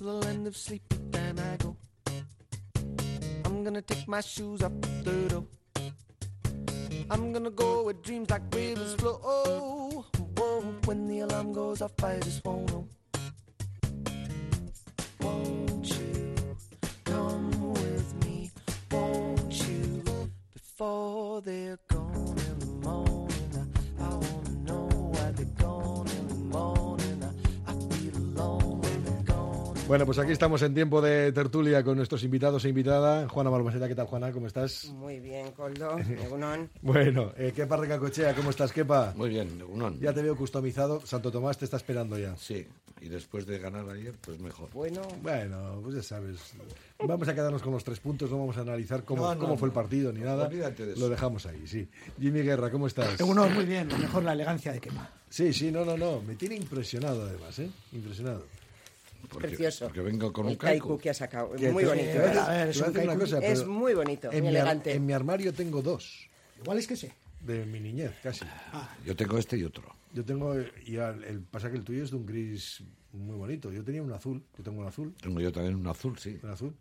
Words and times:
till 0.00 0.20
the 0.20 0.28
end 0.28 0.46
of 0.46 0.56
sleep, 0.56 0.82
then 1.10 1.38
I 1.38 1.56
go. 1.56 1.76
I'm 3.44 3.62
gonna 3.64 3.82
take 3.82 4.08
my 4.08 4.22
shoes 4.22 4.62
off 4.62 4.72
the 5.04 5.28
door. 5.28 5.44
I'm 7.10 7.32
gonna 7.34 7.50
go 7.50 7.82
where 7.84 7.92
dreams 7.92 8.30
like 8.30 8.42
rivers 8.54 8.94
flow. 8.94 9.20
Oh, 9.22 10.06
whoa, 10.38 10.60
when 10.86 11.06
the 11.06 11.20
alarm 11.20 11.52
goes 11.52 11.82
off, 11.82 12.02
I 12.02 12.18
just 12.20 12.42
won't 12.44 12.72
know. 12.72 12.88
Bueno, 29.90 30.06
pues 30.06 30.20
aquí 30.20 30.30
estamos 30.30 30.62
en 30.62 30.72
tiempo 30.72 31.02
de 31.02 31.32
tertulia 31.32 31.82
con 31.82 31.96
nuestros 31.96 32.22
invitados 32.22 32.64
e 32.64 32.68
invitada. 32.68 33.28
Juana 33.28 33.50
Balmaseda, 33.50 33.88
¿qué 33.88 33.96
tal, 33.96 34.06
Juana? 34.06 34.30
¿Cómo 34.30 34.46
estás? 34.46 34.84
Muy 34.84 35.18
bien, 35.18 35.50
Coldo. 35.50 35.98
Egunon. 36.24 36.70
Bueno, 36.80 37.32
eh, 37.36 37.50
Kepa 37.52 37.76
Recacochea, 37.76 38.32
¿cómo 38.36 38.50
estás, 38.50 38.70
Kepa? 38.72 39.12
Muy 39.16 39.30
bien, 39.30 39.60
Unón. 39.68 39.98
Ya 39.98 40.12
te 40.12 40.22
veo 40.22 40.36
customizado. 40.36 41.04
Santo 41.04 41.32
Tomás 41.32 41.58
te 41.58 41.64
está 41.64 41.76
esperando 41.76 42.16
ya. 42.16 42.36
Sí, 42.36 42.64
y 43.00 43.08
después 43.08 43.44
de 43.46 43.58
ganar 43.58 43.90
ayer, 43.90 44.14
pues 44.20 44.38
mejor. 44.38 44.70
Bueno, 44.72 45.02
Bueno, 45.22 45.80
pues 45.82 45.96
ya 45.96 46.02
sabes. 46.04 46.38
Vamos 47.04 47.26
a 47.26 47.34
quedarnos 47.34 47.60
con 47.60 47.72
los 47.72 47.82
tres 47.82 47.98
puntos, 47.98 48.30
no 48.30 48.38
vamos 48.38 48.58
a 48.58 48.60
analizar 48.60 49.02
cómo, 49.02 49.22
No, 49.22 49.34
no, 49.34 49.40
cómo 49.40 49.56
fue 49.56 49.66
el 49.70 49.74
partido 49.74 50.12
ni 50.12 50.20
nada. 50.20 50.46
Olvídate 50.46 50.86
de 50.86 50.92
eso. 50.92 51.00
Lo 51.00 51.08
dejamos 51.08 51.46
ahí, 51.46 51.66
sí. 51.66 51.88
Jimmy 52.20 52.42
Guerra, 52.42 52.70
¿cómo 52.70 52.86
estás? 52.86 53.20
Uno, 53.22 53.48
muy 53.48 53.64
bien, 53.64 53.88
mejor 53.88 54.22
la 54.22 54.34
elegancia 54.34 54.72
de 54.72 54.78
quema. 54.78 55.10
Sí, 55.28 55.52
sí, 55.52 55.72
no, 55.72 55.84
no, 55.84 55.96
no. 55.96 56.22
Me 56.22 56.36
tiene 56.36 56.54
impresionado 56.54 57.24
además, 57.24 57.58
¿eh? 57.58 57.68
Impresionado. 57.90 58.59
Porque, 59.28 59.48
precioso. 59.48 59.86
Porque 59.86 60.00
vengo 60.00 60.32
con 60.32 60.46
un 60.46 60.52
el 60.52 60.58
kaiku 60.58 60.88
kaiku. 60.88 60.98
que 60.98 61.10
ha 61.10 61.14
sacado. 61.14 61.50
Muy 61.72 61.84
bonito. 61.84 62.08
¿eh? 62.08 62.38
A 62.38 62.48
ver, 62.50 62.68
es 62.68 62.80
un 62.80 62.92
kaiku. 62.92 63.18
cosa, 63.18 63.38
Es 63.38 63.66
muy 63.66 63.94
bonito, 63.94 64.28
en 64.30 64.38
muy 64.38 64.42
mi 64.42 64.48
elegante. 64.48 64.92
en 64.92 65.06
mi 65.06 65.12
armario 65.12 65.52
tengo 65.52 65.82
dos, 65.82 66.28
Igual 66.62 66.78
es 66.78 66.86
que 66.86 66.96
sí. 66.96 67.08
de 67.40 67.64
mi 67.64 67.80
niñez, 67.80 68.12
casi. 68.22 68.44
Yo 69.06 69.14
tengo 69.16 69.38
este 69.38 69.56
y 69.56 69.64
otro. 69.64 69.84
Yo 70.12 70.24
tengo, 70.24 70.54
y 70.84 70.96
el, 70.96 71.40
pasa 71.50 71.70
que 71.70 71.76
el 71.76 71.84
tuyo 71.84 72.02
es 72.04 72.10
de 72.10 72.16
un 72.16 72.26
gris 72.26 72.82
muy 73.12 73.36
bonito. 73.36 73.72
Yo 73.72 73.82
tenía 73.84 74.02
un 74.02 74.12
azul, 74.12 74.42
yo 74.58 74.64
tengo 74.64 74.80
un 74.80 74.86
azul, 74.86 75.14
Tengo 75.20 75.40
yo 75.40 75.50
también 75.52 75.74
un 75.76 75.86
azul, 75.86 76.18
sí. 76.18 76.38
un 76.42 76.50
azul, 76.50 76.74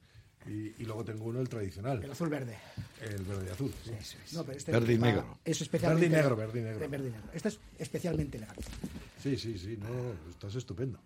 y, 0.47 0.73
y 0.81 0.85
luego 0.85 1.03
tengo 1.03 1.25
uno 1.25 1.41
el 1.41 1.49
tradicional, 1.49 2.03
El 2.03 2.11
azul 2.11 2.29
verde. 2.29 2.57
el 3.01 3.23
verde 3.23 3.45
y 3.47 3.49
azul. 3.51 3.73
sí. 4.01 4.15
No, 4.33 4.43
pero 4.43 4.57
este 4.57 4.71
Verde 4.71 4.93
y 4.93 4.97
negro. 4.97 5.39
Es 5.45 5.61
especialmente 5.61 6.07
Verde 6.07 6.17
y 6.17 6.21
negro, 6.21 6.35
verde 6.35 6.59
y 6.59 6.63
negro. 6.63 6.79
de 6.79 6.87
verde 6.87 7.07
y 7.09 7.11
negro. 7.11 7.27
Este 7.33 7.47
es 7.49 7.59
especialmente 7.77 8.37
elegante. 8.37 8.63
Sí, 9.21 9.37
sí, 9.37 9.57
sí, 9.57 9.77
no, 9.81 10.29
estás 10.29 10.55
estupendo. 10.55 10.99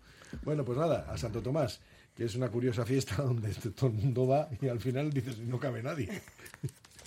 Bueno, 0.44 0.64
pues 0.64 0.78
nada, 0.78 1.06
a 1.12 1.18
Santo 1.18 1.40
Tomás, 1.42 1.80
que 2.16 2.24
es 2.24 2.34
una 2.36 2.48
curiosa 2.48 2.84
fiesta 2.86 3.16
donde 3.22 3.52
todo 3.54 3.88
el 3.90 3.94
mundo 3.96 4.26
va 4.26 4.48
y 4.60 4.68
al 4.68 4.80
final 4.80 5.12
dices, 5.12 5.38
no 5.38 5.58
cabe 5.58 5.82
nadie, 5.82 6.22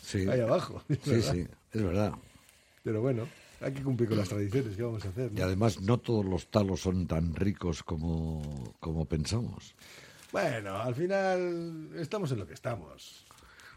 Sí, 0.04 0.20
ahí 0.30 0.40
abajo. 0.40 0.84
sí, 0.88 0.98
verdad. 1.12 1.34
sí, 1.34 1.48
es 1.74 1.82
verdad. 1.84 2.14
Pero 2.84 3.02
bueno, 3.02 3.28
hay 3.60 3.74
que 3.74 3.82
cumplir 3.84 4.08
con 4.08 4.18
las 4.18 4.30
tradiciones, 4.30 4.76
¿qué 4.78 4.84
vamos 4.84 5.04
a 5.06 5.10
hacer? 5.10 5.32
no? 5.34 5.40
Y 5.40 5.42
además 5.42 5.82
no 5.82 5.98
todos 5.98 6.24
los 6.26 6.48
talos 6.48 6.82
son 6.82 7.08
tan 7.08 7.36
ricos 7.36 7.84
como, 7.84 8.74
como 8.80 9.04
pensamos. 9.06 9.76
Bueno, 10.42 10.78
al 10.78 10.94
final 10.94 11.90
estamos 11.96 12.32
en 12.32 12.40
lo 12.40 12.46
que 12.48 12.54
estamos. 12.54 13.26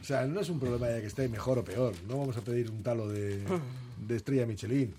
O 0.00 0.04
sea, 0.04 0.26
no 0.26 0.40
es 0.40 0.48
un 0.50 0.60
problema 0.60 0.88
de 0.88 1.00
que 1.00 1.06
esté 1.06 1.26
mejor 1.28 1.58
o 1.58 1.64
peor. 1.64 1.94
No 2.06 2.18
vamos 2.18 2.36
a 2.36 2.42
pedir 2.42 2.70
un 2.70 2.82
talo 2.82 3.08
de, 3.08 3.42
de 4.06 4.16
estrella 4.16 4.44
Michelin. 4.46 4.94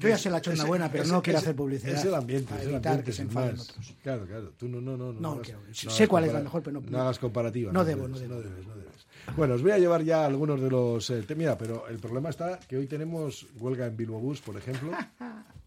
Yo 0.00 0.08
ya 0.08 0.18
se 0.18 0.30
la 0.30 0.40
una 0.52 0.64
buena, 0.64 0.90
pero 0.90 1.04
no 1.06 1.22
quiero 1.22 1.38
hacer 1.40 1.54
publicidad 1.54 1.94
Es 1.94 2.04
el 2.04 2.14
ambiente, 2.14 2.52
es 2.60 2.66
el 2.66 2.74
ambiente, 2.76 3.04
que 3.04 3.12
se 3.12 3.22
enfaden 3.22 3.58
otros. 3.58 3.94
Claro, 4.02 4.26
claro. 4.26 4.52
Tú 4.56 4.68
no, 4.68 4.80
no, 4.80 4.96
no. 4.96 5.12
No, 5.12 5.32
hagas- 5.32 5.46
quiero- 5.46 5.90
sé 5.90 6.06
cuál 6.08 6.24
es 6.24 6.32
la 6.32 6.40
mejor, 6.40 6.62
pero 6.62 6.80
no- 6.80 6.88
No 6.90 7.00
hagas 7.02 7.18
comparativa. 7.18 7.72
no 7.72 7.84
debo, 7.84 8.06
debes, 8.08 8.28
no 8.28 8.36
debo. 8.36 8.48
debes, 8.50 8.66
no 8.66 8.74
debes. 8.76 9.06
Bueno, 9.36 9.54
os 9.54 9.62
voy 9.62 9.72
a 9.72 9.78
llevar 9.78 10.02
ya 10.02 10.24
algunos 10.24 10.60
de 10.60 10.70
los... 10.70 11.10
eh, 11.10 11.22
te- 11.22 11.34
mira, 11.36 11.56
pero 11.58 11.86
el 11.88 11.98
problema 11.98 12.30
está 12.30 12.58
que 12.60 12.76
hoy 12.76 12.86
tenemos 12.86 13.46
huelga 13.58 13.86
en 13.86 13.96
Bilbao 13.96 14.20
Bus, 14.20 14.40
por 14.40 14.56
ejemplo. 14.56 14.90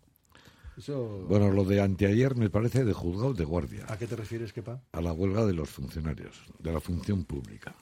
Eso... 0.80 1.26
Bueno, 1.28 1.52
lo 1.52 1.66
de 1.66 1.82
anteayer 1.82 2.36
me 2.36 2.50
parece 2.50 2.86
de 2.86 2.94
juzgado 2.94 3.34
de 3.34 3.44
guardia. 3.44 3.86
¿A 3.90 3.98
qué 3.98 4.08
te 4.08 4.16
refieres, 4.16 4.54
Kepa? 4.54 4.80
A 4.94 5.02
la 5.02 5.12
huelga 5.12 5.46
de 5.46 5.54
los 5.54 5.70
funcionarios, 5.70 6.42
de 6.58 6.72
la 6.72 6.80
función 6.80 7.26
pública. 7.26 7.76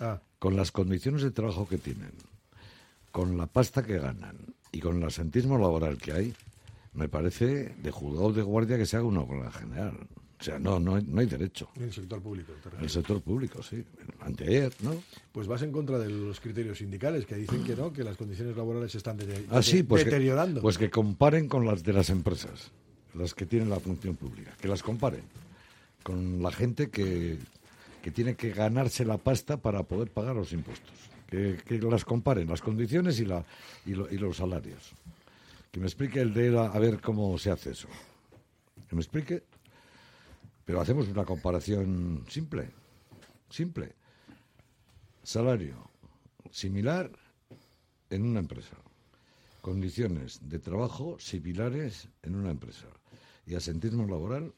Ah, 0.00 0.18
Con 0.38 0.56
las 0.56 0.72
condiciones 0.72 1.20
de 1.22 1.30
trabajo 1.30 1.68
que 1.68 1.76
tienen, 1.76 2.12
con 3.12 3.36
la 3.36 3.46
pasta 3.46 3.82
que 3.82 3.98
ganan 3.98 4.54
y 4.72 4.80
con 4.80 4.96
el 4.96 5.04
asentismo 5.04 5.58
laboral 5.58 5.98
que 5.98 6.12
hay, 6.12 6.34
me 6.94 7.08
parece 7.10 7.74
de 7.76 7.90
juzgado 7.90 8.32
de 8.32 8.42
guardia 8.42 8.78
que 8.78 8.86
se 8.86 8.96
haga 8.96 9.06
una 9.06 9.20
huelga 9.20 9.52
general. 9.52 9.98
O 10.40 10.42
sea, 10.44 10.58
no, 10.58 10.78
no, 10.78 10.94
hay, 10.94 11.02
no 11.04 11.20
hay 11.20 11.26
derecho. 11.26 11.68
en 11.76 11.82
el 11.84 11.92
sector 11.92 12.20
público. 12.22 12.52
En 12.76 12.84
el 12.84 12.90
sector 12.90 13.20
público, 13.20 13.60
sí. 13.62 13.82
Anteayer, 14.20 14.72
¿no? 14.82 14.94
Pues 15.32 15.48
vas 15.48 15.62
en 15.62 15.72
contra 15.72 15.98
de 15.98 16.08
los 16.08 16.38
criterios 16.38 16.78
sindicales 16.78 17.26
que 17.26 17.34
dicen 17.34 17.64
que 17.64 17.74
no, 17.74 17.92
que 17.92 18.04
las 18.04 18.16
condiciones 18.16 18.56
laborales 18.56 18.92
se 18.92 18.98
están 18.98 19.16
de- 19.16 19.46
Ah, 19.50 19.62
sí, 19.62 19.82
pues 19.82 20.04
deteriorando. 20.04 20.60
Que, 20.60 20.62
pues 20.62 20.78
que 20.78 20.90
comparen 20.90 21.48
con 21.48 21.66
las 21.66 21.82
de 21.82 21.92
las 21.92 22.08
empresas, 22.10 22.70
las 23.14 23.34
que 23.34 23.46
tienen 23.46 23.68
la 23.68 23.80
función 23.80 24.14
pública, 24.14 24.52
que 24.60 24.68
las 24.68 24.82
comparen 24.82 25.22
con 26.04 26.40
la 26.40 26.52
gente 26.52 26.88
que, 26.88 27.38
que 28.00 28.10
tiene 28.12 28.36
que 28.36 28.50
ganarse 28.50 29.04
la 29.04 29.18
pasta 29.18 29.56
para 29.56 29.82
poder 29.82 30.10
pagar 30.10 30.36
los 30.36 30.52
impuestos. 30.52 30.92
Que, 31.28 31.58
que 31.66 31.78
las 31.78 32.04
comparen, 32.04 32.48
las 32.48 32.62
condiciones 32.62 33.18
y, 33.20 33.24
la, 33.26 33.44
y, 33.84 33.90
lo- 33.94 34.08
y 34.10 34.16
los 34.18 34.36
salarios. 34.38 34.92
Que 35.72 35.80
me 35.80 35.86
explique 35.86 36.20
el 36.20 36.32
de 36.32 36.50
la- 36.52 36.66
a 36.68 36.78
ver 36.78 37.00
cómo 37.00 37.36
se 37.38 37.50
hace 37.50 37.72
eso. 37.72 37.88
Que 38.88 38.94
me 38.96 39.02
explique. 39.02 39.42
Pero 40.68 40.82
hacemos 40.82 41.08
una 41.08 41.24
comparación 41.24 42.26
simple. 42.28 42.68
Simple. 43.48 43.94
Salario 45.22 45.90
similar 46.50 47.10
en 48.10 48.22
una 48.22 48.40
empresa. 48.40 48.76
Condiciones 49.62 50.46
de 50.46 50.58
trabajo 50.58 51.18
similares 51.18 52.10
en 52.22 52.34
una 52.34 52.50
empresa. 52.50 52.86
Y 53.46 53.54
asentismo 53.54 54.06
laboral 54.06 54.52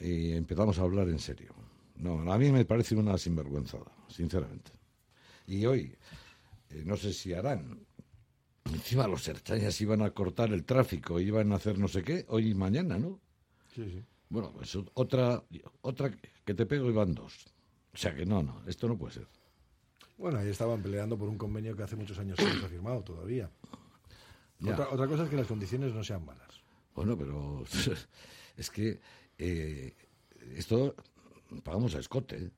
y 0.00 0.32
empezamos 0.32 0.78
a 0.78 0.82
hablar 0.84 1.10
en 1.10 1.18
serio. 1.18 1.54
No, 1.96 2.32
a 2.32 2.38
mí 2.38 2.50
me 2.50 2.64
parece 2.64 2.96
una 2.96 3.18
sinvergüenzada, 3.18 3.92
sinceramente. 4.08 4.72
Y 5.46 5.66
hoy, 5.66 5.94
eh, 6.70 6.84
no 6.86 6.96
sé 6.96 7.12
si 7.12 7.34
harán. 7.34 7.84
Encima 8.64 9.06
los 9.06 9.28
erchañas 9.28 9.78
iban 9.82 10.00
a 10.00 10.12
cortar 10.12 10.54
el 10.54 10.64
tráfico, 10.64 11.20
iban 11.20 11.52
a 11.52 11.56
hacer 11.56 11.78
no 11.78 11.86
sé 11.86 12.02
qué, 12.02 12.24
hoy 12.28 12.52
y 12.52 12.54
mañana, 12.54 12.98
¿no? 12.98 13.20
Sí, 13.74 13.84
sí. 13.84 14.02
Bueno, 14.30 14.52
pues 14.52 14.74
otra, 14.94 15.42
otra 15.82 16.10
que 16.44 16.54
te 16.54 16.64
pego 16.64 16.88
y 16.88 16.92
van 16.94 17.14
dos. 17.14 17.46
O 17.92 17.96
sea 17.96 18.14
que 18.14 18.24
no, 18.24 18.42
no, 18.42 18.62
esto 18.66 18.88
no 18.88 18.96
puede 18.96 19.12
ser. 19.14 19.26
Bueno, 20.16 20.38
ahí 20.38 20.48
estaban 20.48 20.82
peleando 20.82 21.18
por 21.18 21.28
un 21.28 21.36
convenio 21.36 21.76
que 21.76 21.82
hace 21.82 21.96
muchos 21.96 22.18
años 22.18 22.36
se 22.38 22.46
ha 22.46 22.68
firmado 22.68 23.02
todavía. 23.02 23.50
Otra, 24.62 24.88
otra 24.90 25.06
cosa 25.06 25.24
es 25.24 25.30
que 25.30 25.36
las 25.36 25.46
condiciones 25.46 25.92
no 25.94 26.04
sean 26.04 26.24
malas. 26.24 26.62
Bueno, 26.94 27.16
pero 27.16 27.64
es 28.56 28.70
que 28.70 29.00
eh, 29.38 29.94
esto 30.54 30.94
pagamos 31.64 31.94
a 31.94 31.98
escote. 32.00 32.36
¿eh? 32.36 32.50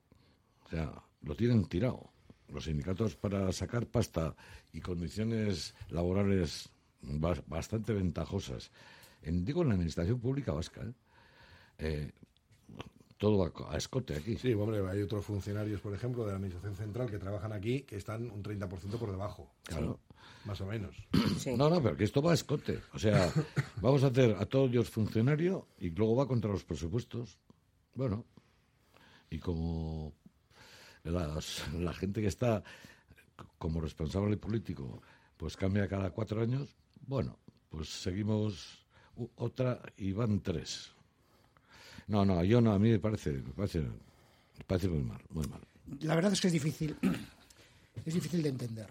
O 0.64 0.68
sea, 0.68 0.92
lo 1.22 1.34
tienen 1.36 1.64
tirado. 1.66 2.10
Los 2.48 2.64
sindicatos 2.64 3.16
para 3.16 3.50
sacar 3.52 3.86
pasta 3.86 4.34
y 4.72 4.80
condiciones 4.80 5.74
laborales 5.88 6.68
bas- 7.02 7.42
bastante 7.46 7.94
ventajosas. 7.94 8.70
En, 9.22 9.44
digo 9.44 9.62
en 9.62 9.68
la 9.68 9.74
administración 9.74 10.20
pública 10.20 10.52
vasca. 10.52 10.82
¿eh? 10.82 10.92
Eh, 11.82 12.12
todo 13.18 13.44
a, 13.44 13.74
a 13.74 13.76
escote 13.76 14.16
aquí. 14.16 14.36
Sí, 14.36 14.52
hombre, 14.54 14.80
hay 14.88 15.00
otros 15.02 15.24
funcionarios, 15.24 15.80
por 15.80 15.94
ejemplo, 15.94 16.24
de 16.24 16.30
la 16.30 16.36
Administración 16.36 16.74
Central 16.76 17.10
que 17.10 17.18
trabajan 17.18 17.52
aquí 17.52 17.82
que 17.82 17.96
están 17.96 18.30
un 18.30 18.42
30% 18.42 18.98
por 18.98 19.10
debajo. 19.10 19.50
Claro. 19.64 20.00
Más 20.44 20.60
o 20.60 20.66
menos. 20.66 20.96
Sí. 21.38 21.54
No, 21.56 21.70
no, 21.70 21.80
pero 21.82 21.96
que 21.96 22.02
esto 22.04 22.20
va 22.20 22.32
a 22.32 22.34
escote. 22.34 22.80
O 22.94 22.98
sea, 22.98 23.30
vamos 23.80 24.02
a 24.02 24.08
hacer 24.08 24.34
a 24.38 24.46
todos 24.46 24.70
ellos 24.70 24.90
funcionario 24.90 25.68
y 25.78 25.90
luego 25.90 26.16
va 26.16 26.26
contra 26.26 26.50
los 26.50 26.64
presupuestos. 26.64 27.38
Bueno, 27.94 28.24
y 29.30 29.38
como 29.38 30.12
las- 31.04 31.62
la 31.74 31.92
gente 31.92 32.20
que 32.20 32.26
está 32.28 32.62
como 33.58 33.80
responsable 33.80 34.36
político, 34.36 35.00
pues 35.36 35.56
cambia 35.56 35.86
cada 35.88 36.10
cuatro 36.10 36.40
años, 36.42 36.76
bueno, 37.06 37.38
pues 37.68 37.88
seguimos 37.88 38.84
otra 39.36 39.80
y 39.96 40.12
van 40.12 40.40
tres. 40.40 40.92
No, 42.08 42.24
no, 42.24 42.42
yo 42.44 42.60
no, 42.60 42.72
a 42.72 42.78
mí 42.78 42.90
me 42.90 42.98
parece, 42.98 43.32
me 43.32 43.52
parece, 43.52 43.82
parece 44.66 44.88
muy 44.88 45.02
mal, 45.02 45.22
muy 45.30 45.46
mal. 45.46 45.60
La 46.00 46.14
verdad 46.14 46.32
es 46.32 46.40
que 46.40 46.48
es 46.48 46.52
difícil, 46.52 46.96
es 48.04 48.14
difícil 48.14 48.42
de 48.42 48.48
entender. 48.48 48.88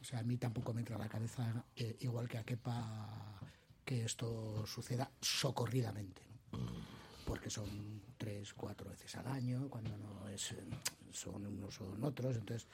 O 0.00 0.04
sea, 0.04 0.18
a 0.18 0.22
mí 0.22 0.36
tampoco 0.36 0.72
me 0.72 0.80
entra 0.80 0.98
la 0.98 1.08
cabeza, 1.08 1.64
eh, 1.76 1.96
igual 2.00 2.28
que 2.28 2.38
a 2.38 2.44
Kepa, 2.44 3.40
que 3.84 4.04
esto 4.04 4.66
suceda 4.66 5.10
socorridamente. 5.20 6.22
Porque 7.24 7.48
son 7.48 8.02
tres, 8.18 8.52
cuatro 8.52 8.90
veces 8.90 9.14
al 9.16 9.26
año, 9.28 9.68
cuando 9.70 9.96
no 9.96 10.28
es, 10.28 10.54
son 11.12 11.46
unos 11.46 11.80
o 11.80 11.90
son 11.92 12.04
otros. 12.04 12.36
Entonces, 12.36 12.68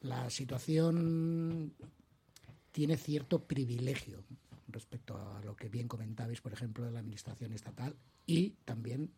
la 0.00 0.28
situación 0.30 1.74
tiene 2.72 2.96
cierto 2.96 3.44
privilegio 3.44 4.24
respecto 4.74 5.16
a 5.16 5.40
lo 5.42 5.56
que 5.56 5.68
bien 5.68 5.88
comentabais, 5.88 6.40
por 6.40 6.52
ejemplo, 6.52 6.84
de 6.84 6.90
la 6.92 6.98
administración 7.00 7.52
estatal 7.54 7.96
y 8.26 8.50
también 8.64 9.10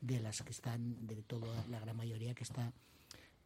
de 0.00 0.20
las 0.20 0.42
que 0.42 0.52
están, 0.52 1.06
de 1.06 1.16
toda 1.22 1.66
la 1.68 1.80
gran 1.80 1.96
mayoría 1.96 2.34
que 2.34 2.44
está 2.44 2.72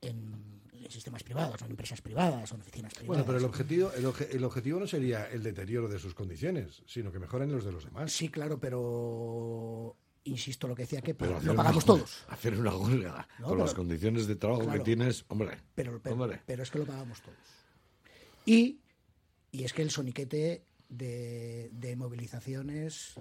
en, 0.03 0.61
sistemas 0.91 1.23
privados, 1.23 1.62
en 1.62 1.70
empresas 1.70 2.03
privadas, 2.03 2.50
en 2.53 2.61
oficinas 2.61 2.93
privadas. 2.93 3.06
Bueno, 3.09 3.25
pero 3.25 3.38
el 3.38 3.44
objetivo, 3.44 3.93
el, 3.93 4.05
el 4.37 4.44
objetivo 4.44 4.81
no 4.81 4.87
sería 4.87 5.31
el 5.31 5.43
deterioro 5.43 5.88
de 5.88 5.99
sus 5.99 6.12
condiciones, 6.14 6.82
sino 6.87 7.11
que 7.12 7.19
mejoren 7.20 7.50
los 7.53 7.64
de 7.64 7.73
los 7.73 7.85
demás. 7.85 8.12
Sí, 8.12 8.29
claro, 8.29 8.59
pero 8.59 9.97
insisto 10.25 10.69
lo 10.69 10.75
que 10.75 10.82
decía 10.82 11.00
que 11.00 11.14
Pero 11.14 11.41
lo 11.41 11.55
pagamos 11.55 11.85
una- 11.85 11.94
todos. 11.94 12.25
Hacer 12.29 12.59
una 12.59 12.76
huelga 12.76 13.26
No, 13.38 13.47
con 13.47 13.55
pero- 13.56 13.64
las 13.64 13.75
condiciones 13.75 14.26
de 14.26 14.37
trabajo 14.37 14.62
Claro. 14.64 14.79
que 14.79 14.85
tienes, 14.85 15.25
hombre. 15.29 15.59
Pero, 15.75 16.00
pero, 16.03 16.14
hombre. 16.17 16.41
pero 16.47 16.62
es 16.62 16.70
que 16.70 16.79
lo 16.81 16.85
pagamos 16.87 17.20
todos. 17.23 17.38
Y, 18.44 18.81
y 19.53 19.64
es 19.64 19.73
que 19.73 19.82
el 19.82 19.91
soniquete 19.91 20.64
de, 20.93 21.94
movilizaciones 21.97 23.15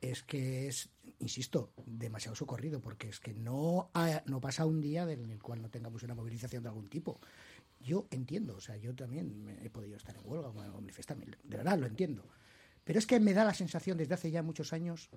es 0.00 0.22
que 0.24 0.66
es, 0.66 0.88
insisto, 1.20 1.72
demasiado 1.86 2.34
socorrido, 2.34 2.80
porque 2.80 3.08
es 3.08 3.20
que 3.20 3.34
no, 3.34 3.90
ha- 3.94 4.22
no 4.26 4.40
pasa 4.40 4.66
un 4.66 4.80
día 4.80 5.02
en 5.10 5.30
el 5.30 5.40
cual 5.40 5.62
no 5.62 5.70
tengamos 5.70 6.02
una 6.02 6.14
movilización 6.14 6.62
de 6.62 6.68
algún 6.70 6.88
tipo. 6.88 7.20
Yo 7.78 8.06
entiendo, 8.10 8.56
o 8.56 8.60
sea, 8.60 8.76
yo 8.76 8.94
también 8.94 9.58
he 9.62 9.70
podido 9.70 9.96
estar 9.96 10.16
en 10.16 10.22
huelga 10.24 10.48
o 10.48 10.80
manifestarme, 10.80 11.26
de 11.26 11.56
verdad 11.56 11.78
lo 11.78 11.86
entiendo. 11.86 12.24
Pero 12.84 12.98
es 12.98 13.06
que 13.06 13.20
me 13.20 13.32
da 13.32 13.44
la 13.44 13.54
sensación 13.54 13.96
desde 13.98 14.14
hace 14.14 14.30
ya 14.30 14.42
muchos 14.42 14.72
años 14.72 15.08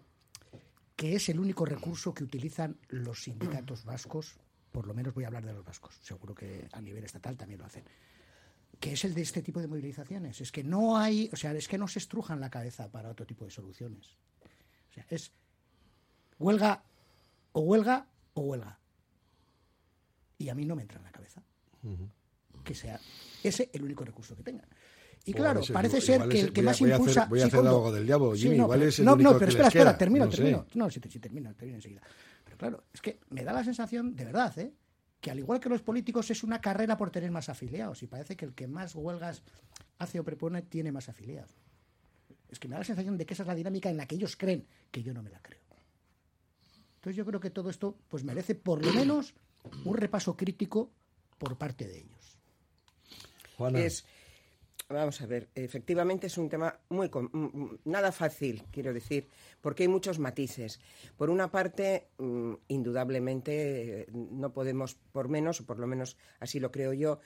que 0.95 1.15
es 1.15 1.29
el 1.29 1.39
único 1.39 1.65
recurso 1.65 2.13
que 2.13 2.23
utilizan 2.23 2.77
los 2.89 3.23
sindicatos 3.23 3.83
vascos, 3.85 4.35
por 4.71 4.87
lo 4.87 4.93
menos 4.93 5.13
voy 5.13 5.23
a 5.23 5.27
hablar 5.27 5.45
de 5.45 5.53
los 5.53 5.65
vascos, 5.65 5.95
seguro 6.01 6.33
que 6.35 6.67
a 6.71 6.81
nivel 6.81 7.03
estatal 7.03 7.35
también 7.35 7.59
lo 7.59 7.65
hacen, 7.65 7.83
que 8.85 8.93
es 8.93 9.03
el 9.03 9.15
de 9.15 9.23
este 9.23 9.41
tipo 9.41 9.59
de 9.59 9.67
movilizaciones. 9.67 10.39
Es 10.41 10.51
que 10.51 10.63
no 10.63 10.95
hay, 10.95 11.27
o 11.33 11.35
sea, 11.35 11.51
es 11.53 11.67
que 11.67 11.75
no 11.79 11.87
se 11.87 11.97
estrujan 11.97 12.39
la 12.39 12.51
cabeza 12.51 12.91
para 12.91 13.09
otro 13.09 13.25
tipo 13.25 13.43
de 13.43 13.49
soluciones. 13.49 14.15
O 14.91 14.93
sea, 14.93 15.05
es 15.09 15.31
huelga 16.37 16.83
o 17.53 17.61
huelga 17.61 18.07
o 18.35 18.41
huelga. 18.41 18.77
Y 20.37 20.49
a 20.49 20.53
mí 20.53 20.65
no 20.65 20.75
me 20.75 20.83
entra 20.83 20.99
en 20.99 21.03
la 21.05 21.11
cabeza 21.11 21.41
que 22.63 22.75
sea 22.75 22.99
ese 23.43 23.71
el 23.73 23.81
único 23.83 24.05
recurso 24.05 24.35
que 24.35 24.43
tengan. 24.43 24.67
Y 25.25 25.33
claro, 25.33 25.61
parece 25.73 25.97
igual 25.97 26.19
ser 26.21 26.29
que 26.29 26.39
el 26.41 26.53
que 26.53 26.61
voy 26.61 26.65
más 26.65 26.79
voy 26.79 26.91
a 26.91 26.93
hacer- 26.95 26.99
impulsa. 27.07 27.25
voy 27.25 27.39
a 27.39 27.41
Sí, 27.41 27.47
hacer 27.47 27.67
abogado 27.67 27.95
del 27.95 28.05
diablo, 28.05 28.35
Sí, 28.35 28.41
Jimmy, 28.43 28.57
no, 28.57 28.63
igual 28.65 28.79
pero- 28.79 28.89
es 28.89 28.99
el 28.99 29.05
no, 29.05 29.13
único 29.13 29.31
no, 29.33 29.39
pero 29.39 29.45
que 29.47 29.49
espera, 29.51 29.67
espera, 29.69 29.97
termino, 29.97 30.25
no 30.25 30.31
sé. 30.31 30.37
termino. 30.37 30.67
No, 30.75 30.89
sí, 30.91 31.01
sí, 31.09 31.19
termino, 31.19 31.55
termino 31.55 31.77
enseguida. 31.77 32.01
Pero 32.43 32.57
claro, 32.57 32.83
es 32.93 33.01
que 33.01 33.19
me 33.31 33.43
da 33.43 33.51
la 33.51 33.63
sensación, 33.63 34.15
de 34.15 34.25
verdad, 34.25 34.59
¿eh? 34.59 34.71
Que 35.21 35.31
al 35.31 35.39
igual 35.39 35.59
que 35.59 35.69
los 35.69 35.81
políticos 35.81 36.29
es 36.31 36.43
una 36.43 36.61
carrera 36.61 36.97
por 36.97 37.09
tener 37.09 37.31
más 37.31 37.49
afiliados 37.49 38.03
y 38.03 38.07
parece 38.07 38.35
que 38.35 38.45
el 38.45 38.53
que 38.53 38.67
más 38.67 38.95
huelgas 38.95 39.43
hace 39.97 40.19
o 40.19 40.23
propone 40.23 40.61
tiene 40.61 40.91
más 40.91 41.09
afiliados. 41.09 41.51
Es 42.49 42.59
que 42.59 42.67
me 42.67 42.73
da 42.73 42.79
la 42.79 42.85
sensación 42.85 43.17
de 43.17 43.25
que 43.25 43.33
esa 43.33 43.43
es 43.43 43.47
la 43.47 43.55
dinámica 43.55 43.89
en 43.89 43.97
la 43.97 44.05
que 44.05 44.15
ellos 44.15 44.35
creen, 44.37 44.67
que 44.91 45.03
yo 45.03 45.13
no 45.13 45.23
me 45.23 45.29
la 45.29 45.41
creo. 45.41 45.61
Entonces 46.97 47.17
yo 47.17 47.25
creo 47.25 47.39
que 47.39 47.49
todo 47.49 47.69
esto 47.69 47.97
pues 48.07 48.23
merece 48.23 48.55
por 48.55 48.83
lo 48.83 48.93
menos 48.93 49.33
un 49.83 49.95
repaso 49.95 50.35
crítico 50.35 50.91
por 51.37 51.57
parte 51.57 51.87
de 51.87 51.99
ellos. 51.99 52.39
Juana, 53.57 53.79
Es, 53.79 54.05
vamos 54.89 55.21
a 55.21 55.25
ver, 55.25 55.49
efectivamente 55.55 56.27
es 56.27 56.37
un 56.37 56.49
tema 56.49 56.79
muy 56.89 57.09
nada 57.85 58.11
fácil, 58.11 58.63
quiero 58.71 58.93
decir, 58.93 59.27
porque 59.61 59.83
hay 59.83 59.89
muchos 59.89 60.19
matices. 60.19 60.79
Por 61.17 61.29
una 61.29 61.49
parte, 61.49 62.09
mm, 62.17 62.53
indudablemente 62.67 64.07
no 64.13 64.53
podemos, 64.53 64.95
por 65.11 65.27
menos, 65.27 65.61
o 65.61 65.65
por 65.65 65.79
lo 65.79 65.87
menos 65.87 66.17
así 66.39 66.59
lo 66.59 66.71
creo 66.71 66.93
yo, 66.93 67.19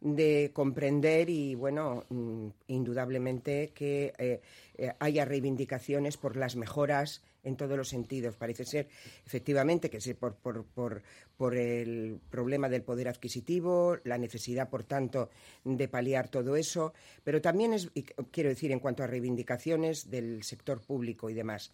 de 0.00 0.50
comprender 0.52 1.30
y, 1.30 1.54
bueno, 1.54 2.04
mm, 2.08 2.48
indudablemente 2.66 3.72
que 3.74 4.12
eh, 4.18 4.40
eh, 4.76 4.92
haya 4.98 5.24
reivindicaciones 5.24 6.16
por 6.16 6.36
las 6.36 6.56
mejoras 6.56 7.22
en 7.44 7.56
todos 7.56 7.76
los 7.76 7.88
sentidos. 7.88 8.36
Parece 8.36 8.64
ser, 8.64 8.88
efectivamente, 9.24 9.90
que 9.90 10.00
sí, 10.00 10.14
por, 10.14 10.34
por, 10.34 10.64
por, 10.64 11.56
el 11.56 12.18
problema 12.30 12.68
del 12.68 12.82
poder 12.82 13.08
adquisitivo, 13.08 13.98
la 14.04 14.18
necesidad, 14.18 14.68
por 14.68 14.84
tanto, 14.84 15.30
de 15.64 15.88
paliar 15.88 16.28
todo 16.28 16.56
eso, 16.56 16.92
pero 17.22 17.40
también 17.40 17.74
es, 17.74 17.90
quiero 18.30 18.48
decir, 18.48 18.72
en 18.72 18.80
cuanto 18.80 19.02
a 19.02 19.06
reivindicaciones 19.06 20.10
del 20.10 20.42
sector 20.42 20.80
público 20.80 21.30
y 21.30 21.34
demás. 21.34 21.70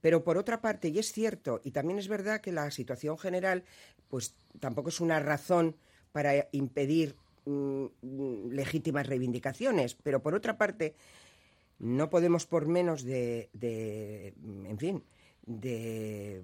Pero 0.00 0.22
por 0.22 0.38
otra 0.38 0.60
parte, 0.60 0.88
y 0.88 0.98
es 0.98 1.12
cierto, 1.12 1.60
y 1.64 1.72
también 1.72 1.98
es 1.98 2.08
verdad 2.08 2.40
que 2.40 2.52
la 2.52 2.70
situación 2.70 3.18
general, 3.18 3.64
pues 4.08 4.34
tampoco 4.60 4.90
es 4.90 5.00
una 5.00 5.18
razón 5.18 5.76
para 6.12 6.48
impedir 6.52 7.16
mm, 7.46 7.84
mm, 8.02 8.50
legítimas 8.50 9.06
reivindicaciones, 9.06 9.94
pero 9.94 10.22
por 10.22 10.34
otra 10.34 10.56
parte, 10.56 10.94
no 11.78 12.10
podemos 12.10 12.46
por 12.46 12.66
menos 12.66 13.04
de, 13.04 13.50
de, 13.52 14.34
en 14.38 14.78
fin, 14.78 15.04
de 15.46 16.42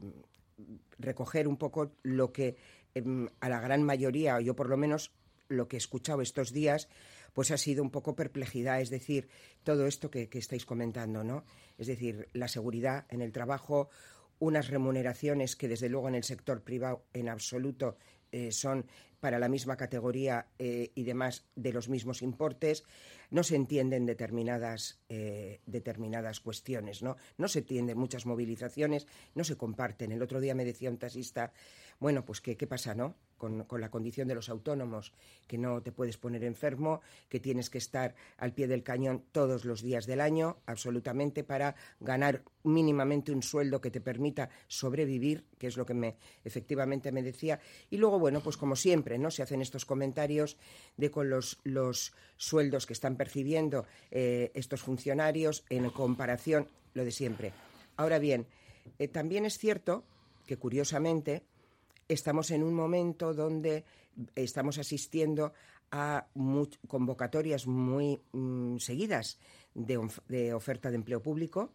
recoger 0.98 1.48
un 1.48 1.56
poco 1.56 1.92
lo 2.02 2.32
que 2.32 2.56
em, 2.94 3.28
a 3.40 3.48
la 3.48 3.60
gran 3.60 3.82
mayoría, 3.82 4.36
o 4.36 4.40
yo 4.40 4.54
por 4.54 4.68
lo 4.68 4.76
menos 4.76 5.12
lo 5.48 5.68
que 5.68 5.76
he 5.76 5.78
escuchado 5.78 6.22
estos 6.22 6.52
días, 6.52 6.88
pues 7.32 7.50
ha 7.50 7.58
sido 7.58 7.82
un 7.82 7.90
poco 7.90 8.14
perplejidad, 8.14 8.80
es 8.80 8.90
decir, 8.90 9.28
todo 9.64 9.86
esto 9.86 10.10
que, 10.10 10.28
que 10.28 10.38
estáis 10.38 10.64
comentando, 10.64 11.24
¿no? 11.24 11.44
Es 11.76 11.88
decir, 11.88 12.28
la 12.32 12.48
seguridad 12.48 13.06
en 13.10 13.20
el 13.20 13.32
trabajo, 13.32 13.90
unas 14.38 14.68
remuneraciones 14.68 15.56
que 15.56 15.68
desde 15.68 15.88
luego 15.88 16.08
en 16.08 16.14
el 16.14 16.24
sector 16.24 16.62
privado 16.62 17.04
en 17.12 17.28
absoluto 17.28 17.96
eh, 18.30 18.52
son 18.52 18.86
para 19.24 19.38
la 19.38 19.48
misma 19.48 19.78
categoría 19.78 20.48
eh, 20.58 20.90
y 20.94 21.02
demás 21.04 21.46
de 21.56 21.72
los 21.72 21.88
mismos 21.88 22.20
importes, 22.20 22.84
no 23.30 23.42
se 23.42 23.56
entienden 23.56 24.04
determinadas, 24.04 24.98
eh, 25.08 25.62
determinadas 25.64 26.40
cuestiones, 26.40 27.02
¿no? 27.02 27.16
No 27.38 27.48
se 27.48 27.60
entienden 27.60 27.96
muchas 27.96 28.26
movilizaciones, 28.26 29.06
no 29.34 29.42
se 29.42 29.56
comparten. 29.56 30.12
El 30.12 30.20
otro 30.20 30.40
día 30.40 30.54
me 30.54 30.66
decía 30.66 30.90
un 30.90 30.98
taxista, 30.98 31.54
bueno, 31.98 32.26
pues 32.26 32.42
¿qué, 32.42 32.58
qué 32.58 32.66
pasa, 32.66 32.94
no? 32.94 33.14
Con, 33.44 33.80
la 33.80 33.90
condición 33.90 34.26
de 34.26 34.34
los 34.34 34.48
autónomos, 34.48 35.12
que 35.46 35.58
no 35.58 35.82
te 35.82 35.92
puedes 35.92 36.16
poner 36.16 36.44
enfermo, 36.44 37.02
que 37.28 37.40
tienes 37.40 37.68
que 37.68 37.76
estar 37.76 38.14
al 38.38 38.54
pie 38.54 38.66
del 38.66 38.82
cañón 38.82 39.22
todos 39.32 39.66
los 39.66 39.82
días 39.82 40.06
del 40.06 40.22
año, 40.22 40.56
absolutamente, 40.64 41.44
para 41.44 41.74
ganar 42.00 42.42
mínimamente 42.62 43.32
un 43.32 43.42
sueldo 43.42 43.82
que 43.82 43.90
te 43.90 44.00
permita 44.00 44.48
sobrevivir, 44.66 45.44
que 45.58 45.66
es 45.66 45.76
lo 45.76 45.84
que 45.84 45.92
me 45.92 46.16
efectivamente 46.42 47.12
me 47.12 47.22
decía. 47.22 47.60
Y 47.90 47.98
luego, 47.98 48.18
bueno, 48.18 48.40
pues 48.40 48.56
como 48.56 48.76
siempre, 48.76 49.18
¿no? 49.18 49.30
Se 49.30 49.42
hacen 49.42 49.60
estos 49.60 49.84
comentarios 49.84 50.56
de 50.96 51.10
con 51.10 51.28
los, 51.28 51.58
los 51.64 52.14
sueldos 52.38 52.86
que 52.86 52.94
están 52.94 53.16
percibiendo 53.16 53.84
eh, 54.10 54.52
estos 54.54 54.80
funcionarios 54.80 55.64
en 55.68 55.90
comparación, 55.90 56.66
lo 56.94 57.04
de 57.04 57.10
siempre. 57.10 57.52
Ahora 57.98 58.18
bien, 58.18 58.46
eh, 58.98 59.08
también 59.08 59.44
es 59.44 59.58
cierto 59.58 60.04
que 60.46 60.56
curiosamente 60.56 61.42
estamos 62.08 62.50
en 62.50 62.62
un 62.62 62.74
momento 62.74 63.34
donde 63.34 63.84
estamos 64.34 64.78
asistiendo 64.78 65.52
a 65.90 66.26
convocatorias 66.88 67.66
muy 67.66 68.20
mm, 68.32 68.78
seguidas 68.78 69.38
de 69.74 70.54
oferta 70.54 70.90
de 70.90 70.96
empleo 70.96 71.22
público 71.22 71.72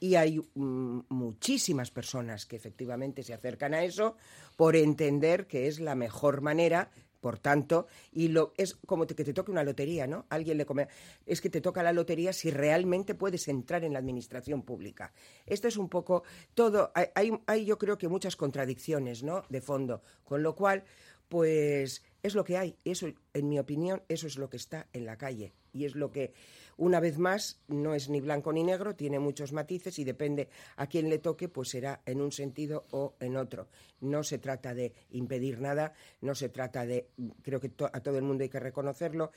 y 0.00 0.14
hay 0.14 0.38
mm, 0.54 1.00
muchísimas 1.08 1.90
personas 1.90 2.46
que 2.46 2.56
efectivamente 2.56 3.22
se 3.22 3.34
acercan 3.34 3.74
a 3.74 3.84
eso 3.84 4.16
por 4.56 4.76
entender 4.76 5.46
que 5.46 5.66
es 5.66 5.80
la 5.80 5.94
mejor 5.94 6.40
manera 6.40 6.90
por 7.20 7.38
tanto, 7.38 7.86
y 8.12 8.28
lo 8.28 8.52
es 8.56 8.76
como 8.86 9.06
que 9.06 9.14
te 9.14 9.32
toque 9.32 9.50
una 9.50 9.64
lotería, 9.64 10.06
¿no? 10.06 10.26
Alguien 10.28 10.58
le 10.58 10.66
come, 10.66 10.88
es 11.26 11.40
que 11.40 11.50
te 11.50 11.60
toca 11.60 11.82
la 11.82 11.92
lotería 11.92 12.32
si 12.32 12.50
realmente 12.50 13.14
puedes 13.14 13.48
entrar 13.48 13.84
en 13.84 13.92
la 13.92 13.98
administración 13.98 14.62
pública. 14.62 15.12
Esto 15.46 15.68
es 15.68 15.76
un 15.76 15.88
poco 15.88 16.22
todo, 16.54 16.92
hay, 16.94 17.32
hay 17.46 17.64
yo 17.64 17.78
creo 17.78 17.98
que 17.98 18.08
muchas 18.08 18.36
contradicciones, 18.36 19.22
¿no? 19.22 19.42
De 19.48 19.60
fondo, 19.60 20.02
con 20.24 20.42
lo 20.42 20.54
cual, 20.54 20.84
pues 21.28 22.02
es 22.22 22.34
lo 22.34 22.44
que 22.44 22.56
hay. 22.56 22.76
Eso, 22.84 23.08
en 23.34 23.48
mi 23.48 23.58
opinión, 23.58 24.02
eso 24.08 24.26
es 24.26 24.38
lo 24.38 24.48
que 24.48 24.56
está 24.56 24.88
en 24.92 25.04
la 25.04 25.16
calle 25.16 25.52
y 25.72 25.84
es 25.84 25.94
lo 25.94 26.10
que, 26.10 26.32
una 26.78 27.00
vez 27.00 27.18
más, 27.18 27.60
no 27.66 27.92
es 27.94 28.08
ni 28.08 28.20
blanco 28.20 28.52
ni 28.52 28.62
negro, 28.62 28.94
tiene 28.94 29.18
muchos 29.18 29.52
matices 29.52 29.98
y 29.98 30.04
depende 30.04 30.48
a 30.76 30.86
quién 30.86 31.10
le 31.10 31.18
toque, 31.18 31.48
pues 31.48 31.70
será 31.70 32.00
en 32.06 32.20
un 32.20 32.32
sentido 32.32 32.86
o 32.92 33.16
en 33.20 33.36
otro. 33.36 33.68
No 34.00 34.22
se 34.22 34.38
trata 34.38 34.74
de 34.74 34.94
impedir 35.10 35.60
nada, 35.60 35.92
no 36.20 36.34
se 36.34 36.48
trata 36.48 36.86
de, 36.86 37.08
creo 37.42 37.60
que 37.60 37.72
a 37.92 38.00
todo 38.00 38.16
el 38.16 38.24
mundo 38.24 38.44
hay 38.44 38.48
que 38.48 38.60
reconocerlo 38.60 39.32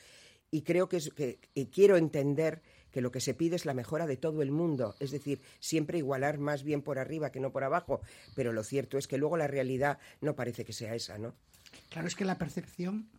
y 0.51 0.61
creo 0.61 0.87
que, 0.87 0.97
es, 0.97 1.09
que 1.13 1.39
y 1.55 1.65
quiero 1.65 1.97
entender 1.97 2.61
que 2.91 3.01
lo 3.01 3.11
que 3.11 3.21
se 3.21 3.33
pide 3.33 3.55
es 3.55 3.65
la 3.65 3.73
mejora 3.73 4.05
de 4.05 4.17
todo 4.17 4.43
el 4.43 4.51
mundo, 4.51 4.95
es 4.99 5.11
decir, 5.11 5.41
siempre 5.59 5.97
igualar 5.97 6.37
más 6.37 6.63
bien 6.63 6.81
por 6.81 6.99
arriba 6.99 7.31
que 7.31 7.39
no 7.39 7.51
por 7.51 7.63
abajo, 7.63 8.01
pero 8.35 8.53
lo 8.53 8.63
cierto 8.63 8.97
es 8.97 9.07
que 9.07 9.17
luego 9.17 9.37
la 9.37 9.47
realidad 9.47 9.97
no 10.19 10.35
parece 10.35 10.63
que 10.63 10.73
sea 10.73 10.93
esa, 10.93 11.17
¿no? 11.17 11.33
Claro, 11.89 12.07
es 12.07 12.15
que 12.15 12.25
la 12.25 12.37
percepción 12.37 13.09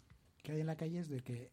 que 0.43 0.53
hay 0.53 0.61
en 0.61 0.67
la 0.67 0.77
calle 0.77 1.01
es 1.01 1.09
de 1.09 1.21
que 1.23 1.51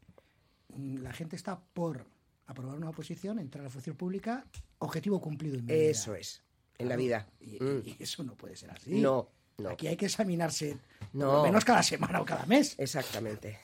mm, 0.76 0.98
la 0.98 1.14
gente 1.14 1.36
está 1.36 1.62
por 1.74 2.06
aprobar 2.50 2.76
una 2.78 2.90
oposición, 2.90 3.40
entrar 3.40 3.62
a 3.62 3.66
la 3.66 3.70
función 3.70 3.96
pública, 3.96 4.46
objetivo 4.80 5.20
cumplido 5.22 5.58
en 5.58 5.66
mi 5.66 5.74
vida. 5.74 5.84
Eso 5.92 6.16
es, 6.16 6.42
en 6.78 6.90
la 6.90 6.96
vida. 6.96 7.28
Y, 7.40 7.64
Mm. 7.64 7.82
y 7.86 7.96
eso 8.04 8.24
no 8.24 8.36
puede 8.36 8.56
ser 8.56 8.72
así. 8.72 9.00
No, 9.00 9.30
no. 9.58 9.70
Aquí 9.70 9.88
hay 9.88 9.96
que 9.98 10.06
examinarse 10.08 10.78
por 11.00 11.16
No. 11.16 11.34
lo 11.38 11.44
menos 11.44 11.64
cada 11.66 11.84
semana 11.84 12.22
o 12.22 12.26
cada 12.26 12.46
mes, 12.46 12.76
Exactamente. 12.80 13.60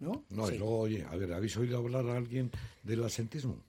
¿no? 0.00 0.24
No, 0.30 0.46
Sí. 0.46 0.54
y 0.54 0.58
luego, 0.58 0.78
oye, 0.80 1.04
a 1.04 1.16
ver, 1.16 1.32
¿habéis 1.32 1.56
oído 1.56 1.78
hablar 1.78 2.06
a 2.08 2.16
alguien 2.16 2.50
del 2.82 3.02
asentismo? 3.04 3.62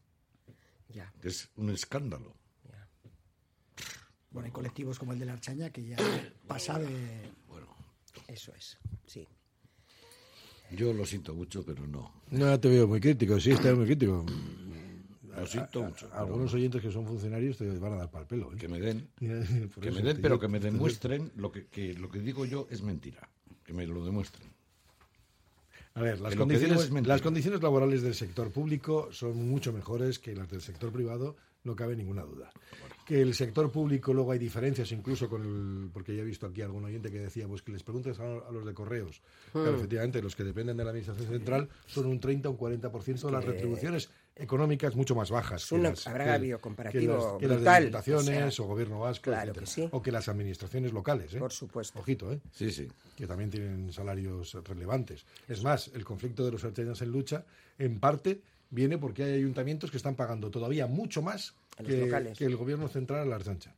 Ya. 0.89 1.12
Que 1.21 1.29
es 1.29 1.50
un 1.55 1.69
escándalo. 1.71 2.36
ya. 2.69 2.88
Bueno, 4.31 4.45
hay 4.45 4.51
colectivos 4.51 5.00
como 5.00 5.13
el 5.13 5.19
de 5.19 5.25
la 5.25 5.33
Archaña 5.33 5.69
que 5.71 5.83
ya 5.88 5.98
pasa 6.48 6.77
de... 6.77 7.31
Eso 8.27 8.53
es, 8.53 8.77
sí. 9.07 9.27
Yo 10.72 10.94
lo 10.94 11.06
siento 11.06 11.34
mucho, 11.34 11.64
pero 11.64 11.86
no. 11.88 12.12
No 12.32 12.60
te 12.60 12.70
veo 12.70 12.88
muy 12.88 13.00
crítico, 13.00 13.40
sí, 13.40 13.52
estás 13.52 13.76
muy 13.76 13.86
crítico. 13.86 14.26
Lo 15.36 15.48
siento 15.48 15.84
mucho. 15.84 16.10
Algunos 16.14 16.54
oyentes 16.54 16.82
que 16.82 16.92
son 16.92 17.06
funcionarios 17.06 17.58
te 17.58 17.68
van 17.80 17.94
a 17.94 17.98
dar 17.98 18.12
pal 18.12 18.28
pelo. 18.28 18.52
¿eh? 18.54 18.58
Que 18.58 18.68
me 18.68 18.80
den, 18.80 19.08
que 19.20 19.92
me 19.92 20.02
den, 20.02 20.22
pero 20.22 20.40
que 20.40 20.48
me 20.48 20.60
demuestren 20.60 21.32
lo 21.36 21.52
que, 21.52 21.68
que 21.68 21.94
lo 21.94 22.10
que 22.10 22.20
digo 22.20 22.46
yo 22.46 22.68
es 22.70 22.82
mentira. 22.82 23.30
Que 23.64 23.74
me 23.74 23.86
lo 23.88 24.04
demuestren. 24.04 24.50
A 25.96 26.02
ver, 26.02 26.20
las 26.22 26.36
condiciones, 26.36 26.92
las 27.08 27.22
condiciones 27.22 27.62
laborales 27.62 28.02
del 28.02 28.16
sector 28.16 28.52
público 28.52 29.10
son 29.12 29.50
mucho 29.50 29.74
mejores 29.74 30.20
que 30.20 30.36
las 30.36 30.50
del 30.50 30.62
sector 30.62 30.92
privado, 30.92 31.36
no 31.64 31.76
cabe 31.76 31.96
ninguna 31.96 32.24
duda. 32.24 32.52
Que 33.10 33.24
el 33.24 33.34
sector 33.34 33.72
público 33.72 34.13
luego 34.13 34.34
hay 34.34 34.38
diferencias, 34.38 34.92
incluso 34.92 35.28
con 35.28 35.42
el. 35.42 35.89
Porque 35.92 36.16
ya 36.16 36.22
he 36.22 36.25
visto 36.25 36.46
aquí 36.46 36.62
algún 36.62 36.86
oyente 36.86 37.10
que 37.10 37.18
decía, 37.18 37.48
pues 37.48 37.63
que 37.63 37.72
les 37.72 37.82
preguntes 37.82 38.20
a, 38.20 38.24
a 38.24 38.51
los 38.51 38.63
de 38.63 38.74
correos. 38.75 39.20
Claro, 39.51 39.78
efectivamente, 39.78 40.22
los 40.22 40.36
que 40.36 40.44
dependen 40.44 40.78
de 40.78 40.84
la 40.84 40.92
administración 40.92 41.28
central 41.28 41.70
son 41.88 42.06
un 42.06 42.20
30 42.20 42.50
o 42.50 42.51
un 42.51 42.58
40% 42.60 43.25
de 43.25 43.32
las 43.32 43.44
retribuciones 43.44 44.10
económicas 44.36 44.96
mucho 44.96 45.16
más 45.16 45.32
bajas. 45.32 45.63
Es 45.63 45.72
un 45.72 45.86
agravio 45.86 46.62
comparativo 46.62 47.01
que 47.01 47.08
las, 47.08 47.25
que 47.39 47.48
las 47.48 47.50
de 47.50 47.56
brutal, 47.56 47.84
diputaciones 47.84 48.48
o 48.48 48.51
sea, 48.51 48.66
o 48.66 48.68
gobierno 48.68 49.00
vasco, 49.00 49.24
claro 49.24 49.51
etcétera. 49.51 49.66
que 49.66 49.72
sí. 49.72 49.89
o 49.92 50.01
que 50.01 50.12
las 50.12 50.30
administraciones 50.30 50.94
locales. 50.94 51.34
¿eh? 51.34 51.39
Por 51.39 51.51
supuesto. 51.51 52.00
Ojito, 52.00 52.32
¿eh? 52.32 52.39
Sí, 52.51 52.72
sí. 52.72 52.88
que 53.16 53.28
también 53.28 53.50
tienen 53.50 53.92
salarios 53.92 54.56
relevantes. 54.66 55.25
Es 55.48 55.63
más, 55.63 55.89
el 55.94 56.06
conflicto 56.06 56.46
de 56.46 56.51
los 56.51 56.63
artesanos 56.63 57.01
en 57.01 57.12
lucha, 57.12 57.44
en 57.78 58.00
parte, 58.00 58.42
viene 58.70 58.98
porque 58.98 59.24
hay 59.24 59.34
ayuntamientos 59.34 59.92
que 59.92 59.98
están 59.98 60.16
pagando 60.16 60.50
todavía 60.50 60.88
mucho 60.88 61.22
más 61.22 61.56
que, 61.78 62.04
el 62.40 62.56
gobierno 62.56 62.88
central 62.88 63.22
a 63.22 63.26
la 63.26 63.36
Archancha. 63.36 63.76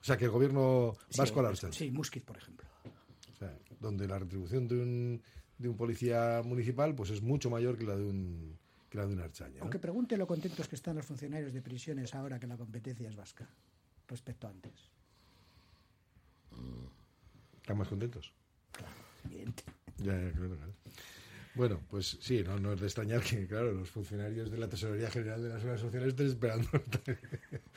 O 0.00 0.04
sea, 0.04 0.16
que 0.16 0.26
el 0.26 0.30
gobierno 0.30 0.96
vasco 1.16 1.40
a 1.40 1.44
la 1.44 1.48
Archancha. 1.50 1.78
Sí, 1.78 1.90
Musquiz, 1.90 2.22
por 2.22 2.36
ejemplo. 2.36 2.66
O 3.32 3.36
sea, 3.36 3.56
donde 3.80 4.06
la 4.06 4.18
retribución 4.18 4.68
de 4.68 4.76
un, 4.76 5.22
de 5.58 5.68
un 5.68 5.76
policía 5.76 6.42
municipal 6.44 6.94
pues 6.94 7.10
es 7.10 7.22
mucho 7.22 7.50
mayor 7.50 7.76
que 7.76 7.84
la 7.84 7.96
de 7.96 8.04
un 8.04 8.58
que 8.90 8.98
la 8.98 9.06
de 9.06 9.14
una 9.14 9.24
Archaña. 9.24 9.56
¿no? 9.56 9.62
Aunque 9.62 9.78
pregunte 9.78 10.16
lo 10.16 10.26
contentos 10.26 10.68
que 10.68 10.76
están 10.76 10.96
los 10.96 11.04
funcionarios 11.04 11.52
de 11.52 11.60
prisiones 11.60 12.14
ahora 12.14 12.38
que 12.38 12.46
la 12.46 12.56
competencia 12.56 13.08
es 13.08 13.16
vasca, 13.16 13.48
respecto 14.06 14.46
a 14.46 14.50
antes. 14.50 14.90
¿Están 17.56 17.78
más 17.78 17.88
contentos? 17.88 18.32
Evidente. 19.24 19.64
Ya, 19.98 20.12
ya, 20.12 20.32
claro, 20.32 20.56
claro. 20.56 20.72
Bueno, 21.54 21.80
pues 21.88 22.18
sí, 22.20 22.42
no, 22.44 22.58
no 22.58 22.72
es 22.72 22.80
de 22.80 22.86
extrañar 22.86 23.22
que, 23.22 23.46
claro, 23.46 23.70
los 23.72 23.88
funcionarios 23.88 24.50
de 24.50 24.58
la 24.58 24.68
Tesorería 24.68 25.08
General 25.10 25.40
de 25.42 25.48
la 25.50 25.56
Seguridad 25.60 25.80
Social 25.80 26.08
estén 26.08 26.26
esperando. 26.26 26.68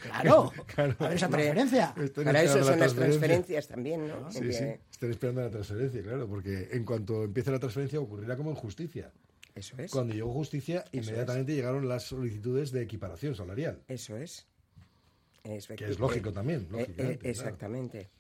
Claro, 0.02 0.52
Claro. 0.68 0.96
a 1.00 1.08
ver 1.08 1.18
esa 1.18 1.30
transferencia. 1.30 1.94
estén 2.02 2.24
Para 2.26 2.44
eso 2.44 2.54
son 2.54 2.62
la 2.66 2.70
las 2.72 2.78
transferencia. 2.94 3.06
transferencias 3.06 3.68
también, 3.68 4.08
¿no? 4.08 4.32
Sí, 4.32 4.52
sí, 4.52 4.66
están 4.92 5.12
esperando 5.12 5.42
la 5.42 5.50
transferencia, 5.52 6.02
claro, 6.02 6.28
porque 6.28 6.70
en 6.72 6.84
cuanto 6.86 7.24
empiece 7.24 7.52
la 7.52 7.60
transferencia 7.60 8.00
ocurrirá 8.00 8.36
como 8.36 8.50
en 8.50 8.56
justicia. 8.56 9.12
Eso 9.54 9.76
es. 9.80 9.92
Cuando 9.92 10.14
llegó 10.14 10.32
justicia, 10.34 10.84
inmediatamente 10.92 11.54
llegaron 11.56 11.88
las 11.88 12.04
solicitudes 12.04 12.72
de 12.72 12.82
equiparación 12.84 13.36
salarial. 13.36 13.82
Eso 13.88 14.16
es. 14.18 14.46
Es 15.44 15.68
Que 15.68 15.86
es 15.86 16.00
lógico 16.00 16.32
también, 16.34 16.62
Eh, 16.62 16.68
lógicamente, 16.72 17.30
eh, 17.30 17.34
claro. 17.34 17.50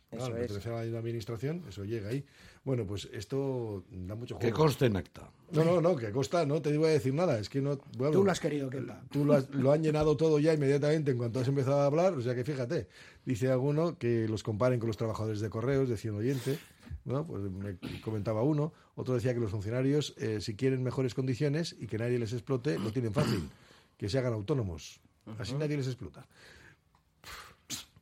Claro, 0.10 0.38
Eso 0.38 0.58
es. 0.58 0.66
a 0.68 0.84
la 0.86 1.00
administración, 1.00 1.64
eso 1.68 1.84
llega 1.84 2.10
ahí. 2.10 2.24
Bueno, 2.64 2.86
pues 2.88 3.10
esto 3.12 3.84
da 3.92 4.16
mucho 4.16 4.38
Que 4.40 4.48
juego. 4.52 4.58
conste 4.66 4.86
en 4.86 4.96
acta. 4.96 5.30
No, 5.52 5.66
no, 5.66 5.82
no, 5.82 5.96
que 5.98 6.12
costa, 6.12 6.46
no 6.46 6.62
te 6.62 6.78
voy 6.78 6.88
a 6.88 6.92
decir 6.92 7.14
nada, 7.14 7.38
es 7.40 7.50
que 7.50 7.62
no... 7.62 7.78
bueno, 7.98 8.14
Tú 8.14 8.24
lo 8.24 8.32
has 8.32 8.40
querido, 8.40 8.70
Kepa. 8.70 9.04
Tú 9.12 9.26
lo, 9.26 9.34
has- 9.34 9.50
lo 9.50 9.72
han 9.74 9.84
llenado 9.84 10.16
todo 10.16 10.40
ya 10.40 10.54
inmediatamente 10.54 11.12
en 11.12 11.18
cuanto 11.18 11.40
has 11.42 11.48
empezado 11.50 11.82
a 11.82 11.86
hablar, 11.86 12.14
o 12.14 12.22
sea 12.22 12.36
que 12.36 12.46
fíjate, 12.46 12.88
dice 13.26 13.50
alguno 13.52 13.98
que 13.98 14.28
los 14.30 14.44
comparen 14.44 14.80
con 14.80 14.88
los 14.88 14.96
trabajadores 14.98 15.42
de 15.42 15.50
correos, 15.50 15.90
decía 15.90 16.12
un 16.14 16.20
oyente, 16.20 16.58
¿no? 17.04 17.28
Pues 17.28 17.44
me 17.44 17.78
comentaba 18.02 18.44
uno, 18.44 18.72
otro 18.96 19.14
decía 19.16 19.34
que 19.34 19.42
los 19.42 19.52
funcionarios, 19.52 20.14
eh, 20.18 20.40
si 20.40 20.56
quieren 20.56 20.84
mejores 20.84 21.14
condiciones 21.14 21.76
y 21.80 21.88
que 21.88 21.98
nadie 21.98 22.18
les 22.18 22.32
explote, 22.32 22.80
lo 22.80 22.92
tienen 22.94 23.14
fácil, 23.14 23.50
que 23.98 24.08
se 24.08 24.18
hagan 24.20 24.32
autónomos, 24.34 25.02
así 25.38 25.54
nadie 25.56 25.76
les 25.78 25.88
explota. 25.88 26.26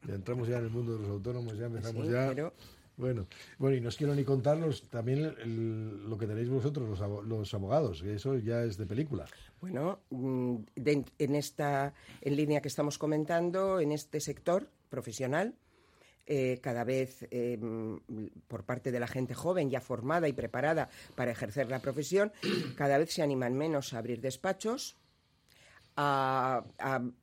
Ya 0.07 0.15
entramos 0.15 0.47
ya 0.47 0.57
en 0.57 0.65
el 0.65 0.69
mundo 0.69 0.93
de 0.93 0.99
los 0.99 1.09
autónomos, 1.09 1.57
ya 1.57 1.65
empezamos 1.65 2.05
Sí, 2.07 2.13
ya... 2.13 2.27
pero- 2.29 2.53
Bueno, 2.97 3.27
bueno, 3.57 3.75
y 3.75 3.81
no 3.81 3.89
os 3.89 3.97
quiero 3.97 4.15
ni 4.15 4.23
contar 4.23 4.55
los- 4.57 4.83
también 4.89 5.19
el- 5.19 5.37
el- 5.41 6.09
lo 6.09 6.17
que 6.17 6.27
tenéis 6.27 6.47
vosotros, 6.47 6.87
los, 6.87 7.01
abo- 7.01 7.23
los 7.23 7.53
abogados, 7.53 8.01
que 8.01 8.15
eso 8.15 8.37
ya 8.37 8.63
es 8.63 8.77
de 8.77 8.85
película. 8.85 9.25
Bueno, 9.59 9.99
mm, 10.11 10.55
de- 10.77 11.03
en 11.19 11.35
esta 11.35 11.93
en 12.21 12.35
línea 12.37 12.61
que 12.61 12.69
estamos 12.69 12.97
comentando, 12.97 13.81
en 13.81 13.91
este 13.91 14.21
sector 14.21 14.69
profesional, 14.89 15.55
eh, 16.25 16.59
cada 16.63 16.85
vez 16.85 17.27
eh, 17.31 17.57
mm, 17.57 17.97
por 18.47 18.63
parte 18.63 18.91
de 18.93 18.99
la 19.01 19.07
gente 19.07 19.33
joven 19.33 19.69
ya 19.69 19.81
formada 19.81 20.29
y 20.29 20.33
preparada 20.33 20.87
para 21.15 21.31
ejercer 21.31 21.69
la 21.69 21.79
profesión, 21.79 22.31
cada 22.77 22.97
vez 22.97 23.11
se 23.13 23.21
animan 23.21 23.55
menos 23.55 23.93
a 23.93 23.97
abrir 23.97 24.21
despachos, 24.21 24.95
a, 25.95 26.63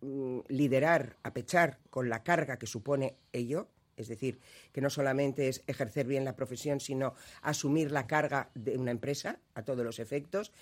mm, 0.00 0.40
liderar, 0.48 1.16
a 1.22 1.32
pechar 1.32 1.78
con 1.90 2.08
la 2.08 2.22
carga 2.22 2.58
que 2.58 2.66
supone 2.66 3.16
ello. 3.32 3.68
Es 3.96 4.08
decir, 4.08 4.40
que 4.72 4.80
no 4.80 4.88
solamente 4.88 5.48
es 5.48 5.62
ejercer 5.66 6.06
bien 6.06 6.24
la 6.24 6.34
profesión, 6.34 6.80
sino 6.80 7.14
asumir 7.42 7.92
la 7.92 8.06
carga 8.06 8.48
de 8.54 8.78
una 8.78 8.90
empresa 8.90 9.38
a 9.54 9.62
todos 9.62 9.84
los 9.84 9.98
efectos. 9.98 10.52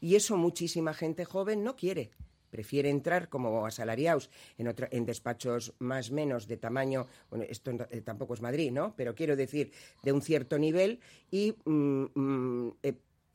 Y 0.00 0.16
eso 0.16 0.36
muchísima 0.36 0.94
gente 0.94 1.24
joven 1.26 1.62
no 1.62 1.76
quiere. 1.76 2.10
Prefiere 2.50 2.88
entrar 2.88 3.28
como 3.28 3.66
asalariados 3.66 4.30
en, 4.56 4.68
otra- 4.68 4.88
en 4.90 5.04
despachos 5.04 5.74
más 5.80 6.10
menos 6.10 6.48
de 6.48 6.56
tamaño, 6.56 7.06
bueno, 7.28 7.44
esto 7.46 7.72
eh, 7.90 8.00
tampoco 8.00 8.32
es 8.32 8.40
Madrid, 8.40 8.72
¿no? 8.72 8.94
Pero 8.96 9.14
quiero 9.14 9.36
decir, 9.36 9.70
de 10.02 10.12
un 10.12 10.22
cierto 10.22 10.58
nivel 10.58 10.98
y 11.30 11.54
mm, 11.66 12.04
mm, 12.14 12.72
eh, 12.82 12.94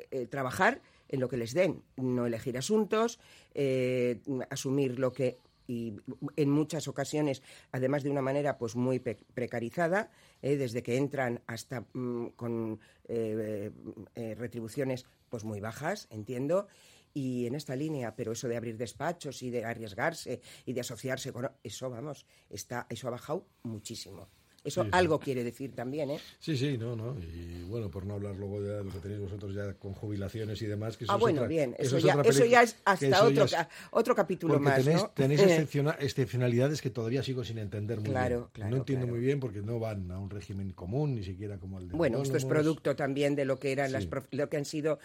eh, 0.10 0.26
trabajar 0.26 0.82
en 1.10 1.20
lo 1.20 1.30
que 1.30 1.38
les 1.38 1.54
den, 1.54 1.84
no 1.98 2.26
elegir 2.26 2.58
asuntos, 2.58 3.20
eh, 3.54 4.22
asumir 4.50 5.00
lo 5.00 5.14
que 5.14 5.38
y 5.68 5.96
en 6.36 6.50
muchas 6.50 6.88
ocasiones, 6.88 7.42
además 7.72 8.04
de 8.04 8.10
una 8.10 8.22
manera 8.22 8.58
pues 8.58 8.76
muy 8.76 9.00
precarizada, 9.00 10.12
eh, 10.42 10.58
desde 10.58 10.84
que 10.84 10.98
entran 10.98 11.42
hasta 11.48 11.86
mm, 11.94 12.28
con 12.36 12.80
eh, 13.08 13.72
eh, 14.16 14.36
retribuciones 14.36 15.06
pues 15.30 15.44
muy 15.44 15.60
bajas, 15.60 16.08
entiendo, 16.12 16.68
y 17.14 17.46
en 17.46 17.56
esta 17.56 17.76
línea, 17.76 18.16
pero 18.16 18.32
eso 18.32 18.48
de 18.48 18.58
abrir 18.58 18.78
despachos 18.78 19.44
y 19.44 19.52
de 19.52 19.66
arriesgarse 19.66 20.42
y 20.66 20.74
de 20.74 20.82
asociarse 20.82 21.32
con 21.32 21.52
eso, 21.64 21.90
vamos, 21.90 22.26
está 22.50 22.88
eso 22.90 23.08
ha 23.08 23.12
bajado 23.12 23.46
muchísimo. 23.64 24.28
Eso 24.64 24.82
Sí, 24.84 24.88
sí. 24.88 24.98
algo 24.98 25.20
quiere 25.20 25.44
decir 25.44 25.76
también, 25.76 26.10
¿eh? 26.12 26.20
Sí, 26.40 26.56
sí, 26.56 26.78
no, 26.78 26.96
no. 26.96 27.18
Y 27.20 27.64
bueno, 27.64 27.92
por 27.92 28.06
no 28.06 28.14
hablar 28.14 28.36
luego 28.38 28.62
ya 28.62 28.78
de 28.78 28.84
lo 28.86 28.92
que 28.92 29.00
tenéis 29.00 29.20
vosotros 29.20 29.54
ya 29.54 29.74
con 29.74 29.94
jubilaciones 29.94 30.62
y 30.62 30.66
demás. 30.68 30.96
Que 30.96 31.04
eso 31.04 31.12
Ah, 31.12 31.18
es 31.18 31.20
bueno, 31.22 31.42
otra- 31.42 31.48
bien, 31.50 31.76
eso, 31.78 31.98
es 31.98 32.04
ya, 32.04 32.18
otra 32.18 32.30
eso 32.32 32.46
ya 32.46 32.64
es 32.64 32.78
hasta 32.86 33.26
otro, 33.26 33.44
es- 33.44 33.56
otro 33.92 34.16
capítulo 34.16 34.54
Porque 34.54 34.70
más, 34.70 34.84
tenéis, 34.84 35.02
¿no? 35.04 35.10
tenéis 35.10 35.42
excepciona- 35.42 35.98
excepcionalidades 36.00 36.82
que 36.82 36.90
todavía 36.90 37.22
sigo 37.24 37.44
sin 37.44 37.58
entender 37.58 38.00
muy 38.00 38.10
Claro, 38.12 38.38
bien. 38.38 38.50
claro, 38.54 38.72
no 38.72 38.78
entiendo 38.78 39.06
claro. 39.06 39.18
muy 39.18 39.26
bien 39.26 39.40
porque 39.42 39.62
no 39.62 39.80
van 39.80 40.10
a 40.12 40.18
un 40.20 40.30
régimen 40.30 40.72
común, 40.72 41.16
ni 41.16 41.24
siquiera 41.24 41.58
como 41.58 41.80
el 41.80 41.90
de 41.90 41.96
Bueno, 41.98 42.22
esto 42.22 42.38
es 42.38 42.46
producto 42.46 42.96
también 42.96 43.36
de 43.36 43.44
lo 43.44 43.60
que 43.60 43.74
eran 43.74 43.92
las 43.92 44.04
Sí. 44.04 44.10
prof- 44.10 44.28
lo 44.32 44.48
que 44.50 44.56
han 44.58 44.66
sido 44.66 44.98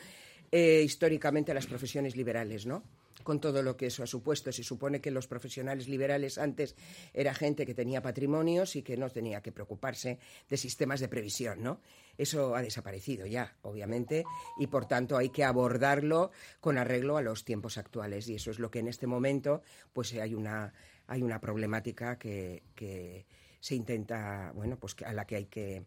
eh, 0.53 0.83
históricamente 0.85 1.53
las 1.53 1.67
profesiones 1.67 2.17
liberales, 2.17 2.65
¿no? 2.65 2.83
Con 3.29 3.41
todo 3.41 3.63
lo 3.63 3.77
que 3.77 3.89
eso 3.89 4.03
ha 4.03 4.07
supuesto. 4.07 4.51
Se 4.53 4.63
supone 4.63 5.03
que 5.03 5.11
los 5.11 5.27
profesionales 5.27 5.87
liberales 5.87 6.39
antes 6.39 6.75
era 7.13 7.35
gente 7.35 7.67
que 7.67 7.75
tenía 7.75 8.01
patrimonios 8.01 8.75
y 8.75 8.83
que 8.83 8.97
no 8.97 9.11
tenía 9.11 9.43
que 9.43 9.53
preocuparse 9.53 10.19
de 10.49 10.57
sistemas 10.57 10.99
de 10.99 11.09
previsión, 11.09 11.63
¿no? 11.63 11.83
Eso 12.17 12.57
ha 12.57 12.63
desaparecido 12.63 13.27
ya, 13.27 13.55
obviamente, 13.61 14.25
y 14.59 14.69
por 14.69 14.87
tanto 14.87 15.19
hay 15.19 15.29
que 15.29 15.45
abordarlo 15.45 16.31
con 16.59 16.79
arreglo 16.79 17.19
a 17.19 17.23
los 17.23 17.45
tiempos 17.45 17.77
actuales. 17.77 18.27
Y 18.31 18.37
eso 18.37 18.51
es 18.51 18.59
lo 18.59 18.71
que 18.71 18.79
en 18.79 18.89
este 18.89 19.07
momento, 19.07 19.61
pues 19.93 20.15
hay 20.15 20.33
una, 20.33 20.73
hay 21.07 21.21
una 21.21 21.39
problemática 21.39 22.19
que, 22.19 22.63
que 22.75 23.27
se 23.61 23.75
intenta, 23.75 24.53
bueno, 24.55 24.79
pues 24.79 24.97
a 25.05 25.13
la 25.13 25.27
que 25.27 25.37
hay 25.37 25.45
que 25.45 25.85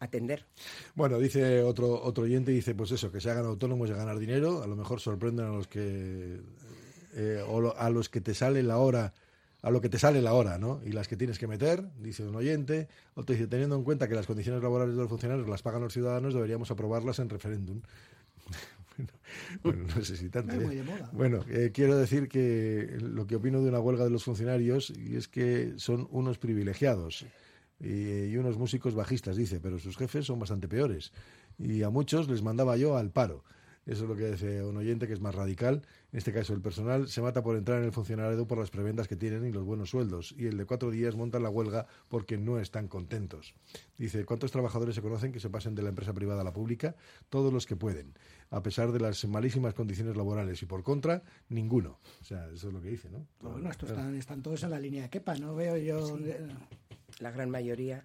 atender. 0.00 0.44
Bueno, 0.94 1.18
dice 1.18 1.62
otro 1.62 2.02
otro 2.02 2.24
oyente, 2.24 2.50
dice 2.52 2.74
pues 2.74 2.90
eso, 2.90 3.10
que 3.10 3.20
se 3.20 3.30
hagan 3.30 3.46
autónomos 3.46 3.88
y 3.88 3.92
a 3.92 3.96
ganar 3.96 4.18
dinero, 4.18 4.62
a 4.62 4.66
lo 4.66 4.76
mejor 4.76 5.00
sorprenden 5.00 5.46
a 5.46 5.50
los 5.50 5.66
que 5.68 6.40
eh, 7.14 7.42
o 7.46 7.60
lo- 7.60 7.76
a 7.78 7.90
los 7.90 8.08
que 8.08 8.20
te 8.20 8.34
sale 8.34 8.62
la 8.62 8.78
hora, 8.78 9.14
a 9.62 9.70
lo 9.70 9.80
que 9.80 9.88
te 9.88 9.98
sale 9.98 10.20
la 10.20 10.34
hora, 10.34 10.58
¿no? 10.58 10.80
Y 10.84 10.92
las 10.92 11.08
que 11.08 11.16
tienes 11.16 11.38
que 11.38 11.46
meter, 11.46 11.84
dice 12.00 12.22
un 12.26 12.34
oyente, 12.36 12.88
otro 13.14 13.34
dice, 13.34 13.46
teniendo 13.46 13.76
en 13.76 13.84
cuenta 13.84 14.08
que 14.08 14.14
las 14.14 14.26
condiciones 14.26 14.62
laborales 14.62 14.94
de 14.96 15.00
los 15.00 15.08
funcionarios 15.08 15.48
las 15.48 15.62
pagan 15.62 15.80
los 15.82 15.92
ciudadanos, 15.92 16.34
deberíamos 16.34 16.70
aprobarlas 16.70 17.18
en 17.20 17.28
referéndum. 17.30 17.80
bueno, 18.96 19.10
bueno, 19.62 19.94
no 19.96 20.04
sé 20.04 20.16
si 20.16 20.28
tanto. 20.28 20.54
Es 20.54 20.60
¿eh? 20.70 20.84
Bueno, 21.12 21.44
eh, 21.48 21.70
quiero 21.72 21.96
decir 21.96 22.28
que 22.28 22.96
lo 23.00 23.26
que 23.26 23.36
opino 23.36 23.62
de 23.62 23.68
una 23.68 23.80
huelga 23.80 24.04
de 24.04 24.10
los 24.10 24.24
funcionarios 24.24 24.90
y 24.90 25.16
es 25.16 25.28
que 25.28 25.74
son 25.76 26.06
unos 26.10 26.38
privilegiados 26.38 27.24
y, 27.84 28.32
y 28.32 28.36
unos 28.36 28.56
músicos 28.56 28.94
bajistas, 28.94 29.36
dice, 29.36 29.60
pero 29.60 29.78
sus 29.78 29.96
jefes 29.96 30.26
son 30.26 30.38
bastante 30.38 30.68
peores. 30.68 31.12
Y 31.58 31.82
a 31.82 31.90
muchos 31.90 32.28
les 32.28 32.42
mandaba 32.42 32.76
yo 32.76 32.96
al 32.96 33.10
paro. 33.10 33.44
Eso 33.86 34.04
es 34.04 34.08
lo 34.08 34.16
que 34.16 34.30
dice 34.30 34.64
un 34.64 34.78
oyente 34.78 35.06
que 35.06 35.12
es 35.12 35.20
más 35.20 35.34
radical 35.34 35.82
en 36.14 36.18
este 36.18 36.32
caso 36.32 36.54
el 36.54 36.60
personal, 36.60 37.08
se 37.08 37.20
mata 37.20 37.42
por 37.42 37.56
entrar 37.56 37.80
en 37.80 37.86
el 37.86 37.92
funcionariado 37.92 38.46
por 38.46 38.56
las 38.56 38.70
prebendas 38.70 39.08
que 39.08 39.16
tienen 39.16 39.44
y 39.46 39.50
los 39.50 39.64
buenos 39.64 39.90
sueldos. 39.90 40.32
Y 40.38 40.46
el 40.46 40.56
de 40.56 40.64
cuatro 40.64 40.92
días 40.92 41.16
montan 41.16 41.42
la 41.42 41.50
huelga 41.50 41.88
porque 42.08 42.38
no 42.38 42.60
están 42.60 42.86
contentos. 42.86 43.52
Dice, 43.98 44.24
¿cuántos 44.24 44.52
trabajadores 44.52 44.94
se 44.94 45.02
conocen 45.02 45.32
que 45.32 45.40
se 45.40 45.50
pasen 45.50 45.74
de 45.74 45.82
la 45.82 45.88
empresa 45.88 46.12
privada 46.12 46.42
a 46.42 46.44
la 46.44 46.52
pública? 46.52 46.94
Todos 47.30 47.52
los 47.52 47.66
que 47.66 47.74
pueden, 47.74 48.14
a 48.50 48.62
pesar 48.62 48.92
de 48.92 49.00
las 49.00 49.24
malísimas 49.24 49.74
condiciones 49.74 50.16
laborales. 50.16 50.62
Y 50.62 50.66
por 50.66 50.84
contra, 50.84 51.24
ninguno. 51.48 51.98
O 52.20 52.24
sea, 52.24 52.46
eso 52.46 52.68
es 52.68 52.72
lo 52.72 52.80
que 52.80 52.90
dice, 52.90 53.10
¿no? 53.10 53.26
Bueno, 53.40 53.68
estos 53.68 53.90
están, 53.90 54.14
están 54.14 54.40
todos 54.40 54.62
en 54.62 54.70
la 54.70 54.78
línea 54.78 55.02
de 55.02 55.10
quepa, 55.10 55.34
no 55.34 55.56
veo 55.56 55.76
yo... 55.78 56.16
La 57.20 57.30
gran 57.30 57.50
mayoría. 57.50 58.04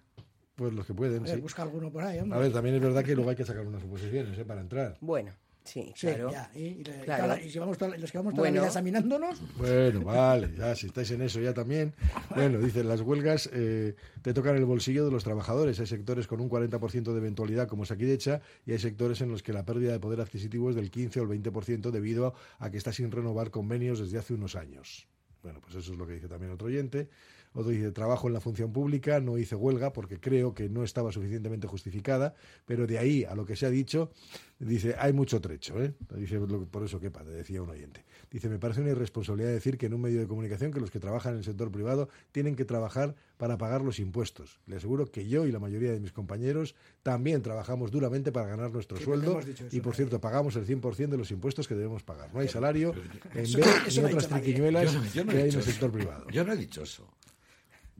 Pues 0.56 0.72
los 0.74 0.86
que 0.86 0.94
pueden, 0.94 1.20
A 1.22 1.26
ver, 1.26 1.34
sí. 1.36 1.40
busca 1.40 1.62
alguno 1.62 1.90
por 1.90 2.02
ahí, 2.04 2.18
hombre. 2.18 2.38
A 2.38 2.42
ver, 2.42 2.52
también 2.52 2.74
es 2.76 2.82
verdad 2.82 3.02
que 3.04 3.14
luego 3.14 3.30
hay 3.30 3.36
que 3.36 3.44
sacar 3.46 3.66
unas 3.66 3.80
suposiciones 3.82 4.38
¿eh? 4.38 4.44
para 4.44 4.60
entrar. 4.60 4.98
Bueno, 5.00 5.32
sí, 5.64 5.90
Sí, 5.96 6.06
claro. 6.08 6.30
ya, 6.30 6.50
y, 6.54 6.58
y 6.60 6.84
le- 6.84 7.00
Claro. 7.00 7.24
claro, 7.24 7.42
y 7.42 7.50
si 7.50 7.58
vamos 7.58 7.78
toda- 7.78 7.96
los 7.96 8.12
que 8.12 8.18
vamos 8.18 8.34
toda 8.34 8.42
Bueno. 8.42 8.56
la 8.56 8.60
vida 8.60 8.68
examinándonos, 8.68 9.40
Bueno, 9.56 10.02
vale, 10.02 10.50
ya, 10.58 10.74
si 10.76 10.86
estáis 10.88 11.10
en 11.12 11.22
eso 11.22 11.40
ya 11.40 11.54
también. 11.54 11.94
Bueno, 12.34 12.58
dicen, 12.58 12.86
las 12.88 13.00
huelgas 13.00 13.48
eh, 13.54 13.94
te 14.20 14.34
tocan 14.34 14.54
el 14.56 14.66
bolsillo 14.66 15.06
de 15.06 15.10
los 15.10 15.24
trabajadores. 15.24 15.80
Hay 15.80 15.86
sectores 15.86 16.26
con 16.26 16.40
un 16.42 16.50
40% 16.50 17.12
de 17.12 17.18
eventualidad, 17.18 17.66
como 17.66 17.84
es 17.84 17.90
aquí 17.90 18.04
de 18.04 18.12
hecha, 18.12 18.42
y 18.66 18.72
hay 18.72 18.78
sectores 18.78 19.22
en 19.22 19.30
los 19.30 19.42
que 19.42 19.54
la 19.54 19.64
pérdida 19.64 19.92
de 19.92 19.98
poder 19.98 20.20
adquisitivo 20.20 20.68
es 20.68 20.76
del 20.76 20.90
15 20.90 21.20
o 21.20 21.22
el 21.22 21.28
20% 21.42 21.90
debido 21.90 22.34
a 22.58 22.70
que 22.70 22.76
está 22.76 22.92
sin 22.92 23.10
renovar 23.10 23.50
convenios 23.50 23.98
desde 23.98 24.18
hace 24.18 24.34
unos 24.34 24.56
años. 24.56 25.08
Bueno, 25.42 25.58
pues 25.62 25.74
eso 25.74 25.92
es 25.94 25.98
lo 25.98 26.06
que 26.06 26.12
dice 26.12 26.28
también 26.28 26.52
otro 26.52 26.66
oyente. 26.66 27.08
Otro 27.52 27.70
dice, 27.72 27.90
trabajo 27.90 28.28
en 28.28 28.34
la 28.34 28.40
función 28.40 28.72
pública, 28.72 29.18
no 29.18 29.36
hice 29.36 29.56
huelga 29.56 29.92
porque 29.92 30.20
creo 30.20 30.54
que 30.54 30.68
no 30.68 30.84
estaba 30.84 31.10
suficientemente 31.10 31.66
justificada, 31.66 32.32
pero 32.64 32.86
de 32.86 32.98
ahí 32.98 33.24
a 33.24 33.34
lo 33.34 33.44
que 33.44 33.56
se 33.56 33.66
ha 33.66 33.70
dicho, 33.70 34.12
dice, 34.60 34.94
hay 34.96 35.12
mucho 35.12 35.40
trecho, 35.40 35.82
¿eh? 35.82 35.92
Dice, 36.16 36.38
por 36.38 36.84
eso 36.84 37.00
quepa, 37.00 37.24
te 37.24 37.30
decía 37.30 37.60
un 37.60 37.70
oyente. 37.70 38.04
Dice, 38.30 38.48
me 38.48 38.60
parece 38.60 38.82
una 38.82 38.90
irresponsabilidad 38.90 39.50
decir 39.50 39.78
que 39.78 39.86
en 39.86 39.94
un 39.94 40.00
medio 40.00 40.20
de 40.20 40.28
comunicación 40.28 40.72
que 40.72 40.78
los 40.78 40.92
que 40.92 41.00
trabajan 41.00 41.32
en 41.32 41.38
el 41.38 41.44
sector 41.44 41.72
privado 41.72 42.08
tienen 42.30 42.54
que 42.54 42.64
trabajar 42.64 43.16
para 43.36 43.58
pagar 43.58 43.80
los 43.80 43.98
impuestos. 43.98 44.60
Le 44.66 44.76
aseguro 44.76 45.06
que 45.10 45.26
yo 45.26 45.44
y 45.44 45.50
la 45.50 45.58
mayoría 45.58 45.90
de 45.90 45.98
mis 45.98 46.12
compañeros 46.12 46.76
también 47.02 47.42
trabajamos 47.42 47.90
duramente 47.90 48.30
para 48.30 48.46
ganar 48.46 48.70
nuestro 48.70 48.96
sueldo 48.98 49.40
eso, 49.40 49.64
y, 49.76 49.80
por 49.80 49.96
cierto, 49.96 50.20
pagamos 50.20 50.54
el 50.54 50.66
100% 50.66 51.08
de 51.08 51.16
los 51.18 51.32
impuestos 51.32 51.66
que 51.66 51.74
debemos 51.74 52.04
pagar. 52.04 52.32
No 52.32 52.38
hay 52.38 52.46
salario 52.48 52.92
en 53.34 53.46
vez 53.56 53.98
ha 53.98 54.06
otras 54.06 54.30
nadie. 54.30 54.42
triquiñuelas 54.44 54.94
no- 54.94 55.00
no 55.24 55.32
que 55.32 55.38
hay 55.38 55.48
en 55.48 55.56
el 55.56 55.62
sector 55.64 55.90
privado. 55.90 56.26
Yo 56.30 56.44
no 56.44 56.52
he 56.52 56.56
dicho 56.56 56.82
eso. 56.84 57.08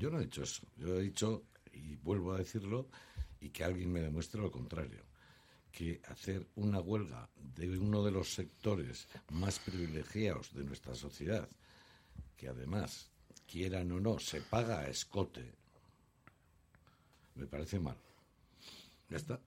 Yo 0.01 0.09
no 0.09 0.19
he 0.19 0.25
dicho 0.25 0.43
eso. 0.43 0.63
Yo 0.79 0.99
he 0.99 1.03
dicho, 1.03 1.45
y 1.75 1.95
vuelvo 1.97 2.33
a 2.33 2.39
decirlo, 2.39 2.89
y 3.39 3.51
que 3.51 3.65
alguien 3.65 3.93
me 3.93 4.01
demuestre 4.01 4.41
lo 4.41 4.51
contrario, 4.51 5.05
que 5.71 6.01
hacer 6.09 6.49
una 6.57 6.81
huelga 6.81 7.29
de 7.37 7.79
uno 7.79 8.03
de 8.03 8.11
los 8.11 8.33
sectores 8.33 9.09
más 9.31 9.59
privilegiados 9.59 10.55
de 10.55 10.65
nuestra 10.65 10.95
sociedad, 10.95 11.47
que 12.35 12.49
además, 12.49 13.11
quieran 13.47 13.93
o 13.93 14.01
no, 14.01 14.19
se 14.19 14.41
paga 14.41 14.81
a 14.81 14.89
escote, 14.89 15.53
me 17.35 17.47
parece 17.47 17.79
mal. 17.79 17.99
Ya 19.11 19.19
está. 19.19 19.39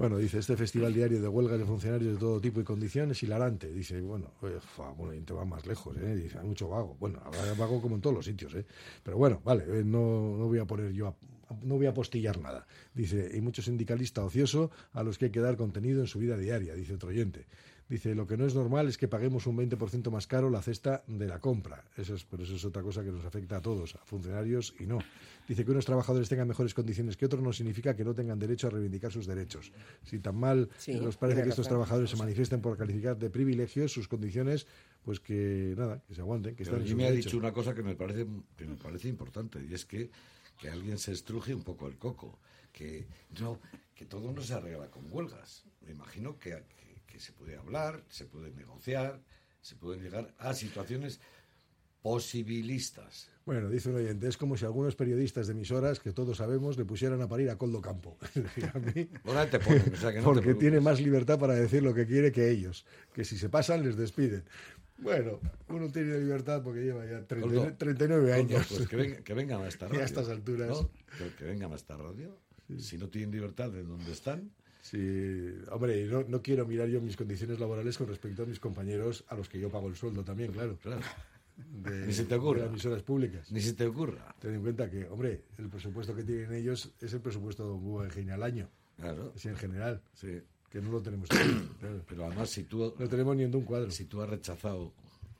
Bueno, 0.00 0.16
dice, 0.16 0.38
este 0.38 0.56
festival 0.56 0.94
diario 0.94 1.20
de 1.20 1.28
huelgas 1.28 1.58
de 1.58 1.66
funcionarios 1.66 2.14
de 2.14 2.18
todo 2.18 2.40
tipo 2.40 2.58
y 2.58 2.64
condiciones, 2.64 3.22
hilarante. 3.22 3.70
Dice, 3.70 4.00
bueno, 4.00 4.32
eh, 4.44 4.58
bueno, 4.96 5.12
y 5.12 5.20
te 5.20 5.34
va 5.34 5.44
más 5.44 5.66
lejos, 5.66 5.94
¿eh? 5.98 6.16
Dice, 6.16 6.38
hay 6.38 6.46
mucho 6.46 6.70
vago. 6.70 6.96
Bueno, 6.98 7.20
habrá 7.22 7.52
vago 7.52 7.82
como 7.82 7.96
en 7.96 8.00
todos 8.00 8.16
los 8.16 8.24
sitios, 8.24 8.54
¿eh? 8.54 8.64
Pero 9.02 9.18
bueno, 9.18 9.42
vale, 9.44 9.64
eh, 9.68 9.84
no, 9.84 10.38
no 10.38 10.46
voy 10.46 10.58
a 10.58 10.64
poner 10.64 10.92
yo, 10.92 11.08
a- 11.08 11.16
no 11.62 11.76
voy 11.76 11.84
a 11.84 11.92
postillar 11.92 12.40
nada. 12.40 12.66
Dice, 12.94 13.30
y 13.34 13.42
mucho 13.42 13.60
sindicalista 13.60 14.24
ocioso 14.24 14.70
a 14.94 15.02
los 15.02 15.18
que 15.18 15.26
hay 15.26 15.30
que 15.32 15.40
dar 15.40 15.58
contenido 15.58 16.00
en 16.00 16.06
su 16.06 16.18
vida 16.18 16.38
diaria, 16.38 16.74
dice 16.74 16.94
otro 16.94 17.10
oyente. 17.10 17.44
Dice, 17.90 18.14
lo 18.14 18.24
que 18.24 18.36
no 18.36 18.46
es 18.46 18.54
normal 18.54 18.86
es 18.86 18.96
que 18.96 19.08
paguemos 19.08 19.48
un 19.48 19.56
20% 19.58 20.10
más 20.12 20.28
caro 20.28 20.48
la 20.48 20.62
cesta 20.62 21.02
de 21.08 21.26
la 21.26 21.40
compra. 21.40 21.82
Eso 21.96 22.14
es, 22.14 22.24
pero 22.24 22.44
eso 22.44 22.54
es 22.54 22.64
otra 22.64 22.82
cosa 22.82 23.02
que 23.02 23.10
nos 23.10 23.24
afecta 23.24 23.56
a 23.56 23.60
todos, 23.60 23.96
a 23.96 23.98
funcionarios 24.04 24.72
y 24.78 24.84
no. 24.86 25.00
Dice 25.48 25.64
que 25.64 25.72
unos 25.72 25.84
trabajadores 25.86 26.28
tengan 26.28 26.46
mejores 26.46 26.72
condiciones 26.72 27.16
que 27.16 27.26
otros 27.26 27.42
no 27.42 27.52
significa 27.52 27.96
que 27.96 28.04
no 28.04 28.14
tengan 28.14 28.38
derecho 28.38 28.68
a 28.68 28.70
reivindicar 28.70 29.10
sus 29.10 29.26
derechos. 29.26 29.72
Si 30.04 30.20
tan 30.20 30.36
mal 30.36 30.70
Sí, 30.78 30.94
nos 31.00 31.16
parece 31.16 31.42
que 31.42 31.48
estos 31.48 31.66
trabajadores 31.66 32.10
se 32.10 32.16
manifiesten 32.16 32.60
por 32.60 32.78
calificar 32.78 33.18
de 33.18 33.28
privilegios 33.28 33.90
sus 33.92 34.06
condiciones, 34.06 34.68
pues 35.02 35.18
que 35.18 35.74
nada, 35.76 36.00
que 36.06 36.14
se 36.14 36.20
aguanten, 36.20 36.54
que 36.54 36.62
Pero 36.62 36.76
están 36.76 36.82
a 36.82 36.82
en 36.82 36.84
mí 36.84 36.90
su 36.92 36.96
me 36.96 37.06
ha 37.06 37.10
dicho 37.10 37.36
una 37.38 37.52
cosa 37.52 37.74
que 37.74 37.82
me 37.82 37.96
parece 37.96 38.24
que 38.56 38.66
me 38.66 38.76
parece 38.76 39.08
importante 39.08 39.58
y 39.68 39.74
es 39.74 39.84
que, 39.84 40.12
que 40.60 40.68
alguien 40.70 40.96
se 40.96 41.10
estruje 41.10 41.52
un 41.52 41.64
poco 41.64 41.88
el 41.88 41.98
coco, 41.98 42.38
que 42.72 43.08
no 43.40 43.58
que 43.96 44.06
todo 44.06 44.30
no 44.30 44.42
se 44.42 44.54
arregla 44.54 44.88
con 44.92 45.06
huelgas. 45.10 45.64
Me 45.84 45.90
imagino 45.90 46.38
que, 46.38 46.50
que- 46.50 46.89
que 47.10 47.20
se 47.20 47.32
puede 47.32 47.56
hablar, 47.56 48.02
se 48.08 48.24
puede 48.24 48.50
negociar, 48.52 49.20
se 49.60 49.76
pueden 49.76 50.02
llegar 50.02 50.34
a 50.38 50.54
situaciones 50.54 51.20
posibilistas. 52.00 53.28
Bueno, 53.44 53.68
dice 53.68 53.90
un 53.90 53.96
oyente, 53.96 54.26
es 54.28 54.36
como 54.36 54.56
si 54.56 54.64
algunos 54.64 54.94
periodistas 54.96 55.46
de 55.48 55.52
emisoras, 55.52 56.00
que 56.00 56.12
todos 56.12 56.38
sabemos, 56.38 56.78
le 56.78 56.84
pusieran 56.84 57.20
a 57.20 57.28
parir 57.28 57.50
a 57.50 57.56
Coldo 57.58 57.80
Campo. 57.80 58.16
Es 58.34 58.42
decir, 58.42 58.70
a 58.72 58.78
mí, 58.78 59.08
Ahora 59.24 59.50
te 59.50 59.58
ponen, 59.58 59.92
o 59.92 59.96
sea 59.96 60.12
que 60.12 60.20
no 60.20 60.28
te 60.32 60.34
porque 60.40 60.54
tiene 60.54 60.80
más 60.80 61.00
libertad 61.00 61.38
para 61.38 61.54
decir 61.54 61.82
lo 61.82 61.92
que 61.92 62.06
quiere 62.06 62.32
que 62.32 62.50
ellos, 62.50 62.86
que 63.12 63.24
si 63.24 63.36
se 63.36 63.48
pasan 63.48 63.82
les 63.84 63.96
despiden. 63.96 64.44
Bueno, 64.98 65.40
uno 65.68 65.90
tiene 65.90 66.18
libertad 66.18 66.62
porque 66.62 66.80
lleva 66.82 67.04
ya 67.06 67.26
30 67.26 67.40
Coldo, 67.48 67.74
39 67.76 68.20
Coldo, 68.22 68.34
años. 68.56 68.66
pues 68.68 68.88
que, 68.88 68.96
venga, 68.96 69.16
que 69.22 69.34
vengan 69.34 69.62
a 69.62 69.68
esta 69.68 69.86
Y 69.86 69.88
a 69.88 69.92
radio. 69.92 70.04
estas 70.04 70.28
alturas. 70.28 70.68
¿no? 70.68 70.90
Que, 71.18 71.34
que 71.36 71.44
vengan 71.44 71.72
a 71.72 71.76
esta 71.76 71.96
radio. 71.96 72.36
Si 72.78 72.98
no 72.98 73.08
tienen 73.08 73.30
libertad 73.32 73.70
de 73.70 73.82
donde 73.82 74.12
están, 74.12 74.52
Sí, 74.82 75.54
hombre, 75.70 76.00
y 76.02 76.04
no, 76.06 76.24
no 76.26 76.40
quiero 76.42 76.66
mirar 76.66 76.88
yo 76.88 77.00
mis 77.00 77.16
condiciones 77.16 77.60
laborales 77.60 77.98
con 77.98 78.08
respecto 78.08 78.42
a 78.42 78.46
mis 78.46 78.58
compañeros 78.60 79.24
a 79.28 79.34
los 79.34 79.48
que 79.48 79.60
yo 79.60 79.68
pago 79.70 79.88
el 79.88 79.96
sueldo 79.96 80.24
también, 80.24 80.52
claro. 80.52 80.78
claro, 80.82 81.02
De, 81.56 82.06
Ni 82.06 82.12
se 82.14 82.24
te 82.24 82.34
ocurra. 82.34 82.60
de 82.60 82.64
las 82.66 82.70
emisoras 82.72 83.02
públicas. 83.02 83.50
ni 83.52 83.60
se 83.60 83.74
te 83.74 83.86
ocurra. 83.86 84.34
Ten 84.40 84.54
en 84.54 84.62
cuenta 84.62 84.90
que, 84.90 85.06
hombre, 85.08 85.42
el 85.58 85.68
presupuesto 85.68 86.14
que 86.14 86.22
tienen 86.24 86.52
ellos 86.54 86.90
es 87.00 87.12
el 87.12 87.20
presupuesto 87.20 87.64
de 87.66 87.72
un 87.72 87.82
Guggenheim 87.82 88.30
al 88.32 88.42
año, 88.42 88.68
Claro, 88.96 89.32
es 89.36 89.44
en 89.46 89.56
general, 89.56 90.02
sí. 90.14 90.40
que 90.70 90.80
no 90.80 90.90
lo 90.92 91.02
tenemos 91.02 91.28
aquí, 91.30 91.68
claro. 91.80 92.02
Pero 92.08 92.26
además, 92.26 92.48
si 92.50 92.64
tú, 92.64 92.94
No 92.98 93.08
tenemos 93.08 93.36
ni 93.36 93.44
en 93.44 93.54
un 93.54 93.62
cuadro. 93.64 93.90
si 93.90 94.06
tú 94.06 94.22
has 94.22 94.28
rechazado 94.30 94.92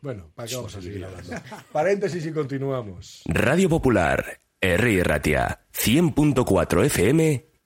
Bueno, 0.02 0.30
¿para 0.34 0.48
qué 0.48 0.56
vamos 0.56 0.76
a 0.76 0.82
seguir 0.82 1.04
hablando? 1.04 1.32
Paréntesis 1.72 2.24
y 2.26 2.32
continuamos. 2.32 3.22
Radio 3.26 3.68
Popular, 3.70 4.40
R. 4.60 5.02
Ratia, 5.04 5.60
100.4 5.72 6.84
FM 6.84 7.49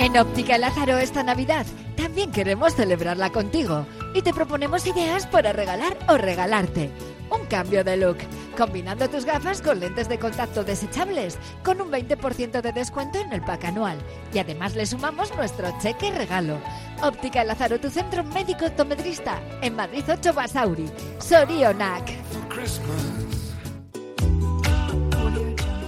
En 0.00 0.16
Óptica 0.16 0.56
Lázaro 0.58 0.96
esta 0.98 1.24
Navidad 1.24 1.66
también 1.96 2.30
queremos 2.30 2.76
celebrarla 2.76 3.30
contigo 3.30 3.84
y 4.14 4.22
te 4.22 4.32
proponemos 4.32 4.86
ideas 4.86 5.26
para 5.26 5.52
regalar 5.52 5.98
o 6.08 6.16
regalarte. 6.16 6.92
Un 7.30 7.46
cambio 7.46 7.82
de 7.82 7.96
look, 7.96 8.18
combinando 8.56 9.10
tus 9.10 9.24
gafas 9.24 9.60
con 9.60 9.80
lentes 9.80 10.08
de 10.08 10.20
contacto 10.20 10.62
desechables, 10.62 11.36
con 11.64 11.80
un 11.80 11.90
20% 11.90 12.62
de 12.62 12.72
descuento 12.72 13.18
en 13.18 13.32
el 13.32 13.42
pack 13.42 13.64
anual. 13.64 13.98
Y 14.32 14.38
además 14.38 14.76
le 14.76 14.86
sumamos 14.86 15.34
nuestro 15.34 15.68
cheque 15.82 16.12
regalo. 16.12 16.58
Óptica 17.02 17.42
Lázaro, 17.42 17.80
tu 17.80 17.90
centro 17.90 18.22
médico 18.22 18.66
optometrista, 18.66 19.42
en 19.62 19.74
Madrid 19.74 20.04
8 20.08 20.32
Basauri. 20.32 20.88
Sorionac. 21.18 22.08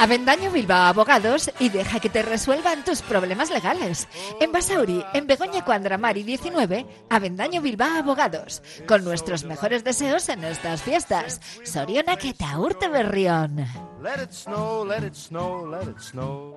Avendaño 0.00 0.50
Bilbao 0.50 0.86
Abogados 0.86 1.50
y 1.58 1.68
deja 1.68 2.00
que 2.00 2.08
te 2.08 2.22
resuelvan 2.22 2.86
tus 2.86 3.02
problemas 3.02 3.50
legales. 3.50 4.08
En 4.40 4.50
Basauri, 4.50 5.04
en 5.12 5.26
Begoña 5.26 5.62
Cuandramari 5.62 6.22
19, 6.22 6.86
Avendaño 7.10 7.60
Bilbao 7.60 7.98
Abogados. 7.98 8.62
Con 8.88 9.04
nuestros 9.04 9.44
mejores 9.44 9.84
deseos 9.84 10.30
en 10.30 10.42
estas 10.44 10.80
fiestas. 10.80 11.42
Soriona 11.64 12.16
que 12.16 12.32
te 12.32 12.46
urte 12.56 12.88
berrión. 12.88 13.58
Let 14.02 14.22
it 14.22 14.32
snow, 14.32 14.86
let 14.86 15.06
it 15.06 15.14
snow, 15.14 15.70
let 15.70 15.82
it 15.82 16.00
snow. 16.00 16.56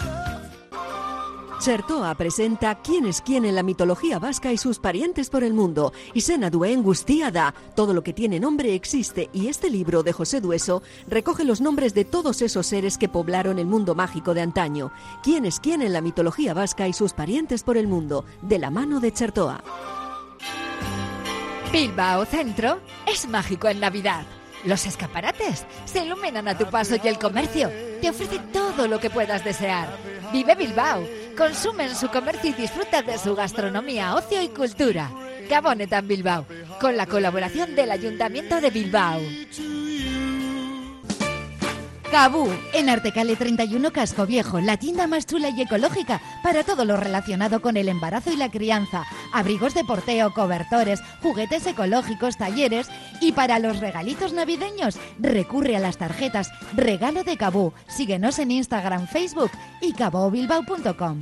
Chertoa 1.61 2.15
presenta 2.15 2.73
quién 2.81 3.05
es 3.05 3.21
quién 3.21 3.45
en 3.45 3.53
la 3.53 3.61
mitología 3.61 4.17
vasca 4.17 4.51
y 4.51 4.57
sus 4.57 4.79
parientes 4.79 5.29
por 5.29 5.43
el 5.43 5.53
mundo. 5.53 5.93
Isena 6.15 6.49
Duen 6.49 6.81
Gustiada. 6.81 7.53
Todo 7.75 7.93
lo 7.93 8.01
que 8.01 8.13
tiene 8.13 8.39
nombre 8.39 8.73
existe 8.73 9.29
y 9.31 9.47
este 9.47 9.69
libro 9.69 10.01
de 10.01 10.11
José 10.11 10.41
Dueso 10.41 10.81
recoge 11.07 11.43
los 11.43 11.61
nombres 11.61 11.93
de 11.93 12.03
todos 12.03 12.41
esos 12.41 12.65
seres 12.65 12.97
que 12.97 13.09
poblaron 13.09 13.59
el 13.59 13.67
mundo 13.67 13.93
mágico 13.93 14.33
de 14.33 14.41
antaño. 14.41 14.91
Quién 15.21 15.45
es 15.45 15.59
quién 15.59 15.83
en 15.83 15.93
la 15.93 16.01
mitología 16.01 16.55
vasca 16.55 16.87
y 16.87 16.93
sus 16.93 17.13
parientes 17.13 17.61
por 17.61 17.77
el 17.77 17.85
mundo. 17.87 18.25
De 18.41 18.57
la 18.57 18.71
mano 18.71 18.99
de 18.99 19.13
Chertoa. 19.13 19.63
Bilbao 21.71 22.25
Centro 22.25 22.79
es 23.05 23.29
mágico 23.29 23.67
en 23.67 23.81
Navidad. 23.81 24.25
Los 24.65 24.85
escaparates 24.85 25.65
se 25.85 26.05
iluminan 26.05 26.47
a 26.47 26.57
tu 26.57 26.65
paso 26.69 26.95
y 27.01 27.07
el 27.07 27.17
comercio 27.17 27.71
te 28.01 28.09
ofrece 28.09 28.39
todo 28.53 28.87
lo 28.87 28.99
que 28.99 29.09
puedas 29.09 29.43
desear. 29.43 29.89
Vive 30.31 30.55
Bilbao, 30.55 31.07
consume 31.37 31.85
en 31.85 31.95
su 31.95 32.09
comercio 32.09 32.51
y 32.51 32.53
disfruta 32.53 33.01
de 33.01 33.17
su 33.17 33.35
gastronomía, 33.35 34.15
ocio 34.15 34.41
y 34.41 34.49
cultura. 34.49 35.09
Gabonetan 35.49 36.07
Bilbao, 36.07 36.45
con 36.79 36.95
la 36.95 37.05
colaboración 37.05 37.75
del 37.75 37.91
Ayuntamiento 37.91 38.61
de 38.61 38.69
Bilbao. 38.69 39.19
Cabú, 42.11 42.49
en 42.73 42.89
Artecale 42.89 43.37
31 43.37 43.93
Casco 43.93 44.25
Viejo, 44.25 44.59
la 44.59 44.75
tienda 44.75 45.07
más 45.07 45.25
chula 45.25 45.49
y 45.49 45.61
ecológica 45.61 46.21
para 46.43 46.65
todo 46.65 46.83
lo 46.83 46.97
relacionado 46.97 47.61
con 47.61 47.77
el 47.77 47.87
embarazo 47.87 48.33
y 48.33 48.35
la 48.35 48.51
crianza. 48.51 49.05
Abrigos 49.31 49.73
de 49.73 49.85
porteo, 49.85 50.33
cobertores, 50.33 51.01
juguetes 51.21 51.65
ecológicos, 51.65 52.35
talleres 52.35 52.89
y 53.21 53.31
para 53.31 53.59
los 53.59 53.79
regalitos 53.79 54.33
navideños, 54.33 54.99
recurre 55.19 55.77
a 55.77 55.79
las 55.79 55.97
tarjetas 55.97 56.51
Regalo 56.75 57.23
de 57.23 57.37
Cabú. 57.37 57.71
Síguenos 57.87 58.39
en 58.39 58.51
Instagram, 58.51 59.07
Facebook 59.07 59.51
y 59.79 59.93
cabobilbao.com. 59.93 61.21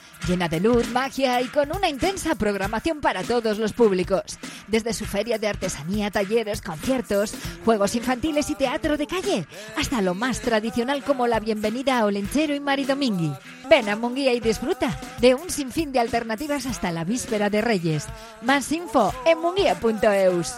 Llena 0.27 0.47
de 0.47 0.59
luz, 0.59 0.87
magia 0.91 1.41
y 1.41 1.47
con 1.47 1.75
una 1.75 1.89
intensa 1.89 2.35
programación 2.35 3.01
para 3.01 3.23
todos 3.23 3.57
los 3.57 3.73
públicos. 3.73 4.37
Desde 4.67 4.93
su 4.93 5.05
feria 5.05 5.39
de 5.39 5.47
artesanía, 5.47 6.11
talleres, 6.11 6.61
conciertos, 6.61 7.33
juegos 7.65 7.95
infantiles 7.95 8.49
y 8.49 8.55
teatro 8.55 8.97
de 8.97 9.07
calle, 9.07 9.47
hasta 9.77 10.01
lo 10.01 10.13
más 10.13 10.39
tradicional 10.41 11.03
como 11.03 11.25
la 11.25 11.39
bienvenida 11.39 11.99
a 11.99 12.05
Olenchero 12.05 12.53
y 12.53 12.59
Maridomingui. 12.59 13.33
Ven 13.69 13.89
a 13.89 13.95
Munguía 13.95 14.33
y 14.33 14.39
disfruta 14.39 14.99
de 15.19 15.33
un 15.33 15.49
sinfín 15.49 15.91
de 15.91 15.99
alternativas 15.99 16.65
hasta 16.65 16.91
la 16.91 17.03
víspera 17.03 17.49
de 17.49 17.61
Reyes. 17.61 18.05
Más 18.41 18.71
info 18.71 19.13
en 19.25 19.39
munguía.eus. 19.39 20.53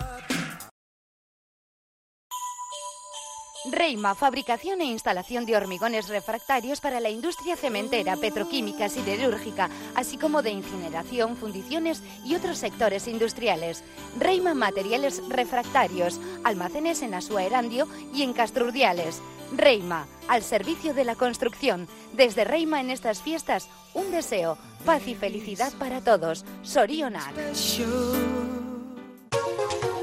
Reima, 3.65 4.13
fabricación 4.13 4.81
e 4.81 4.85
instalación 4.85 5.45
de 5.45 5.55
hormigones 5.55 6.09
refractarios 6.09 6.81
para 6.81 6.99
la 6.99 7.09
industria 7.09 7.55
cementera, 7.55 8.17
petroquímica, 8.17 8.89
siderúrgica, 8.89 9.69
así 9.95 10.17
como 10.17 10.41
de 10.41 10.51
incineración, 10.51 11.37
fundiciones 11.37 12.03
y 12.25 12.35
otros 12.35 12.57
sectores 12.57 13.07
industriales. 13.07 13.83
Reima 14.19 14.53
Materiales 14.53 15.21
Refractarios, 15.29 16.19
almacenes 16.43 17.01
en 17.03 17.13
Asua 17.13 17.43
Erandio 17.43 17.87
y 18.13 18.23
en 18.23 18.33
Castrurdiales. 18.33 19.21
Reima, 19.55 20.07
al 20.27 20.43
servicio 20.43 20.93
de 20.93 21.05
la 21.05 21.15
construcción. 21.15 21.87
Desde 22.11 22.43
Reima 22.43 22.81
en 22.81 22.89
estas 22.89 23.21
fiestas, 23.21 23.69
un 23.93 24.11
deseo, 24.11 24.57
paz 24.85 25.07
y 25.07 25.15
felicidad 25.15 25.71
para 25.79 26.01
todos. 26.01 26.43
Sorionak. 26.63 27.33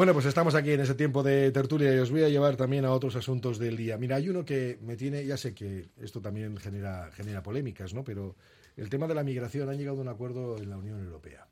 Bueno, 0.00 0.14
pues 0.14 0.24
estamos 0.24 0.54
aquí 0.54 0.70
en 0.70 0.80
ese 0.80 0.94
tiempo 0.94 1.22
de 1.22 1.52
tertulia 1.52 1.94
y 1.94 1.98
os 1.98 2.10
voy 2.10 2.22
a 2.22 2.30
llevar 2.30 2.56
también 2.56 2.86
a 2.86 2.90
otros 2.90 3.16
asuntos 3.16 3.58
del 3.58 3.76
día. 3.76 3.98
Mira, 3.98 4.16
hay 4.16 4.30
uno 4.30 4.46
que 4.46 4.78
me 4.80 4.96
tiene, 4.96 5.26
ya 5.26 5.36
sé 5.36 5.52
que 5.52 5.90
esto 6.00 6.22
también 6.22 6.56
genera, 6.56 7.10
genera 7.12 7.42
polémicas, 7.42 7.92
¿no? 7.92 8.02
Pero 8.02 8.34
el 8.78 8.88
tema 8.88 9.06
de 9.06 9.14
la 9.14 9.22
migración 9.22 9.68
han 9.68 9.76
llegado 9.76 9.98
a 9.98 10.00
un 10.00 10.08
acuerdo 10.08 10.56
en 10.56 10.70
la 10.70 10.78
Unión 10.78 11.04
Europea. 11.04 11.46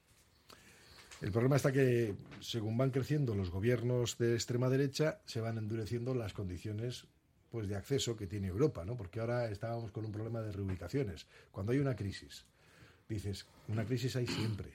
El 1.20 1.30
problema 1.30 1.56
está 1.56 1.72
que, 1.72 2.14
según 2.40 2.78
van 2.78 2.90
creciendo 2.90 3.34
los 3.34 3.50
gobiernos 3.50 4.16
de 4.16 4.32
extrema 4.32 4.70
derecha, 4.70 5.20
se 5.26 5.42
van 5.42 5.58
endureciendo 5.58 6.14
las 6.14 6.32
condiciones 6.32 7.06
pues, 7.50 7.68
de 7.68 7.76
acceso 7.76 8.16
que 8.16 8.26
tiene 8.26 8.48
Europa, 8.48 8.82
¿no? 8.86 8.96
Porque 8.96 9.20
ahora 9.20 9.50
estábamos 9.50 9.90
con 9.90 10.06
un 10.06 10.12
problema 10.12 10.40
de 10.40 10.52
reubicaciones. 10.52 11.26
Cuando 11.52 11.72
hay 11.72 11.80
una 11.80 11.96
crisis, 11.96 12.46
dices, 13.10 13.44
una 13.68 13.84
crisis 13.84 14.16
hay 14.16 14.26
siempre. 14.26 14.72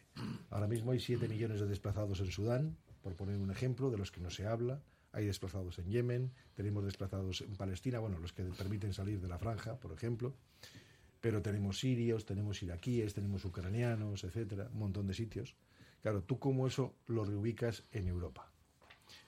Ahora 0.51 0.67
mismo 0.67 0.91
hay 0.91 0.99
7 0.99 1.27
millones 1.27 1.59
de 1.59 1.65
desplazados 1.65 2.19
en 2.19 2.29
Sudán, 2.29 2.77
por 3.03 3.15
poner 3.15 3.37
un 3.37 3.51
ejemplo, 3.51 3.91
de 3.91 3.97
los 3.97 4.11
que 4.11 4.21
no 4.21 4.31
se 4.31 4.47
habla. 4.47 4.81
Hay 5.11 5.25
desplazados 5.25 5.77
en 5.77 5.91
Yemen, 5.91 6.31
tenemos 6.55 6.83
desplazados 6.83 7.41
en 7.41 7.55
Palestina, 7.55 7.99
bueno, 7.99 8.17
los 8.17 8.33
que 8.33 8.43
permiten 8.43 8.93
salir 8.93 9.19
de 9.21 9.27
la 9.27 9.37
franja, 9.37 9.79
por 9.79 9.91
ejemplo. 9.91 10.33
Pero 11.21 11.41
tenemos 11.41 11.79
sirios, 11.79 12.25
tenemos 12.25 12.63
iraquíes, 12.63 13.13
tenemos 13.13 13.45
ucranianos, 13.45 14.23
etcétera, 14.23 14.69
un 14.71 14.79
montón 14.79 15.05
de 15.05 15.13
sitios. 15.13 15.55
Claro, 16.01 16.23
¿tú 16.23 16.39
cómo 16.39 16.65
eso 16.65 16.95
lo 17.07 17.23
reubicas 17.23 17.83
en 17.91 18.07
Europa? 18.07 18.51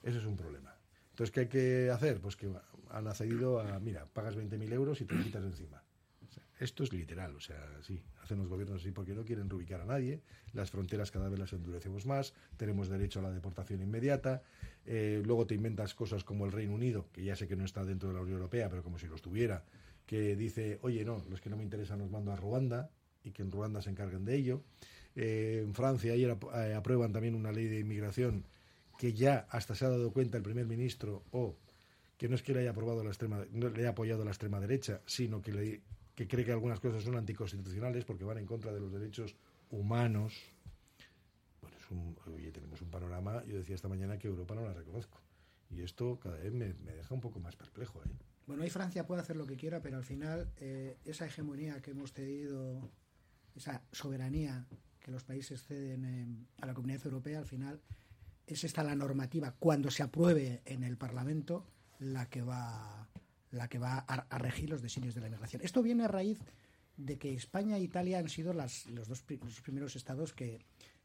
Eso 0.01 0.17
es 0.19 0.25
un 0.25 0.35
problema. 0.35 0.75
Entonces, 1.11 1.31
¿qué 1.31 1.39
hay 1.41 1.47
que 1.47 1.89
hacer? 1.91 2.19
Pues 2.19 2.35
que 2.35 2.51
han 2.89 3.07
accedido 3.07 3.59
a, 3.59 3.79
mira, 3.79 4.05
pagas 4.07 4.35
20.000 4.35 4.73
euros 4.73 4.99
y 5.01 5.05
te 5.05 5.17
quitas 5.21 5.43
encima. 5.43 5.83
Esto 6.59 6.83
es 6.83 6.93
literal, 6.93 7.35
o 7.35 7.39
sea, 7.39 7.63
sí, 7.81 8.01
hacen 8.25 8.39
los 8.39 8.47
gobiernos 8.47 8.81
así 8.81 8.91
porque 8.91 9.13
no 9.13 9.23
quieren 9.23 9.49
reubicar 9.49 9.81
a 9.81 9.85
nadie, 9.85 10.21
las 10.53 10.71
fronteras 10.71 11.11
cada 11.11 11.29
vez 11.29 11.39
las 11.39 11.53
endurecemos 11.53 12.05
más, 12.05 12.33
tenemos 12.57 12.89
derecho 12.89 13.19
a 13.19 13.23
la 13.23 13.31
deportación 13.31 13.81
inmediata, 13.81 14.41
eh, 14.85 15.21
luego 15.23 15.47
te 15.47 15.55
inventas 15.55 15.93
cosas 15.93 16.23
como 16.23 16.45
el 16.45 16.51
Reino 16.51 16.73
Unido, 16.73 17.07
que 17.13 17.23
ya 17.23 17.35
sé 17.35 17.47
que 17.47 17.55
no 17.55 17.63
está 17.63 17.85
dentro 17.85 18.09
de 18.09 18.15
la 18.15 18.21
Unión 18.21 18.37
Europea, 18.37 18.69
pero 18.69 18.83
como 18.83 18.99
si 18.99 19.07
lo 19.07 19.15
estuviera, 19.15 19.63
que 20.05 20.35
dice, 20.35 20.79
oye, 20.81 21.05
no, 21.05 21.23
los 21.29 21.39
que 21.39 21.49
no 21.49 21.57
me 21.57 21.63
interesan 21.63 21.99
los 21.99 22.11
mando 22.11 22.31
a 22.31 22.35
Ruanda 22.35 22.89
y 23.23 23.31
que 23.31 23.41
en 23.41 23.51
Ruanda 23.51 23.81
se 23.81 23.89
encarguen 23.89 24.25
de 24.25 24.35
ello. 24.35 24.61
Eh, 25.15 25.61
en 25.63 25.73
Francia 25.73 26.13
ayer 26.13 26.37
eh, 26.55 26.73
aprueban 26.73 27.13
también 27.13 27.35
una 27.35 27.51
ley 27.51 27.67
de 27.67 27.79
inmigración 27.79 28.45
que 28.97 29.13
ya 29.13 29.47
hasta 29.49 29.75
se 29.75 29.85
ha 29.85 29.89
dado 29.89 30.11
cuenta 30.11 30.37
el 30.37 30.43
primer 30.43 30.65
ministro 30.65 31.23
o 31.31 31.55
que 32.17 32.29
no 32.29 32.35
es 32.35 32.43
que 32.43 32.53
le 32.53 32.61
haya 32.61 32.71
aprobado 32.71 33.03
la 33.03 33.09
extrema 33.09 33.45
no 33.51 33.69
le 33.69 33.79
haya 33.79 33.89
apoyado 33.89 34.23
la 34.23 34.31
extrema 34.31 34.59
derecha, 34.59 35.01
sino 35.05 35.41
que 35.41 35.51
le 35.51 35.81
que 36.15 36.27
cree 36.27 36.45
que 36.45 36.51
algunas 36.51 36.79
cosas 36.79 37.03
son 37.03 37.15
anticonstitucionales 37.17 38.05
porque 38.05 38.23
van 38.23 38.37
en 38.37 38.45
contra 38.45 38.71
de 38.71 38.79
los 38.79 38.91
derechos 38.91 39.35
humanos. 39.69 40.33
Bueno, 41.61 41.77
es 41.77 41.91
un, 41.91 42.17
oye, 42.33 42.51
tenemos 42.51 42.81
un 42.81 42.89
panorama, 42.89 43.43
yo 43.45 43.57
decía 43.57 43.75
esta 43.75 43.87
mañana 43.89 44.17
que 44.17 44.27
Europa 44.27 44.55
no 44.55 44.61
la 44.63 44.73
reconozco. 44.73 45.19
Y 45.69 45.81
esto 45.81 46.19
cada 46.19 46.37
vez 46.37 46.53
me, 46.53 46.73
me 46.75 46.93
deja 46.93 47.13
un 47.13 47.21
poco 47.21 47.39
más 47.39 47.55
perplejo. 47.55 48.01
¿eh? 48.03 48.09
Bueno, 48.47 48.63
ahí 48.63 48.69
Francia 48.69 49.05
puede 49.05 49.21
hacer 49.21 49.35
lo 49.35 49.45
que 49.45 49.57
quiera, 49.57 49.81
pero 49.81 49.97
al 49.97 50.03
final 50.03 50.51
eh, 50.57 50.97
esa 51.05 51.25
hegemonía 51.25 51.81
que 51.81 51.91
hemos 51.91 52.13
tenido, 52.13 52.89
esa 53.55 53.81
soberanía 53.91 54.65
que 54.99 55.11
los 55.11 55.23
países 55.23 55.63
ceden 55.63 56.05
en- 56.05 56.47
a 56.61 56.65
la 56.67 56.73
Comunidad 56.73 57.03
Europea, 57.05 57.39
al 57.39 57.45
final 57.45 57.81
es 58.47 58.63
esta 58.63 58.83
la 58.83 58.95
normativa 58.95 59.51
cuando 59.57 59.89
se 59.91 60.03
apruebe 60.03 60.61
en 60.65 60.83
el 60.83 60.97
Parlamento 60.97 61.65
la 61.99 62.29
que 62.29 62.41
va 62.43 63.07
la 63.51 63.67
que 63.67 63.79
va 63.79 63.99
a, 63.99 64.37
regir 64.37 64.69
los 64.69 64.81
designios 64.81 65.15
de 65.15 65.21
la 65.21 65.27
inmigración. 65.27 65.61
Esto 65.63 65.81
viene 65.81 66.03
a 66.03 66.07
raíz 66.07 66.39
de 66.97 67.17
que 67.17 67.33
España 67.33 67.77
e 67.77 67.81
Italia 67.81 68.19
han 68.19 68.29
sido 68.29 68.53
las, 68.53 68.85
los 68.87 69.07
dos 69.07 69.23
los 69.43 69.61
primeros 69.61 69.95
estados 69.95 70.33
que, 70.33 70.59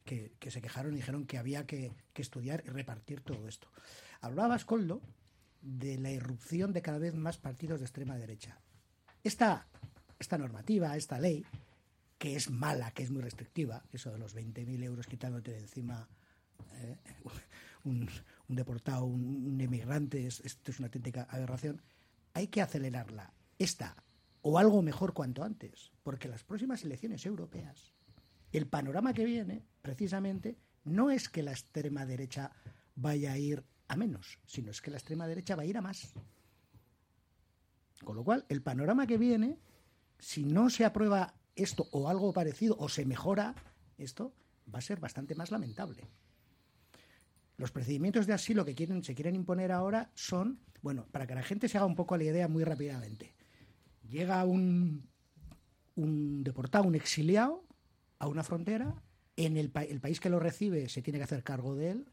que- 0.05 0.31
se 0.51 0.61
quejaron 0.63 0.93
y 0.95 0.97
dijeron 0.97 1.27
que 1.27 1.39
había 1.39 1.67
que, 1.67 1.93
que 2.13 2.23
estudiar 2.23 2.63
y 2.67 2.71
repartir 2.71 3.21
todo 3.21 3.47
esto. 3.49 3.69
Hablaba 4.21 4.55
Ascoldo 4.55 5.01
de 5.63 5.99
la 5.99 6.11
irrupción 6.11 6.73
de 6.73 6.83
cada 6.83 6.99
vez 6.99 7.15
más 7.15 7.39
partidos 7.39 7.81
de 7.81 7.87
extrema 7.87 8.17
derecha. 8.17 8.59
Esta, 9.23 9.67
esta 10.19 10.39
normativa, 10.39 10.97
esta 10.97 11.19
ley, 11.19 11.45
que 12.19 12.37
es 12.37 12.51
mala, 12.51 12.91
que 12.93 13.03
es 13.03 13.11
muy 13.11 13.23
restrictiva, 13.23 13.83
eso 13.93 14.11
de 14.11 14.19
los 14.19 14.35
20.000 14.35 14.83
euros 14.85 15.07
quitándote 15.07 15.51
de 15.53 15.59
encima 15.61 16.09
eh, 16.75 16.97
un, 17.85 18.09
un 18.49 18.57
deportado, 18.57 19.05
un, 19.05 19.25
un 19.47 19.61
emigrante, 19.61 20.27
es- 20.27 20.41
esto 20.41 20.71
es 20.71 20.79
una 20.79 20.87
auténtica 20.87 21.25
aberración, 21.31 21.81
hay 22.35 22.49
que 22.49 22.63
acelerarla, 22.63 23.33
esta, 23.59 23.97
o 24.43 24.59
algo 24.59 24.83
mejor 24.83 25.13
cuanto 25.13 25.43
antes, 25.43 25.93
porque 26.03 26.29
las 26.29 26.45
próximas 26.45 26.85
elecciones 26.85 27.27
europeas, 27.27 27.93
el 28.53 28.67
panorama 28.67 29.13
que 29.13 29.25
viene, 29.25 29.65
precisamente, 29.83 30.57
no 30.85 31.11
es 31.11 31.29
que 31.29 31.43
la 31.43 31.53
extrema 31.53 32.07
derecha 32.07 32.53
vaya 32.95 33.33
a 33.33 33.39
ir 33.39 33.65
a 33.89 33.97
menos, 33.97 34.39
sino 34.47 34.71
es 34.71 34.81
que 34.81 34.91
la 34.91 34.97
extrema 34.97 35.27
derecha 35.27 35.57
va 35.57 35.63
a 35.63 35.67
ir 35.67 35.77
a 35.77 35.83
más. 35.83 36.13
Con 38.05 38.17
lo 38.17 38.25
cual, 38.25 38.47
el 38.49 38.63
panorama 38.63 39.07
que 39.07 39.19
viene, 39.19 39.59
si 40.19 40.45
no 40.45 40.71
se 40.71 40.85
aprueba 40.85 41.35
esto 41.55 41.87
o 41.93 42.09
algo 42.09 42.33
parecido, 42.33 42.77
o 42.79 42.89
se 42.89 43.05
mejora 43.05 43.55
esto, 43.99 44.33
va 44.73 44.79
a 44.79 44.83
ser 44.83 45.01
bastante 45.01 45.35
más 45.35 45.51
lamentable. 45.51 46.09
Los 47.57 47.73
procedimientos 47.73 48.27
de 48.27 48.33
asilo 48.33 48.65
que 48.65 48.75
quieren, 48.75 49.05
se 49.05 49.15
quieren 49.15 49.35
imponer 49.35 49.71
ahora 49.71 50.11
son, 50.15 50.61
bueno, 50.83 51.07
para 51.11 51.27
que 51.27 51.35
la 51.35 51.43
gente 51.43 51.69
se 51.69 51.79
haga 51.79 51.87
un 51.87 51.95
poco 51.95 52.17
la 52.17 52.25
idea 52.25 52.49
muy 52.49 52.65
rápidamente. 52.65 53.35
Llega 54.09 54.45
un, 54.45 55.09
un 55.97 56.43
deportado, 56.43 56.85
un 56.85 56.95
exiliado, 56.95 57.65
a 58.19 58.27
una 58.27 58.43
frontera, 58.45 58.95
en 59.37 59.57
el, 59.57 59.71
pa- 59.71 59.85
el 59.85 60.01
país 60.01 60.21
que 60.21 60.31
lo 60.31 60.39
recibe 60.39 60.89
se 60.89 61.03
tiene 61.03 61.19
que 61.19 61.25
hacer 61.25 61.43
cargo 61.43 61.75
de 61.75 61.91
él, 61.93 62.07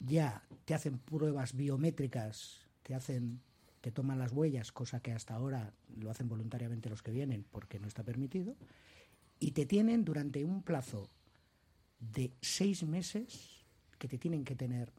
ya 0.00 0.42
te 0.64 0.74
hacen 0.74 0.98
pruebas 0.98 1.54
biométricas, 1.54 2.68
te 2.82 2.94
hacen, 2.94 3.40
te 3.80 3.90
toman 3.92 4.18
las 4.18 4.32
huellas, 4.32 4.72
cosa 4.72 5.00
que 5.00 5.12
hasta 5.12 5.34
ahora 5.34 5.72
lo 5.96 6.10
hacen 6.10 6.28
voluntariamente 6.28 6.90
los 6.90 7.02
que 7.02 7.12
vienen 7.12 7.44
porque 7.50 7.78
no 7.78 7.88
está 7.88 8.02
permitido, 8.02 8.56
y 9.38 9.52
te 9.52 9.66
tienen 9.66 10.04
durante 10.04 10.44
un 10.44 10.62
plazo 10.62 11.08
de 11.98 12.32
seis 12.40 12.82
meses 12.84 13.64
que 13.98 14.08
te 14.08 14.18
tienen 14.18 14.44
que 14.44 14.56
tener 14.56 14.92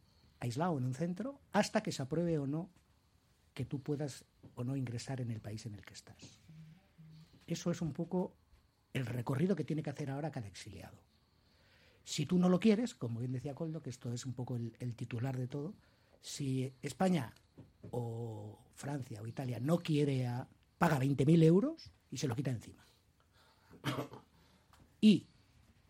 aislado 0.43 0.77
en 0.77 0.83
un 0.83 0.93
centro 0.93 1.39
hasta 1.53 1.81
que 1.81 1.91
se 1.93 2.01
apruebe 2.01 2.37
o 2.37 2.45
no 2.45 2.69
que 3.53 3.65
tú 3.65 3.81
puedas 3.81 4.25
o 4.55 4.63
no 4.63 4.75
ingresar 4.75 5.21
en 5.21 5.31
el 5.31 5.39
país 5.39 5.65
en 5.65 5.73
el 5.73 5.85
que 5.85 5.93
estás. 5.93 6.39
Eso 7.47 7.71
es 7.71 7.81
un 7.81 7.93
poco 7.93 8.35
el 8.93 9.05
recorrido 9.05 9.55
que 9.55 9.63
tiene 9.63 9.81
que 9.81 9.89
hacer 9.89 10.09
ahora 10.09 10.31
cada 10.31 10.47
exiliado. 10.47 10.97
Si 12.03 12.25
tú 12.25 12.37
no 12.37 12.49
lo 12.49 12.59
quieres, 12.59 12.93
como 12.93 13.19
bien 13.21 13.31
decía 13.31 13.55
Coldo, 13.55 13.81
que 13.81 13.89
esto 13.89 14.11
es 14.11 14.25
un 14.25 14.33
poco 14.33 14.57
el, 14.57 14.95
titular 14.95 15.37
de 15.37 15.47
todo, 15.47 15.73
si 16.21 16.73
España 16.81 17.33
o 17.91 18.59
Francia 18.75 19.21
o 19.21 19.27
Italia 19.27 19.59
no 19.61 19.79
quiere, 19.79 20.27
a- 20.27 20.47
paga 20.77 20.99
20.000 20.99 21.41
euros 21.43 21.91
y 22.11 22.17
se 22.17 22.27
lo 22.27 22.35
quita 22.35 22.51
encima. 22.51 22.83
Y 24.99 25.27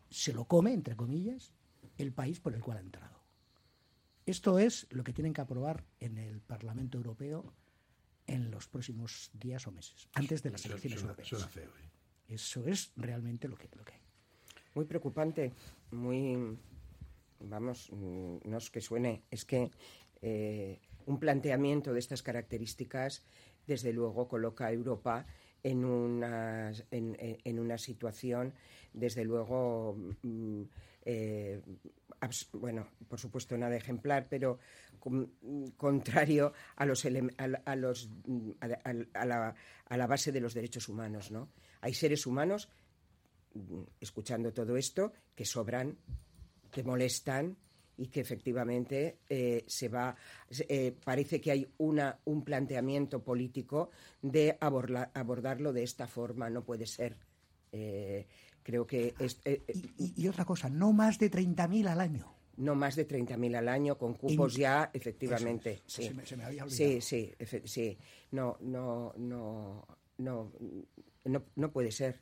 se 0.10 0.34
lo 0.34 0.46
come, 0.46 0.74
entre 0.74 0.96
comillas, 0.96 1.54
el 1.98 2.13
país 2.13 2.39
por 2.39 2.54
el 2.54 2.62
cual 2.62 2.78
ha 2.78 2.82
entrado. 2.82 3.23
Esto 4.26 4.58
es 4.60 4.88
lo 4.90 5.04
que 5.04 5.14
tienen 5.14 5.34
que 5.34 5.42
aprobar 5.42 5.84
en 6.00 6.18
el 6.18 6.40
Parlamento 6.42 6.98
Europeo 6.98 7.54
en 8.28 8.52
los 8.52 8.68
próximos 8.68 9.30
días 9.34 9.68
o 9.68 9.72
meses, 9.72 10.08
antes 10.14 10.42
de 10.44 10.52
las 10.52 10.66
elecciones 10.66 11.00
suena- 11.00 11.12
europeas. 11.12 11.28
suena 11.28 11.48
feo, 11.48 11.70
¿eh? 11.70 11.90
Eso 12.30 12.66
es 12.68 12.94
realmente 12.96 13.48
lo 13.50 13.58
que, 13.58 13.68
lo 13.76 13.84
que 13.84 13.94
hay. 13.96 14.02
Muy 14.76 14.86
preocupante, 14.86 15.52
muy, 15.92 16.58
vamos, 17.42 17.90
mm, 17.92 18.38
no 18.46 18.58
es 18.58 18.70
que 18.72 18.80
suene, 18.80 19.24
es 19.30 19.44
que 19.44 19.70
eh, 20.22 20.80
un 21.06 21.20
planteamiento 21.20 21.92
de 21.92 22.00
estas 22.00 22.24
características, 22.24 23.24
desde 23.68 23.92
luego, 23.92 24.30
coloca 24.30 24.68
a 24.68 24.72
Europa 24.72 25.26
en 25.64 25.84
una, 25.84 26.72
en, 26.92 27.16
en- 27.20 27.38
en 27.44 27.60
una 27.60 27.78
situación, 27.78 28.54
desde 28.94 29.26
luego, 29.26 29.98
mm, 30.24 30.64
eh, 31.06 31.62
bueno, 32.54 32.88
por 33.08 33.20
supuesto 33.20 33.58
nada 33.58 33.76
ejemplar, 33.76 34.28
pero 34.30 34.60
contrario 35.78 36.54
a 36.78 36.86
los, 36.86 37.06
a, 37.06 37.76
los 37.76 38.10
a, 38.62 39.26
la, 39.26 39.56
a 39.86 39.98
la 39.98 40.08
base 40.08 40.32
de 40.32 40.39
los 40.39 40.54
derechos 40.54 40.88
humanos, 40.89 41.32
¿no? 41.32 41.50
Hay 41.82 41.94
seres 41.94 42.26
humanos 42.26 42.70
escuchando 44.00 44.54
todo 44.54 44.78
esto, 44.78 45.13
que 45.36 45.46
sobran, 45.46 45.98
que 46.72 46.84
molestan 46.84 47.58
y 47.98 48.08
que 48.08 48.22
efectivamente 48.22 49.20
eh, 49.30 49.63
se 49.68 49.89
va 49.89 50.16
eh, 50.68 50.96
parece 51.04 51.39
que 51.39 51.52
hay 51.52 51.72
una 51.78 52.18
un 52.26 52.44
planteamiento 52.44 53.22
político 53.24 53.92
de 54.22 54.58
aborla- 54.60 55.12
abordarlo 55.13 55.72
de 55.74 55.84
esta 55.84 56.08
forma 56.08 56.50
no 56.50 56.63
puede 56.63 56.88
ser 56.88 57.18
creo 58.63 58.88
que 58.88 59.13
es, 59.19 59.39
eh, 59.45 59.62
eh, 59.67 59.73
Y, 59.97 60.13
y 60.23 60.28
otra 60.28 60.45
cosa, 60.45 60.69
no 60.69 60.93
más 60.93 61.19
de 61.19 61.30
30.000 61.30 61.88
al 61.88 61.99
año. 62.02 62.34
no 62.58 62.76
más 62.76 62.95
de 62.95 63.06
30.000 63.08 63.56
al 63.56 63.67
año 63.67 63.97
con 63.97 64.13
cupos 64.13 64.56
ya 64.56 64.89
efectivamente 64.93 65.82
es, 65.86 65.93
sí. 65.93 66.04
se 66.04 66.13
me- 66.13 66.26
se 66.26 66.38
me 66.38 66.43
había 66.45 66.69
sí 66.69 67.02
sí 67.02 67.97
no 68.32 68.58
no 68.62 69.13
no 69.17 69.86
no 70.17 70.52
no 71.26 71.43
no 71.56 71.71
puede 71.71 71.91
ser. 71.91 72.19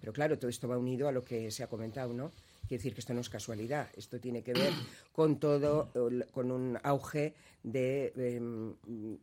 Pero 0.00 0.12
claro 0.12 0.38
todo 0.38 0.48
esto 0.50 0.68
va 0.68 0.78
unido 0.78 1.08
a 1.08 1.12
lo 1.12 1.22
que 1.24 1.50
se 1.50 1.62
ha 1.62 1.66
comentado 1.68 2.12
no 2.12 2.30
quiere 2.68 2.78
decir 2.82 2.94
que 2.94 3.00
esto 3.00 3.12
no 3.14 3.20
es 3.22 3.28
casualidad 3.28 3.88
esto 3.96 4.20
tiene 4.20 4.42
que 4.42 4.52
ver 4.54 4.72
con 5.12 5.40
todo 5.40 5.90
con 6.30 6.50
un 6.52 6.78
auge 6.82 7.34
de 7.62 8.12
em, 8.16 8.76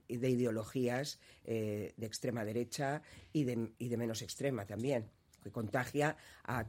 de 0.10 0.30
ideologías 0.30 1.20
eh, 1.46 1.94
de 1.96 2.06
extrema 2.06 2.44
derecha 2.44 3.02
y 3.32 3.44
de, 3.46 3.72
y 3.78 3.88
de 3.90 3.98
menos 3.98 4.22
extrema 4.22 4.66
también 4.66 5.10
que 5.48 5.52
contagia 5.52 6.16
a 6.44 6.66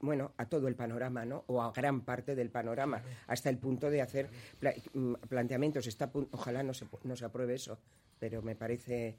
bueno 0.00 0.32
a 0.38 0.46
todo 0.46 0.66
el 0.66 0.74
panorama 0.74 1.24
no 1.24 1.44
o 1.46 1.62
a 1.62 1.70
gran 1.72 2.00
parte 2.00 2.34
del 2.34 2.50
panorama 2.50 3.02
hasta 3.26 3.50
el 3.50 3.58
punto 3.58 3.90
de 3.90 4.00
hacer 4.02 4.28
pla- 4.58 4.74
mm, 4.94 5.14
planteamientos. 5.28 5.86
Está 5.86 6.10
ojalá 6.32 6.62
no 6.62 6.74
se 6.74 6.86
no 7.04 7.16
se 7.16 7.24
apruebe 7.24 7.54
eso 7.54 7.78
pero 8.18 8.42
me 8.42 8.54
parece 8.56 9.16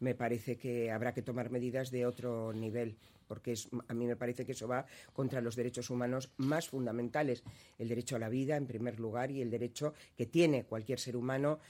me 0.00 0.14
parece 0.14 0.56
que 0.56 0.90
habrá 0.90 1.12
que 1.12 1.22
tomar 1.22 1.50
medidas 1.50 1.90
de 1.90 2.06
otro 2.06 2.52
nivel 2.52 2.96
porque 3.28 3.52
es, 3.52 3.68
a 3.86 3.94
mí 3.94 4.06
me 4.06 4.16
parece 4.16 4.44
que 4.44 4.52
eso 4.52 4.66
va 4.66 4.86
contra 5.12 5.40
los 5.40 5.54
derechos 5.54 5.88
humanos 5.88 6.32
más 6.36 6.68
fundamentales. 6.68 7.44
El 7.78 7.88
derecho 7.88 8.16
a 8.16 8.18
la 8.18 8.28
vida 8.28 8.56
en 8.56 8.66
primer 8.66 8.98
lugar 8.98 9.30
y 9.30 9.40
el 9.40 9.50
derecho 9.50 9.94
que 10.16 10.26
tiene 10.26 10.64
cualquier 10.64 10.98
ser 10.98 11.16
humano 11.16 11.60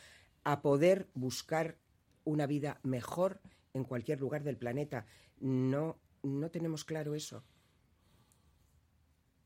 a 0.45 0.63
poder 0.63 1.09
buscar 1.13 1.77
una 2.25 2.47
vida 2.47 2.79
mejor 2.83 3.41
en 3.75 3.85
cualquier 3.85 4.21
lugar 4.21 4.43
del 4.43 4.57
planeta. 4.57 5.05
No 5.41 5.99
no 6.23 6.51
tenemos 6.51 6.85
claro 6.85 7.15
eso 7.15 7.43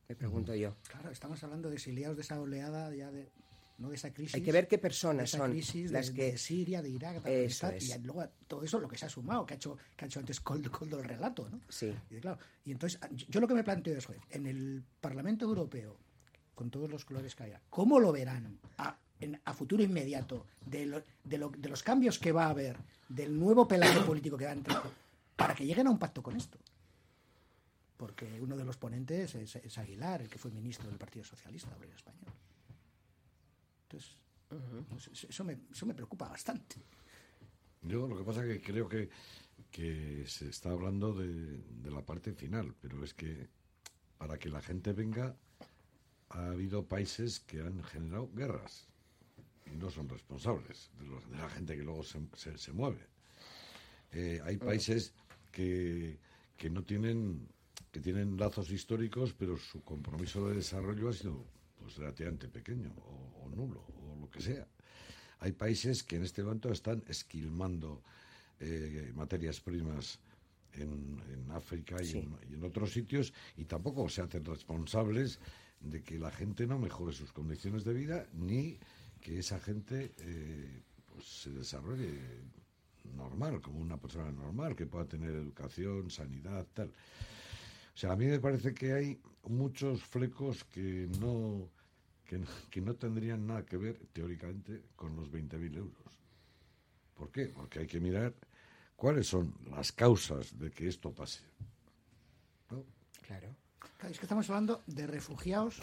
me 0.09 0.15
pregunto 0.17 0.55
yo 0.55 0.77
Claro, 0.89 1.11
estamos 1.11 1.43
hablando 1.45 1.69
de 1.71 1.77
exiliados 1.77 2.17
de 2.17 2.23
esa 2.23 2.41
oleada 2.41 2.95
ya 2.95 3.11
de 3.11 3.31
no 3.77 3.89
de 3.89 3.97
esa 3.97 4.15
crisis. 4.15 4.37
Hay 4.37 4.43
que 4.43 4.53
ver 4.53 4.69
qué 4.69 4.79
personas 4.79 5.25
esa 5.31 5.39
son 5.39 5.51
crisis 5.51 5.91
las 5.91 6.07
de, 6.07 6.15
que- 6.15 6.33
de 6.33 6.39
Siria, 6.39 6.81
de 6.81 6.91
Irak, 6.91 7.15
de 7.15 7.19
Afganistán, 7.19 7.75
y 8.01 8.07
luego 8.07 8.25
todo 8.47 8.63
eso 8.63 8.79
lo 8.79 8.87
que 8.87 8.97
se 8.97 9.07
ha 9.07 9.09
sumado, 9.09 9.45
que 9.45 9.55
ha 9.55 9.57
hecho, 9.57 9.77
que 9.97 10.05
ha 10.05 10.07
hecho 10.07 10.21
antes 10.21 10.41
Coldo, 10.41 10.71
Coldo 10.71 11.01
el 11.01 11.05
relato, 11.05 11.49
¿no? 11.51 11.59
Sí. 11.69 11.93
Y, 12.09 12.21
claro, 12.21 12.39
y 12.65 12.71
entonces, 12.71 13.03
a- 13.03 13.09
yo 13.11 13.41
lo 13.41 13.49
que 13.49 13.55
me 13.55 13.65
planteo 13.65 13.99
es, 13.99 14.07
en 14.31 14.47
el 14.47 14.85
Parlamento 15.01 15.45
Europeo, 15.45 15.97
con 16.55 16.71
todos 16.71 16.89
los 16.89 17.05
colores 17.05 17.35
que 17.35 17.43
haya, 17.43 17.61
¿cómo 17.69 17.99
lo 17.99 18.13
verán 18.13 18.61
a, 18.79 18.97
en- 19.19 19.41
a 19.45 19.53
futuro 19.53 19.83
inmediato 19.83 20.47
de, 20.67 20.87
lo- 20.87 21.03
de 21.25 21.39
lo- 21.39 21.49
de 21.51 21.69
los 21.69 21.83
cambios 21.83 22.21
que 22.21 22.31
va 22.31 22.45
a 22.47 22.51
haber, 22.51 22.77
del 23.09 23.37
nuevo 23.37 23.67
pelaje 23.67 24.03
político 24.03 24.37
que 24.37 24.45
va 24.45 24.53
a 24.53 24.55
entrar, 24.55 24.83
para 25.37 25.55
que 25.55 25.65
lleguen 25.67 25.87
a 25.87 25.91
un 25.91 25.99
pacto 25.99 26.23
con 26.23 26.37
esto? 26.37 26.59
Porque 27.97 28.41
uno 28.41 28.57
de 28.57 28.65
los 28.65 28.77
ponentes 28.77 29.35
es, 29.35 29.57
es 29.57 29.79
Aguilar, 29.79 30.23
el 30.23 30.29
que 30.29 30.39
fue 30.39 30.51
ministro 30.51 30.89
del 30.89 30.99
Partido 30.99 31.25
Socialista 31.25 31.75
Obrero 31.77 31.95
Español. 31.95 32.33
Entonces, 33.85 34.17
eso, 35.13 35.27
eso 35.29 35.45
me, 35.45 35.59
eso 35.71 35.87
me 35.87 35.95
preocupa 35.95 36.29
bastante. 36.29 36.77
Yo 37.83 38.07
lo 38.09 38.17
que 38.17 38.25
pasa 38.25 38.45
es 38.45 38.59
que 38.59 38.63
creo 38.73 38.89
que, 38.89 39.09
que 39.71 40.25
se 40.27 40.49
está 40.49 40.71
hablando 40.71 41.13
de, 41.13 41.29
de 41.63 41.91
la 41.91 42.01
parte 42.05 42.33
final, 42.33 42.75
pero 42.81 43.05
es 43.05 43.15
que 43.15 43.49
para 44.19 44.39
que 44.39 44.49
la 44.49 44.61
gente 44.63 44.93
venga 44.93 45.37
ha 46.31 46.47
habido 46.47 46.85
países 46.87 47.41
que 47.41 47.61
han 47.61 47.83
generado 47.85 48.31
guerras 48.33 48.89
y 49.67 49.77
no 49.77 49.91
son 49.91 50.09
responsables 50.09 50.91
de, 50.99 51.07
los- 51.07 51.31
de 51.31 51.37
la 51.37 51.49
gente 51.49 51.77
que 51.77 51.83
luego 51.85 52.03
se, 52.03 52.21
se- 52.35 52.59
se 52.59 52.73
mueve. 52.73 53.07
Eh, 54.13 54.41
hay 54.45 54.57
países 54.57 55.13
que, 55.55 56.19
que 56.57 56.69
no 56.69 56.83
tienen 56.83 57.49
que 57.91 58.01
tienen 58.01 58.37
lazos 58.37 58.71
históricos, 58.73 59.33
pero 59.39 59.57
su 59.57 59.81
compromiso 59.83 60.49
de 60.49 60.57
desarrollo 60.57 61.09
ha 61.09 61.13
sido 61.13 61.45
pues 61.79 61.97
relativamente 61.97 62.49
pequeño 62.49 62.93
o, 62.99 63.45
o 63.45 63.49
nulo 63.51 63.85
o 64.03 64.17
lo 64.21 64.29
que 64.31 64.41
sea. 64.41 64.67
Hay 65.39 65.53
países 65.53 66.03
que 66.03 66.17
en 66.17 66.25
este 66.25 66.43
momento 66.43 66.73
están 66.73 67.05
esquilmando 67.07 68.03
eh, 68.59 69.13
materias 69.15 69.61
primas 69.61 70.19
en, 70.73 71.21
en 71.33 71.51
África 71.53 72.03
y, 72.03 72.07
Sí. 72.07 72.19
en, 72.19 72.37
y 72.51 72.55
en 72.55 72.65
otros 72.65 72.93
sitios 72.93 73.33
y 73.57 73.65
tampoco 73.65 74.09
se 74.09 74.23
hacen 74.23 74.45
responsables 74.45 75.39
de 75.81 76.03
que 76.03 76.19
la 76.19 76.33
gente 76.33 76.67
no 76.67 76.79
mejore 76.81 77.13
sus 77.13 77.33
condiciones 77.33 77.85
de 77.85 77.95
vida 77.95 78.27
ni 78.33 78.77
que 79.21 79.39
esa 79.39 79.61
gente 79.61 80.15
eh, 80.19 80.83
pues 81.07 81.25
se 81.43 81.51
desarrolle 81.51 82.11
normal, 83.05 83.61
como 83.61 83.81
una 83.81 83.97
persona 83.97 84.31
normal, 84.31 84.75
que 84.75 84.87
pueda 84.87 85.05
tener 85.05 85.31
educación, 85.31 86.11
sanidad, 86.11 86.67
tal. 86.73 86.89
O 86.89 87.97
sea, 87.97 88.13
a 88.13 88.17
mí 88.17 88.27
me 88.27 88.41
parece 88.41 88.75
que 88.75 88.93
hay 88.93 89.21
muchos 89.49 90.03
flecos 90.03 90.65
que 90.65 91.09
no, 91.21 91.69
que, 92.25 92.41
que 92.71 92.81
no 92.81 92.95
tendrían 92.95 93.47
nada 93.47 93.65
que 93.65 93.77
ver, 93.77 93.99
teóricamente, 94.13 94.83
con 94.97 95.15
los 95.15 95.31
20.000 95.31 95.77
euros. 95.77 96.19
¿Por 97.15 97.31
qué? 97.31 97.47
Porque 97.47 97.81
hay 97.81 97.87
que 97.87 98.01
mirar 98.01 98.35
cuáles 98.97 99.27
son 99.27 99.55
las 99.71 99.93
causas 99.93 100.59
de 100.59 100.71
que 100.71 100.89
esto 100.89 101.13
pase. 101.13 101.41
Claro. 103.27 103.55
Claro, 103.99 104.13
es 104.13 104.19
que 104.19 104.25
estamos 104.25 104.49
hablando 104.51 104.83
de 104.87 105.07
refugiados 105.07 105.79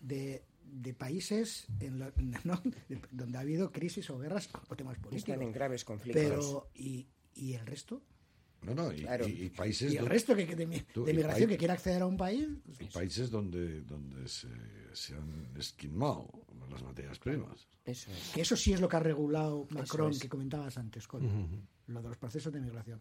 de, 0.00 0.42
de 0.72 0.94
países 0.94 1.66
en 1.80 1.98
lo- 1.98 2.12
¿no? 2.44 2.60
de- 2.88 3.00
donde 3.10 3.38
ha 3.38 3.42
habido 3.42 3.70
crisis 3.70 4.08
o 4.10 4.18
guerras 4.18 4.48
o 4.68 4.74
temas 4.76 4.98
políticos. 4.98 5.28
Están 5.28 5.42
en 5.42 5.52
graves 5.52 5.84
conflictos. 5.84 6.22
Pero, 6.22 6.70
¿y, 6.74 7.06
y 7.34 7.52
el 7.54 7.66
resto? 7.66 8.02
No, 8.62 8.74
no, 8.74 8.92
y, 8.92 9.00
Claro. 9.02 9.26
y- 9.28 9.42
y 9.44 9.48
países 9.50 9.92
¿Y 9.92 9.96
el 9.96 10.02
donde- 10.02 10.12
resto 10.14 10.34
que, 10.36 10.46
de, 10.46 10.66
mi- 10.66 10.80
tú, 10.80 11.04
de 11.04 11.12
y 11.12 11.16
migración 11.16 11.48
que 11.50 11.58
quiere 11.58 11.74
acceder 11.74 12.02
a 12.02 12.06
un 12.06 12.16
país? 12.16 12.48
y 12.80 12.84
países 12.86 13.28
donde, 13.30 13.82
donde 13.82 14.26
se, 14.28 14.48
se 14.92 15.14
han 15.14 15.50
esquimado 15.58 16.30
las 16.70 16.82
materias 16.82 17.18
primas. 17.18 17.66
Eso 17.84 18.10
es. 18.10 18.30
Que 18.32 18.40
eso 18.42 18.56
sí 18.56 18.72
es 18.72 18.80
lo 18.80 18.88
que 18.88 18.96
ha 18.96 19.00
regulado 19.00 19.66
Macron, 19.70 20.12
es. 20.12 20.20
que 20.20 20.28
comentabas 20.28 20.78
antes, 20.78 21.06
Ujú. 21.06 21.26
lo 21.88 22.00
de 22.02 22.08
los 22.08 22.16
procesos 22.16 22.52
de 22.52 22.60
migración. 22.60 23.00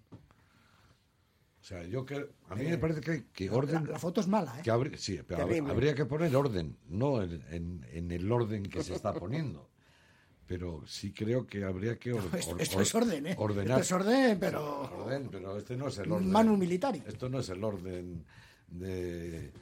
O 1.62 1.64
sea, 1.64 1.84
yo 1.84 2.04
que 2.06 2.16
a 2.50 2.56
mí 2.56 2.66
Eh, 2.66 2.70
me 2.72 2.78
parece 2.80 3.02
que, 3.02 3.26
que 3.32 3.50
orden... 3.52 3.88
la 3.88 4.00
foto 4.00 4.20
es 4.20 4.28
mala, 4.28 4.58
¿eh? 4.58 4.62
que 4.64 4.72
habría- 4.72 4.98
sí, 4.98 5.20
pero 5.28 5.44
habría, 5.44 5.56
Terrible. 5.58 5.72
habría 5.74 5.96
que 5.96 6.06
poner 6.06 6.36
orden, 6.36 6.76
no 6.90 7.22
en, 7.22 7.44
en- 7.52 7.86
en 7.92 8.12
el 8.12 8.32
orden 8.32 8.64
que 8.64 8.84
se 8.84 8.94
está 8.96 9.14
poniendo. 9.14 9.70
Pero 10.48 10.84
sí 10.86 11.14
creo 11.14 11.48
que 11.48 11.64
habría 11.64 11.98
que 11.98 12.12
or- 12.12 12.26
esto- 12.36 12.52
or- 12.56 12.62
esto 12.62 12.76
or- 12.78 12.82
es 12.82 12.94
orden, 12.96 13.26
¿eh? 13.28 13.36
ordenar. 13.38 13.80
Esto 13.80 13.96
es 13.96 14.02
orden, 14.02 14.38
pero- 14.40 14.82
Orden, 15.06 15.30
pero 15.32 15.58
este 15.58 15.78
no 15.78 15.88
es 15.88 15.98
el 16.00 16.12
orden. 16.12 16.30
Manu. 16.30 16.62
Esto 17.08 17.30
no 17.30 17.40
es 17.40 17.48
el 17.50 17.64
orden 17.64 18.26
de 18.68 19.54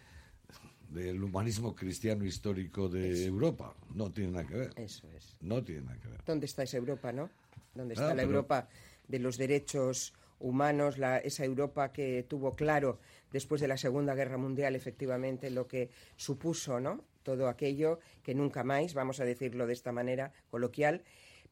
del 0.89 1.21
humanismo 1.23 1.75
cristiano 1.75 2.25
histórico 2.25 2.89
de 2.89 3.25
Europa. 3.25 3.75
No 3.93 4.09
tiene 4.11 4.31
nada 4.31 4.47
que 4.47 4.55
ver. 4.55 4.73
Eso 4.77 5.07
es. 5.15 5.37
No 5.41 5.63
tiene 5.63 5.81
nada 5.83 5.99
que 5.99 6.07
ver. 6.07 6.21
¿Dónde 6.25 6.47
está 6.47 6.63
esa 6.63 6.77
Europa, 6.77 7.11
no? 7.11 7.29
¿Dónde 7.75 7.93
está 7.93 8.05
Ah, 8.07 8.09
la 8.15 8.23
pero- 8.23 8.29
Europa 8.29 8.67
de 9.07 9.19
los 9.19 9.37
derechos 9.37 10.13
humanos, 10.39 10.97
la- 10.97 11.17
esa 11.19 11.43
Europa 11.45 11.91
que 11.91 12.23
tuvo 12.27 12.55
claro 12.55 12.99
después 13.31 13.61
de 13.61 13.67
la 13.67 13.77
Segunda 13.77 14.15
Guerra 14.15 14.37
Mundial, 14.37 14.75
efectivamente, 14.75 15.49
lo 15.49 15.67
que 15.67 15.89
supuso, 16.15 16.79
¿no? 16.79 17.03
Todo 17.23 17.47
aquello 17.47 17.99
que 18.23 18.33
nunca 18.33 18.63
más, 18.63 18.93
vamos 18.93 19.19
a 19.19 19.25
decirlo 19.25 19.67
de 19.67 19.73
esta 19.73 19.91
manera 19.91 20.31
coloquial, 20.49 21.03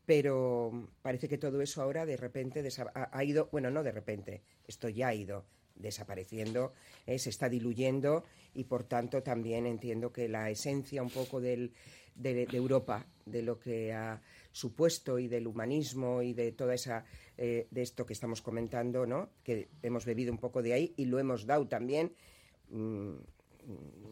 pero 0.06 0.88
parece 1.02 1.28
que 1.28 1.38
todo 1.38 1.62
eso 1.62 1.82
ahora 1.82 2.06
de 2.06 2.18
repente 2.18 2.64
ha 2.94 3.24
ido, 3.24 3.50
bueno, 3.52 3.70
no 3.70 3.84
de 3.84 3.92
repente, 3.92 4.42
esto 4.68 4.88
ya 4.90 5.10
ha 5.10 5.14
ido 5.14 5.46
desapareciendo, 5.76 6.74
eh, 7.06 7.20
se 7.20 7.30
está 7.30 7.50
diluyendo 7.50 8.24
y 8.54 8.64
por 8.64 8.84
tanto 8.84 9.22
también 9.22 9.66
entiendo 9.68 10.12
que 10.12 10.28
la 10.28 10.50
esencia 10.50 11.04
un 11.04 11.10
poco 11.12 11.40
del, 11.42 11.72
de, 12.16 12.46
de 12.48 12.58
Europa, 12.58 13.06
de 13.26 13.44
lo 13.44 13.60
que 13.60 13.94
ha 13.94 14.22
supuesto 14.58 15.20
y 15.20 15.28
del 15.28 15.46
humanismo 15.46 16.24
y 16.24 16.34
de 16.34 16.52
toda 16.52 16.74
esa 16.74 17.06
eh, 17.38 17.68
de 17.70 17.82
esto 17.84 18.06
que 18.06 18.14
estamos 18.14 18.42
comentando, 18.42 19.06
¿no? 19.06 19.30
Que 19.44 19.70
hemos 19.84 20.04
bebido 20.06 20.32
un 20.32 20.40
poco 20.40 20.64
de 20.64 20.74
ahí 20.74 20.94
y 20.98 21.06
lo 21.06 21.20
hemos 21.20 21.46
dado 21.46 21.68
también, 21.68 22.16
mm, 22.70 23.14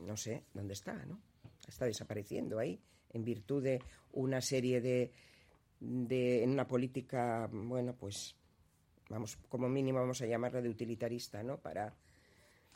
no 0.05 0.15
sé 0.15 0.43
dónde 0.53 0.73
está, 0.73 0.93
¿no? 1.05 1.19
Está 1.67 1.85
desapareciendo 1.85 2.59
ahí 2.59 2.79
en 3.09 3.23
virtud 3.23 3.63
de 3.63 3.81
una 4.11 4.39
serie 4.39 4.81
de, 4.81 5.11
de 5.79 6.43
en 6.43 6.51
una 6.51 6.67
política, 6.67 7.49
bueno, 7.51 7.95
pues 7.95 8.35
vamos, 9.09 9.37
como 9.49 9.67
mínimo 9.67 9.99
vamos 9.99 10.21
a 10.21 10.27
llamarla 10.27 10.61
de 10.61 10.69
utilitarista, 10.69 11.41
¿no? 11.41 11.57
Para 11.57 11.95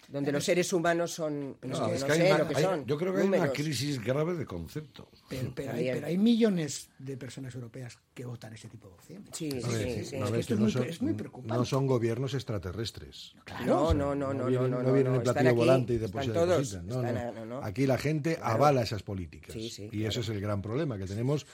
donde 0.07 0.31
los 0.31 0.39
es- 0.39 0.45
seres 0.45 0.73
humanos 0.73 1.11
son, 1.11 1.57
No, 1.61 1.67
no, 1.79 1.87
es 1.89 2.01
no 2.01 2.07
que 2.07 2.13
hay 2.13 2.19
sé 2.19 2.27
una- 2.29 2.37
lo 2.39 2.47
que 2.47 2.55
hay- 2.55 2.63
son. 2.63 2.85
yo 2.85 2.97
creo 2.97 3.13
que 3.13 3.21
hay 3.21 3.27
una 3.27 3.51
crisis 3.51 4.03
grave 4.03 4.33
de 4.35 4.45
concepto. 4.45 5.09
Pero, 5.29 5.51
pero 5.53 5.71
hay, 5.73 5.89
pero 5.91 6.07
hay 6.07 6.17
millones 6.17 6.89
de 6.97 7.15
personas 7.17 7.53
europeas 7.53 7.99
que 8.13 8.25
votan 8.25 8.53
ese 8.53 8.67
tipo 8.69 8.87
de 8.87 8.93
opciones. 8.95 9.29
Sí, 9.33 9.51
sí. 9.51 9.57
es 9.57 10.31
que 10.31 10.39
esto 10.39 10.57
muy, 10.57 10.71
son, 10.71 10.81
pre- 10.81 10.91
es 10.91 11.01
muy 11.01 11.13
preocupante. 11.13 11.53
no 11.53 11.65
son 11.65 11.85
gobiernos 11.85 12.33
extraterrestres. 12.33 13.35
No, 13.65 13.93
no, 13.93 14.15
no, 14.15 14.33
no, 14.33 14.45
vienen, 14.47 14.71
no, 14.71 14.77
no 14.77 14.83
no, 14.83 14.93
vienen 14.93 15.15
en 15.15 15.21
platillo 15.21 15.49
aquí, 15.49 15.57
volante 15.57 15.93
y 15.93 15.97
después 15.99 16.25
se 16.25 16.31
todos, 16.31 16.73
están. 16.73 17.63
Aquí 17.63 17.85
la 17.85 17.97
gente 17.97 18.35
Claro. 18.35 18.53
avala 18.55 18.81
esas 18.81 19.03
políticas. 19.03 19.55
Y 19.55 19.69
claro. 19.89 20.09
eso 20.09 20.21
es 20.21 20.29
el 20.29 20.41
gran 20.41 20.61
problema, 20.61 20.97
que 20.97 21.05
tenemos 21.05 21.45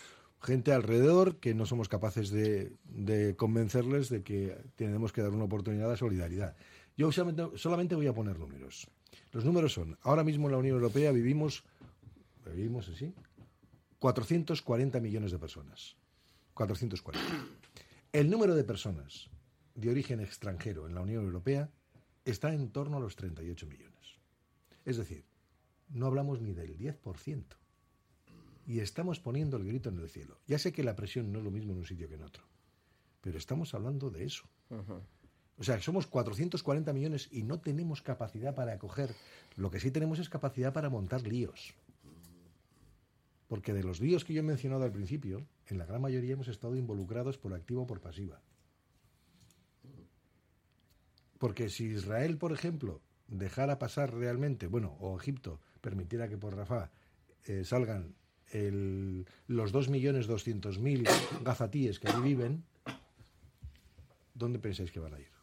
gente 0.41 0.71
alrededor 0.73 1.37
que 1.39 1.53
no 1.55 1.65
somos 1.65 1.89
capaces 1.89 2.29
de, 2.29 2.73
de 2.85 3.35
convencerles 3.35 4.09
de 4.09 4.21
que 4.23 4.55
tenemos 4.75 5.11
que 5.11 5.21
dar 5.21 5.31
una 5.31 5.45
oportunidad 5.45 5.91
a 5.91 5.97
solidaridad. 5.97 6.55
Yo 6.97 7.11
solamente, 7.11 7.95
voy 7.95 8.07
a 8.07 8.13
poner 8.13 8.39
números. 8.39 8.87
Los 9.31 9.43
números 9.43 9.73
son, 9.73 9.97
ahora 10.01 10.23
mismo 10.23 10.47
en 10.47 10.53
la 10.53 10.57
Unión 10.57 10.75
Europea 10.75 11.11
vivimos, 11.11 11.63
vivimos 12.45 12.87
así, 12.89 13.13
440 13.99 14.99
millones 14.99 15.31
de 15.31 15.39
personas. 15.39 15.97
440. 16.53 17.21
El 18.13 18.29
número 18.29 18.55
de 18.55 18.63
personas 18.63 19.29
de 19.73 19.89
origen 19.89 20.21
extranjero 20.21 20.87
en 20.87 20.95
la 20.95 21.01
Unión 21.01 21.25
Europea 21.25 21.69
está 22.23 22.53
en 22.53 22.69
torno 22.71 22.97
a 22.97 22.99
los 23.01 23.15
38 23.17 23.67
millones. 23.67 24.19
Es 24.85 24.97
decir, 24.97 25.25
no 25.89 26.05
hablamos 26.07 26.41
ni 26.41 26.53
del 26.53 26.77
10%. 26.77 27.43
Y 28.67 28.79
estamos 28.79 29.19
poniendo 29.19 29.57
el 29.57 29.65
grito 29.65 29.89
en 29.89 29.99
el 29.99 30.09
cielo. 30.09 30.39
Ya 30.47 30.57
sé 30.57 30.71
que 30.71 30.83
la 30.83 30.95
presión 30.95 31.31
no 31.31 31.39
es 31.39 31.45
lo 31.45 31.51
mismo 31.51 31.73
en 31.73 31.79
un 31.79 31.85
sitio 31.85 32.07
que 32.07 32.15
en 32.15 32.23
otro, 32.23 32.43
pero 33.21 33.37
estamos 33.37 33.73
hablando 33.73 34.09
de 34.09 34.25
eso. 34.25 34.49
O 35.57 35.63
sea, 35.63 35.79
somos 35.81 36.05
440 36.07 36.91
millones 36.93 37.29
y 37.31 37.43
no 37.43 37.59
tenemos 37.59 38.01
capacidad 38.01 38.53
para 38.55 38.73
acoger. 38.73 39.15
Lo 39.55 39.71
que 39.71 39.79
sí 39.79 39.89
tenemos 39.89 40.19
es 40.19 40.29
capacidad 40.29 40.73
para 40.73 40.89
montar 40.89 41.25
líos. 41.25 41.73
Porque 43.47 43.73
de 43.73 43.83
los 43.83 44.01
líos 44.01 44.25
que 44.25 44.33
yo 44.33 44.39
he 44.41 44.43
mencionado 44.43 44.83
al 44.83 44.91
principio, 44.91 45.45
en 45.67 45.77
la 45.77 45.85
gran 45.85 46.01
mayoría 46.01 46.33
hemos 46.33 46.47
estado 46.49 46.75
involucrados 46.75 47.37
por 47.37 47.53
activa 47.53 47.81
o 47.83 47.87
por 47.87 48.01
pasiva. 48.01 48.41
Porque 51.37 51.69
si 51.69 51.85
Israel, 51.85 52.37
por 52.37 52.51
ejemplo, 52.51 53.01
dejara 53.27 53.79
pasar 53.79 54.13
realmente, 54.13 54.67
bueno, 54.67 54.97
o 54.99 55.17
Egipto 55.17 55.59
permitiera 55.81 56.27
que 56.27 56.37
por 56.37 56.55
Rafah 56.55 56.89
eh, 57.45 57.63
salgan 57.63 58.15
el- 58.51 59.25
los 59.47 59.71
2.200.000 59.71 61.07
gazatíes 61.43 61.99
que 61.99 62.07
allí 62.07 62.21
viven, 62.21 62.63
¿dónde 64.33 64.59
pensáis 64.59 64.91
que 64.91 64.99
van 64.99 65.13
a 65.13 65.19
ir? 65.19 65.34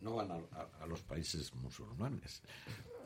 No 0.00 0.14
van 0.14 0.30
a, 0.30 0.34
a- 0.34 0.68
a 0.82 0.86
los 0.86 1.02
países 1.02 1.52
musulmanes. 1.54 2.42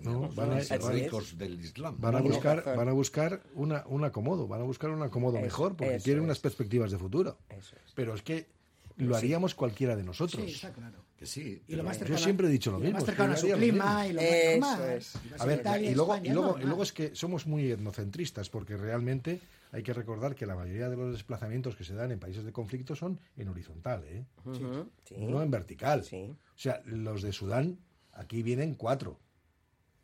No, 0.01 0.29
van 0.33 0.53
a, 0.53 0.55
van- 0.79 0.93
ricos 0.93 1.37
del 1.39 1.61
Islam. 1.61 1.97
van 2.01 2.17
a 2.17 2.21
buscar, 2.21 2.65
van 2.77 2.89
a 2.89 2.93
buscar 2.93 3.43
una, 3.55 3.85
un 3.87 4.05
acomodo, 4.05 4.47
van 4.49 4.61
a 4.61 4.65
buscar 4.65 4.91
un 4.91 5.03
acomodo 5.03 5.37
Eso, 5.37 5.45
mejor, 5.45 5.77
porque 5.77 5.99
quieren 5.99 6.23
es. 6.23 6.27
unas 6.27 6.39
perspectivas 6.41 6.91
de 6.91 6.99
futuro. 6.99 7.39
Eso 7.49 7.77
es. 7.77 7.93
Pero 7.95 8.15
es 8.15 8.23
que 8.23 8.49
lo 9.01 9.15
Sí. 9.15 9.19
haríamos 9.27 9.55
cualquiera 9.55 9.97
de 9.97 10.05
nosotros. 10.05 10.43
Sí, 10.45 10.53
está 10.53 10.73
claro. 10.73 11.05
Que 11.17 11.27
sí. 11.27 11.63
Y 11.69 11.75
lo 11.75 11.85
más 11.85 11.99
Yo 12.01 12.17
siempre 12.17 12.47
he 12.47 12.51
dicho 12.51 12.71
lo 12.71 12.79
y 12.79 12.83
mismo. 12.83 12.95
más 12.99 13.05
cercano 13.05 13.35
a 13.35 13.37
su 13.37 13.47
clima 13.49 14.07
y 14.07 14.13
lo 14.15 14.21
Eso 14.21 14.87
es. 14.91 15.15
Y 15.25 15.29
vas 15.31 15.41
A 15.41 15.45
ver, 15.47 15.61
Italia, 15.61 15.91
y 15.91 15.95
luego, 15.95 16.15
España, 16.15 16.31
y, 16.31 16.35
luego, 16.35 16.47
normal. 16.49 16.63
y 16.63 16.67
luego 16.67 16.83
es 16.83 16.93
que 16.93 17.15
somos 17.15 17.47
muy 17.47 17.71
etnocentristas, 17.71 18.49
porque 18.49 18.77
realmente 18.79 19.41
hay 19.73 19.83
que 19.83 19.93
recordar 19.93 20.35
que 20.35 20.47
la 20.47 20.55
mayoría 20.57 20.89
de 20.89 20.97
los 20.97 21.13
desplazamientos 21.13 21.77
que 21.77 21.85
se 21.85 21.95
dan 21.95 22.11
en 22.11 22.19
países 22.19 22.45
de 22.45 22.53
conflicto 22.53 22.97
son 22.97 23.21
en 23.37 23.49
horizontal, 23.49 24.03
¿eh? 24.07 24.25
Sí. 25.05 25.15
no 25.19 25.43
en 25.43 25.51
vertical. 25.51 26.05
Sí. 26.05 26.17
O 26.33 26.59
sea, 26.59 26.81
los 26.87 27.23
de 27.23 27.33
Sudán, 27.33 27.79
aquí 28.13 28.42
vienen 28.42 28.75
cuatro. 28.75 29.19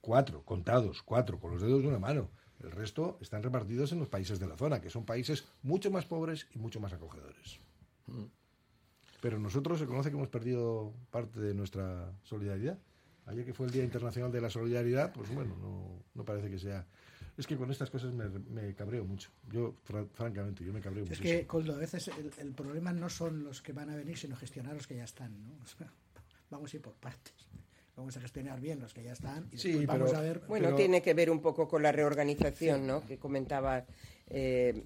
Cuatro, 0.02 0.42
contados, 0.44 1.02
cuatro, 1.02 1.40
con 1.40 1.50
los 1.52 1.62
dedos 1.62 1.82
de 1.82 1.88
una 1.88 1.98
mano. 1.98 2.30
El 2.62 2.70
resto 2.70 3.18
están 3.20 3.42
repartidos 3.42 3.90
en 3.92 3.98
los 3.98 4.08
países 4.08 4.38
de 4.38 4.46
la 4.46 4.56
zona, 4.56 4.80
que 4.80 4.88
son 4.90 5.04
países 5.04 5.44
mucho 5.62 5.90
más 5.90 6.04
pobres 6.06 6.46
y 6.54 6.58
mucho 6.58 6.78
más 6.78 6.92
acogedores. 6.92 7.58
Pero 9.20 9.38
nosotros 9.38 9.78
se 9.78 9.86
conoce 9.86 10.10
que 10.10 10.16
hemos 10.16 10.28
perdido 10.28 10.92
parte 11.10 11.40
de 11.40 11.54
nuestra 11.54 12.12
solidaridad. 12.22 12.78
Ayer 13.26 13.44
que 13.44 13.52
fue 13.54 13.66
el 13.66 13.72
Día 13.72 13.82
Internacional 13.82 14.30
de 14.30 14.40
la 14.40 14.50
Solidaridad, 14.50 15.12
pues 15.12 15.34
bueno, 15.34 15.56
no, 15.60 16.02
no 16.14 16.24
parece 16.24 16.48
que 16.50 16.58
sea... 16.58 16.86
Es 17.36 17.46
que 17.46 17.56
con 17.56 17.70
estas 17.70 17.90
cosas 17.90 18.14
me, 18.14 18.28
me 18.28 18.72
cabreo 18.74 19.04
mucho. 19.04 19.30
Yo, 19.50 19.74
fra- 19.84 20.06
francamente, 20.14 20.64
yo 20.64 20.72
me 20.72 20.80
cabreo 20.80 21.04
Es 21.04 21.10
muchísimo. 21.10 21.40
que, 21.40 21.46
Coldo, 21.46 21.74
a 21.74 21.76
veces 21.76 22.08
el, 22.08 22.30
el 22.38 22.52
problema 22.54 22.92
no 22.92 23.10
son 23.10 23.44
los 23.44 23.60
que 23.60 23.72
van 23.72 23.90
a 23.90 23.96
venir, 23.96 24.16
sino 24.16 24.36
gestionar 24.36 24.74
los 24.74 24.86
que 24.86 24.96
ya 24.96 25.04
están, 25.04 25.42
¿no? 25.42 25.50
O 25.62 25.66
sea, 25.66 25.92
vamos 26.50 26.72
a 26.72 26.76
ir 26.76 26.82
por 26.82 26.94
partes. 26.94 27.34
Vamos 27.94 28.16
a 28.16 28.20
gestionar 28.20 28.60
bien 28.60 28.78
los 28.80 28.94
que 28.94 29.02
ya 29.02 29.12
están 29.12 29.48
y 29.52 29.58
Sí, 29.58 29.84
vamos 29.86 30.10
pero- 30.10 30.18
a 30.18 30.22
ver... 30.22 30.42
Bueno, 30.46 30.66
Pero- 30.66 30.76
tiene 30.76 31.02
que 31.02 31.12
ver 31.14 31.30
un 31.30 31.40
poco 31.40 31.66
con 31.68 31.82
la 31.82 31.92
reorganización, 31.92 32.86
¿no? 32.86 33.04
Que 33.04 33.18
comentaba 33.18 33.84
eh, 34.28 34.84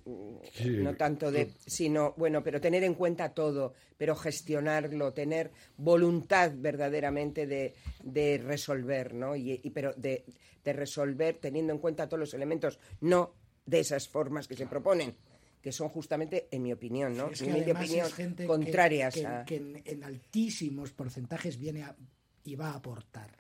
Sí, 0.52 0.68
no 0.78 0.94
tanto 0.96 1.30
de, 1.30 1.50
sino, 1.66 2.14
bueno, 2.16 2.42
pero 2.42 2.60
tener 2.60 2.84
en 2.84 2.94
cuenta 2.94 3.32
todo, 3.32 3.74
pero 3.96 4.14
gestionarlo, 4.14 5.12
tener 5.12 5.50
voluntad 5.76 6.52
verdaderamente 6.54 7.46
de, 7.46 7.74
de 8.02 8.38
resolver, 8.38 9.14
¿no? 9.14 9.34
Y, 9.36 9.60
y- 9.62 9.70
pero 9.70 9.92
de, 9.94 10.24
de 10.62 10.72
resolver 10.72 11.38
teniendo 11.38 11.72
en 11.72 11.78
cuenta 11.78 12.06
todos 12.08 12.20
los 12.20 12.34
elementos, 12.34 12.78
no 13.00 13.34
de 13.64 13.80
esas 13.80 14.08
formas 14.08 14.46
que 14.48 14.56
se 14.56 14.66
proponen, 14.66 15.14
que 15.62 15.72
son 15.72 15.88
justamente, 15.90 16.48
en 16.50 16.62
mi 16.62 16.72
opinión, 16.72 17.16
¿no? 17.16 17.28
Es 17.30 17.38
que 17.42 17.44
Humilde 17.50 17.64
además 17.72 17.84
opinión, 17.84 18.06
es 18.06 18.14
gente 18.14 18.42
que- 18.42 18.46
contrarias 18.48 19.14
que, 19.14 19.26
a... 19.26 19.44
que 19.44 19.56
en, 19.56 19.82
en 19.84 20.04
altísimos 20.04 20.92
porcentajes 20.92 21.56
viene 21.58 21.82
a- 21.84 21.96
y 22.44 22.54
va 22.56 22.70
a 22.70 22.74
aportar. 22.76 23.38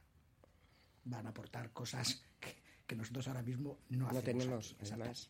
Van 1.04 1.26
a 1.26 1.30
aportar 1.30 1.72
cosas 1.72 2.22
que, 2.38 2.59
que 2.90 2.96
nosotros 2.96 3.28
ahora 3.28 3.42
mismo 3.44 3.78
no, 3.88 4.08
hacemos 4.08 4.24
tenemos, 4.24 4.76
aquí. 4.80 4.90
además. 4.90 5.28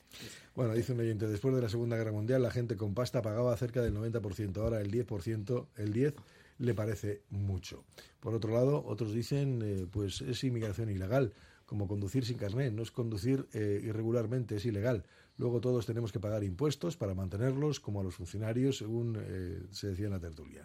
Bueno, 0.55 0.73
dice 0.73 0.95
un 0.95 1.01
oyente, 1.01 1.27
después 1.27 1.55
de 1.55 1.61
la 1.61 1.69
Segunda 1.69 1.95
Guerra 1.99 2.11
Mundial 2.11 2.43
la 2.43 2.51
gente 2.51 2.75
con 2.75 2.95
pasta 2.95 3.21
pagaba 3.21 3.55
cerca 3.59 3.83
del 3.83 3.95
90%, 3.95 4.57
ahora 4.57 4.81
el 4.81 4.91
10%, 4.91 5.67
el 5.77 5.93
10 5.93 6.15
le 6.61 6.75
parece 6.75 7.23
mucho. 7.31 7.85
Por 8.21 8.35
otro 8.35 8.53
lado, 8.53 8.85
otros 8.87 9.13
dicen, 9.13 9.63
eh, 9.65 9.87
pues 9.91 10.21
es 10.21 10.45
inmigración 10.45 10.91
ilegal, 10.91 11.33
como 11.65 11.89
conducir 11.89 12.25
sin 12.25 12.37
carnet, 12.37 12.73
no 12.73 12.83
es 12.83 12.91
conducir 12.91 13.49
eh, 13.53 13.81
irregularmente, 13.83 14.57
es 14.57 14.67
ilegal. 14.67 15.05
Luego 15.39 15.61
todos 15.61 15.87
tenemos 15.87 16.13
que 16.13 16.21
pagar 16.21 16.45
impuestos 16.45 16.97
para 16.97 17.15
mantenerlos, 17.15 17.81
como 17.81 18.01
a 18.01 18.05
los 18.05 18.15
funcionarios, 18.15 18.77
según 18.77 19.17
eh, 19.19 19.63
se 19.71 19.89
decía 19.89 20.07
en 20.07 20.13
la 20.13 20.21
tertulia. 20.21 20.63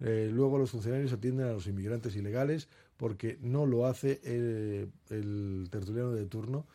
luego 0.00 0.58
los 0.58 0.70
funcionarios 0.70 1.12
atienden 1.12 1.46
a 1.46 1.52
los 1.52 1.66
inmigrantes 1.66 2.16
ilegales 2.16 2.68
porque 2.96 3.38
no 3.40 3.66
lo 3.66 3.86
hace 3.86 4.20
el 4.24 5.68
tertuliano 5.70 6.12
de 6.12 6.26
turno, 6.26 6.66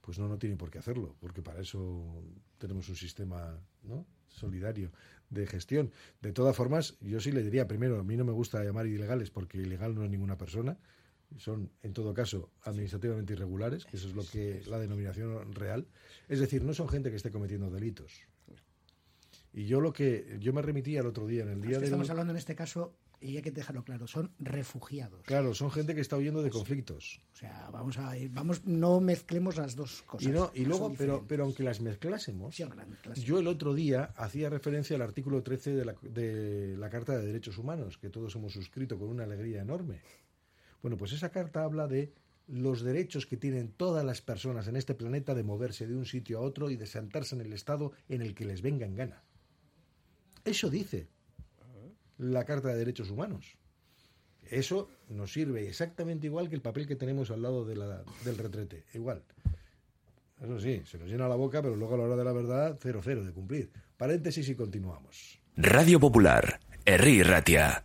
pues 0.00 0.18
no, 0.18 0.26
no 0.26 0.38
tiene 0.38 0.56
por 0.56 0.70
qué 0.70 0.78
hacerlo, 0.78 1.14
porque 1.20 1.42
para 1.42 1.60
eso 1.60 2.22
tenemos 2.58 2.88
un 2.88 2.96
sistema 2.96 3.60
¿no? 3.84 4.06
solidario 4.28 4.90
de 5.30 5.46
gestión. 5.46 5.92
De 6.20 6.32
todas 6.32 6.56
formas, 6.56 6.96
yo 7.00 7.20
sí 7.20 7.32
le 7.32 7.42
diría, 7.42 7.68
primero, 7.68 7.98
a 7.98 8.04
mí 8.04 8.16
no 8.16 8.24
me 8.24 8.32
gusta 8.32 8.62
llamar 8.64 8.86
ilegales 8.86 9.30
porque 9.30 9.58
ilegal 9.58 9.94
no 9.94 10.04
es 10.04 10.10
ninguna 10.10 10.38
persona, 10.38 10.78
son 11.36 11.70
en 11.82 11.92
todo 11.92 12.14
caso 12.14 12.50
administrativamente 12.62 13.34
irregulares, 13.34 13.84
que 13.84 13.96
eso 13.96 14.08
es 14.08 14.14
lo 14.14 14.24
que 14.24 14.62
la 14.66 14.78
denominación 14.78 15.52
real. 15.54 15.86
Es 16.28 16.40
decir, 16.40 16.64
no 16.64 16.72
son 16.72 16.88
gente 16.88 17.10
que 17.10 17.16
esté 17.16 17.30
cometiendo 17.30 17.70
delitos. 17.70 18.22
Y 19.52 19.66
yo 19.66 19.80
lo 19.80 19.92
que 19.92 20.36
yo 20.40 20.52
me 20.52 20.62
remitía 20.62 21.00
el 21.00 21.06
otro 21.06 21.26
día 21.26 21.42
en 21.42 21.48
el 21.48 21.58
Es 21.60 21.68
día 21.68 21.78
que 21.78 21.84
estamos 21.84 22.10
hablando 22.10 22.32
en 22.32 22.36
este 22.36 22.54
caso, 22.54 22.94
y 23.20 23.36
hay 23.36 23.42
que 23.42 23.50
dejarlo 23.50 23.84
claro, 23.84 24.06
son 24.06 24.32
refugiados. 24.38 25.22
Claro, 25.24 25.54
son 25.54 25.70
gente 25.70 25.94
que 25.94 26.00
está 26.00 26.16
huyendo 26.16 26.42
de 26.42 26.50
conflictos. 26.50 27.20
O 27.32 27.36
sea, 27.36 27.68
vamos 27.70 27.98
a 27.98 28.16
ir, 28.16 28.30
vamos, 28.30 28.64
no 28.64 29.00
mezclemos 29.00 29.56
las 29.56 29.74
dos 29.74 30.02
cosas. 30.02 30.28
Y, 30.28 30.32
no, 30.32 30.50
y 30.54 30.64
luego, 30.64 30.94
pero, 30.96 31.24
pero 31.26 31.44
aunque 31.44 31.62
las 31.62 31.80
mezclásemos, 31.80 32.54
Sí, 32.54 32.62
aunque 32.62 32.78
las 32.78 32.88
mezclásemos. 32.88 33.26
yo 33.26 33.38
el 33.38 33.46
otro 33.48 33.74
día 33.74 34.12
hacía 34.16 34.50
referencia 34.50 34.96
al 34.96 35.02
artículo 35.02 35.42
13 35.42 35.74
de 35.74 35.84
la, 35.84 35.94
de 36.02 36.76
la 36.76 36.90
Carta 36.90 37.16
de 37.18 37.26
Derechos 37.26 37.58
Humanos, 37.58 37.98
que 37.98 38.10
todos 38.10 38.34
hemos 38.36 38.52
suscrito 38.52 38.98
con 38.98 39.08
una 39.08 39.24
alegría 39.24 39.62
enorme. 39.62 40.00
Bueno, 40.80 40.96
pues 40.96 41.12
esa 41.12 41.30
carta 41.30 41.64
habla 41.64 41.88
de 41.88 42.12
los 42.46 42.82
derechos 42.82 43.26
que 43.26 43.36
tienen 43.36 43.72
todas 43.72 44.04
las 44.04 44.22
personas 44.22 44.68
en 44.68 44.76
este 44.76 44.94
planeta 44.94 45.34
de 45.34 45.42
moverse 45.42 45.86
de 45.86 45.96
un 45.96 46.06
sitio 46.06 46.38
a 46.38 46.42
otro 46.42 46.70
y 46.70 46.76
de 46.76 46.86
sentarse 46.86 47.34
en 47.34 47.42
el 47.42 47.52
estado 47.52 47.92
en 48.08 48.22
el 48.22 48.34
que 48.34 48.44
les 48.44 48.62
venga 48.62 48.86
en 48.86 48.94
gana. 48.94 49.24
Eso 50.44 50.70
dice 50.70 51.08
la 52.18 52.44
Carta 52.44 52.68
de 52.68 52.76
Derechos 52.78 53.10
Humanos. 53.10 53.56
Eso 54.50 54.88
nos 55.10 55.32
sirve 55.32 55.68
exactamente 55.68 56.26
igual 56.26 56.48
que 56.48 56.54
el 56.54 56.62
papel 56.62 56.86
que 56.86 56.96
tenemos 56.96 57.30
al 57.30 57.42
lado 57.42 57.64
de 57.64 57.76
la- 57.76 58.02
del 58.24 58.38
retrete. 58.38 58.84
Igual. 58.94 59.22
Eso 60.42 60.58
sí, 60.60 60.82
se 60.86 60.98
nos 60.98 61.08
llena 61.08 61.28
la 61.28 61.34
boca, 61.34 61.60
pero 61.60 61.74
luego 61.76 61.94
a 61.94 61.98
la 61.98 62.04
hora 62.04 62.16
de 62.16 62.24
la 62.24 62.32
verdad, 62.32 62.78
cero, 62.80 63.00
cero 63.02 63.24
de 63.24 63.32
cumplir. 63.32 63.70
Paréntesis 63.96 64.48
y 64.48 64.54
continuamos. 64.54 65.38
Radio 65.56 65.98
Popular, 65.98 66.60
Herri 66.84 67.22
Ratia. 67.24 67.84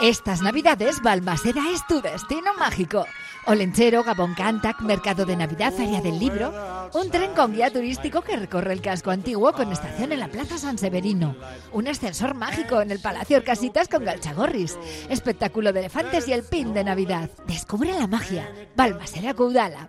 Estas 0.00 0.42
navidades 0.42 1.02
Balmaseda 1.02 1.72
es 1.72 1.84
tu 1.88 2.00
destino 2.00 2.54
mágico. 2.56 3.04
Olenchero, 3.46 4.04
Gabón 4.04 4.34
Cantac, 4.34 4.80
Mercado 4.80 5.26
de 5.26 5.36
Navidad, 5.36 5.72
Feria 5.72 6.00
del 6.00 6.20
Libro. 6.20 6.52
Un 6.94 7.10
tren 7.10 7.34
con 7.34 7.52
guía 7.52 7.72
turístico 7.72 8.22
que 8.22 8.36
recorre 8.36 8.74
el 8.74 8.80
casco 8.80 9.10
antiguo 9.10 9.52
con 9.52 9.72
estación 9.72 10.12
en 10.12 10.20
la 10.20 10.28
Plaza 10.28 10.56
San 10.56 10.78
Severino. 10.78 11.34
Un 11.72 11.88
ascensor 11.88 12.34
mágico 12.34 12.80
en 12.80 12.92
el 12.92 13.00
Palacio 13.00 13.38
Orcasitas 13.38 13.88
con 13.88 14.04
Galchagorris. 14.04 14.78
Espectáculo 15.08 15.72
de 15.72 15.80
elefantes 15.80 16.28
y 16.28 16.32
el 16.32 16.44
pin 16.44 16.72
de 16.74 16.84
Navidad. 16.84 17.28
Descubre 17.48 17.92
la 17.92 18.06
magia. 18.06 18.48
Balmaseda 18.76 19.34
Caudala. 19.34 19.88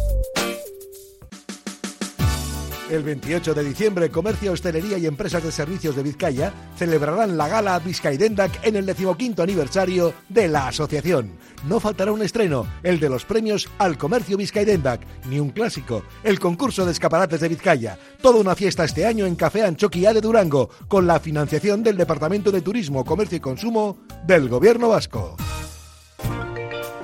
El 2.91 3.03
28 3.03 3.53
de 3.53 3.63
diciembre, 3.63 4.09
Comercio, 4.09 4.51
Hostelería 4.51 4.97
y 4.97 5.05
Empresas 5.05 5.41
de 5.41 5.53
Servicios 5.53 5.95
de 5.95 6.03
Vizcaya 6.03 6.51
celebrarán 6.75 7.37
la 7.37 7.47
gala 7.47 7.79
Vizcaidendac 7.79 8.65
en 8.65 8.75
el 8.75 8.85
decimoquinto 8.85 9.41
aniversario 9.41 10.13
de 10.27 10.49
la 10.49 10.67
asociación. 10.67 11.31
No 11.69 11.79
faltará 11.79 12.11
un 12.11 12.21
estreno, 12.21 12.67
el 12.83 12.99
de 12.99 13.07
los 13.07 13.23
premios 13.23 13.69
al 13.77 13.97
Comercio 13.97 14.35
Vizcaidendac, 14.35 15.07
ni 15.29 15.39
un 15.39 15.51
clásico, 15.51 16.03
el 16.21 16.37
concurso 16.37 16.85
de 16.85 16.91
escaparates 16.91 17.39
de 17.39 17.47
Vizcaya. 17.47 17.97
Toda 18.21 18.41
una 18.41 18.55
fiesta 18.55 18.83
este 18.83 19.05
año 19.05 19.25
en 19.25 19.35
Café 19.35 19.63
Anchoquia 19.63 20.13
de 20.13 20.19
Durango, 20.19 20.69
con 20.89 21.07
la 21.07 21.21
financiación 21.21 21.83
del 21.83 21.95
Departamento 21.95 22.51
de 22.51 22.59
Turismo, 22.59 23.05
Comercio 23.05 23.37
y 23.37 23.41
Consumo 23.41 23.99
del 24.27 24.49
Gobierno 24.49 24.89
Vasco. 24.89 25.37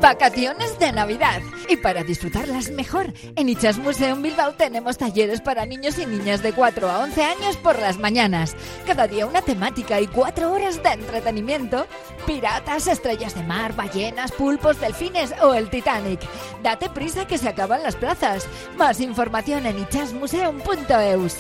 Vacaciones 0.02 0.78
de 0.80 0.91
Navidad. 0.91 1.41
Y 1.70 1.78
para 1.78 2.04
disfrutarlas 2.04 2.70
mejor, 2.72 3.14
en 3.36 3.50
Ichas 3.50 3.78
Museum 3.78 4.22
Bilbao 4.22 4.54
tenemos 4.54 4.98
talleres 4.98 5.41
para 5.41 5.66
niños 5.66 5.98
y 5.98 6.06
niñas 6.06 6.43
de 6.43 6.54
4 6.54 6.89
a 6.89 7.00
11 7.00 7.24
años 7.24 7.58
por 7.58 7.80
las 7.80 7.98
mañanas. 7.98 8.56
Cada 8.86 9.08
día 9.08 9.26
una 9.26 9.41
temática 9.41 10.00
y 10.00 10.08
4 10.08 10.52
horas 10.52 10.82
de 10.84 10.89
entretenimiento. 10.89 11.88
Piratas, 12.26 12.88
estrellas 12.88 13.36
de 13.36 13.43
mar, 13.43 13.76
ballenas, 13.76 14.32
pulpos, 14.32 14.80
delfines 14.80 15.34
o 15.41 15.54
el 15.54 15.70
Titanic. 15.70 16.22
Date 16.62 16.89
prisa 16.89 17.26
que 17.26 17.38
se 17.38 17.50
acaban 17.50 17.84
las 17.84 17.95
plazas. 17.95 18.48
Más 18.78 19.00
información 19.02 19.66
en 19.66 19.80
ichasmuseum.eus. 19.80 21.36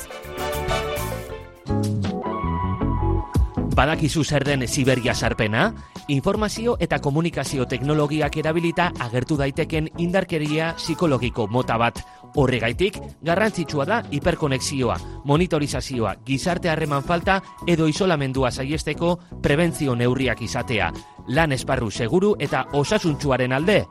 Badakizu 3.77 4.23
zer 4.23 4.43
den 4.43 4.67
Siberia 4.67 5.13
sarpena? 5.13 5.67
Informazio 6.07 6.77
eta 6.81 6.97
komunikazio 6.97 7.67
teknologiak 7.69 8.39
erabilita 8.41 8.87
agertu 9.05 9.37
daiteken 9.37 9.91
indarkeria 10.01 10.71
psikologiko 10.79 11.45
mota 11.47 11.77
bat. 11.77 12.01
Horregaitik, 12.33 12.97
garrantzitsua 13.21 13.85
da 13.85 13.99
hiperkonexioa, 14.09 14.97
monitorizazioa, 15.29 16.15
gizarte 16.25 16.71
harreman 16.73 17.05
falta 17.05 17.37
edo 17.67 17.85
isolamendua 17.87 18.49
saiesteko 18.49 19.13
prebentzio 19.43 19.93
neurriak 19.93 20.41
izatea. 20.41 20.89
Lan 21.27 21.53
esparru 21.53 21.91
seguru 21.91 22.33
eta 22.39 22.65
osasuntsuaren 22.73 23.53
alde. 23.53 23.83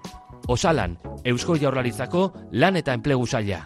Osalan, 0.48 0.98
Eusko 1.22 1.60
Jaurlaritzako 1.62 2.32
lan 2.50 2.82
eta 2.82 2.92
enplegu 2.92 3.26
saila. 3.26 3.62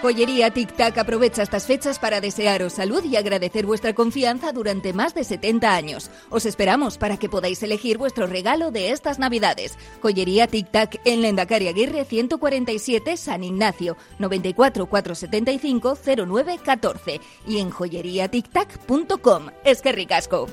Joyería 0.00 0.52
Tic 0.52 0.76
Tac 0.76 0.96
aprovecha 0.96 1.42
estas 1.42 1.66
fechas 1.66 1.98
para 1.98 2.20
desearos 2.20 2.74
salud 2.74 3.02
y 3.02 3.16
agradecer 3.16 3.66
vuestra 3.66 3.94
confianza 3.94 4.52
durante 4.52 4.92
más 4.92 5.12
de 5.12 5.24
70 5.24 5.74
años. 5.74 6.10
Os 6.30 6.46
esperamos 6.46 6.98
para 6.98 7.16
que 7.16 7.28
podáis 7.28 7.60
elegir 7.64 7.98
vuestro 7.98 8.28
regalo 8.28 8.70
de 8.70 8.92
estas 8.92 9.18
Navidades. 9.18 9.76
Joyería 10.00 10.46
Tic 10.46 10.70
Tac 10.70 11.00
en 11.04 11.22
Lendacari 11.22 11.66
Aguirre 11.66 12.04
147 12.04 13.16
San 13.16 13.42
Ignacio 13.42 13.96
94 14.20 14.86
475 14.86 15.98
09 16.28 16.58
14 16.64 17.20
y 17.48 17.58
en 17.58 17.70
joyeriatictac.com. 17.70 19.46
Es 19.64 19.82
que 19.82 19.90
ricasco. 19.90 20.46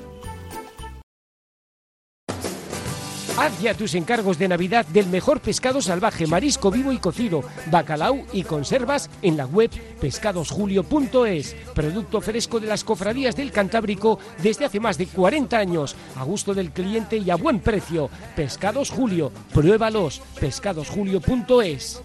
Haz 3.38 3.60
ya 3.60 3.74
tus 3.74 3.94
encargos 3.94 4.38
de 4.38 4.48
Navidad 4.48 4.86
del 4.86 5.08
mejor 5.08 5.40
pescado 5.40 5.82
salvaje, 5.82 6.26
marisco 6.26 6.70
vivo 6.70 6.90
y 6.90 6.96
cocido, 6.96 7.42
bacalao 7.70 8.24
y 8.32 8.44
conservas 8.44 9.10
en 9.20 9.36
la 9.36 9.44
web 9.44 9.70
pescadosjulio.es. 10.00 11.54
Producto 11.74 12.22
fresco 12.22 12.60
de 12.60 12.66
las 12.66 12.82
cofradías 12.82 13.36
del 13.36 13.52
Cantábrico 13.52 14.18
desde 14.42 14.64
hace 14.64 14.80
más 14.80 14.96
de 14.96 15.06
40 15.06 15.58
años, 15.58 15.96
a 16.16 16.24
gusto 16.24 16.54
del 16.54 16.70
cliente 16.70 17.18
y 17.18 17.28
a 17.28 17.36
buen 17.36 17.60
precio. 17.60 18.08
Pescados 18.34 18.88
Julio, 18.88 19.30
pruébalos. 19.52 20.22
pescadosjulio.es. 20.40 22.00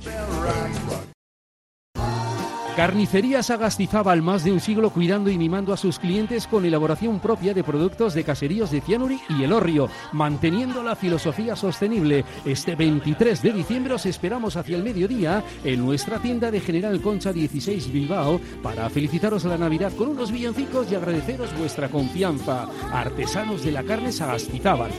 Carnicerías 2.82 3.52
Agastizábal, 3.52 4.24
más 4.24 4.44
de 4.44 4.52
un 4.52 4.60
siglo 4.60 4.90
cuidando 4.90 5.30
y 5.30 5.38
mimando 5.38 5.72
a 5.72 5.78
sus 5.78 6.00
clientes 6.00 6.48
con 6.48 6.66
elaboración 6.66 7.20
propia 7.20 7.54
de 7.54 7.64
productos 7.64 8.16
de 8.16 8.24
caseríos 8.24 8.72
de 8.72 8.82
Cianuri 8.82 9.22
y 9.30 9.44
Elorrio, 9.44 9.88
manteniendo 10.14 10.82
la 10.82 10.96
filosofía 10.96 11.56
sostenible. 11.56 12.26
Este 12.44 12.76
23 12.76 13.40
de 13.44 13.54
diciembre 13.54 13.94
os 13.94 14.08
esperamos 14.08 14.58
hacia 14.58 14.78
el 14.78 14.84
mediodía 14.84 15.44
en 15.64 15.86
nuestra 15.86 16.18
tienda 16.18 16.50
de 16.50 16.60
General 16.60 17.00
Concha 17.02 17.32
16 17.32 17.94
Bilbao 17.94 18.42
para 18.64 18.90
felicitaros 18.90 19.44
la 19.44 19.60
Navidad 19.60 19.94
con 19.96 20.10
unos 20.10 20.32
villancicos 20.32 20.92
y 20.92 20.96
agradeceros 20.96 21.56
vuestra 21.60 21.88
confianza. 21.88 22.68
Artesanos 22.92 23.64
de 23.64 23.74
la 23.74 23.84
carne 23.84 24.12
Sagastizábal. 24.12 24.90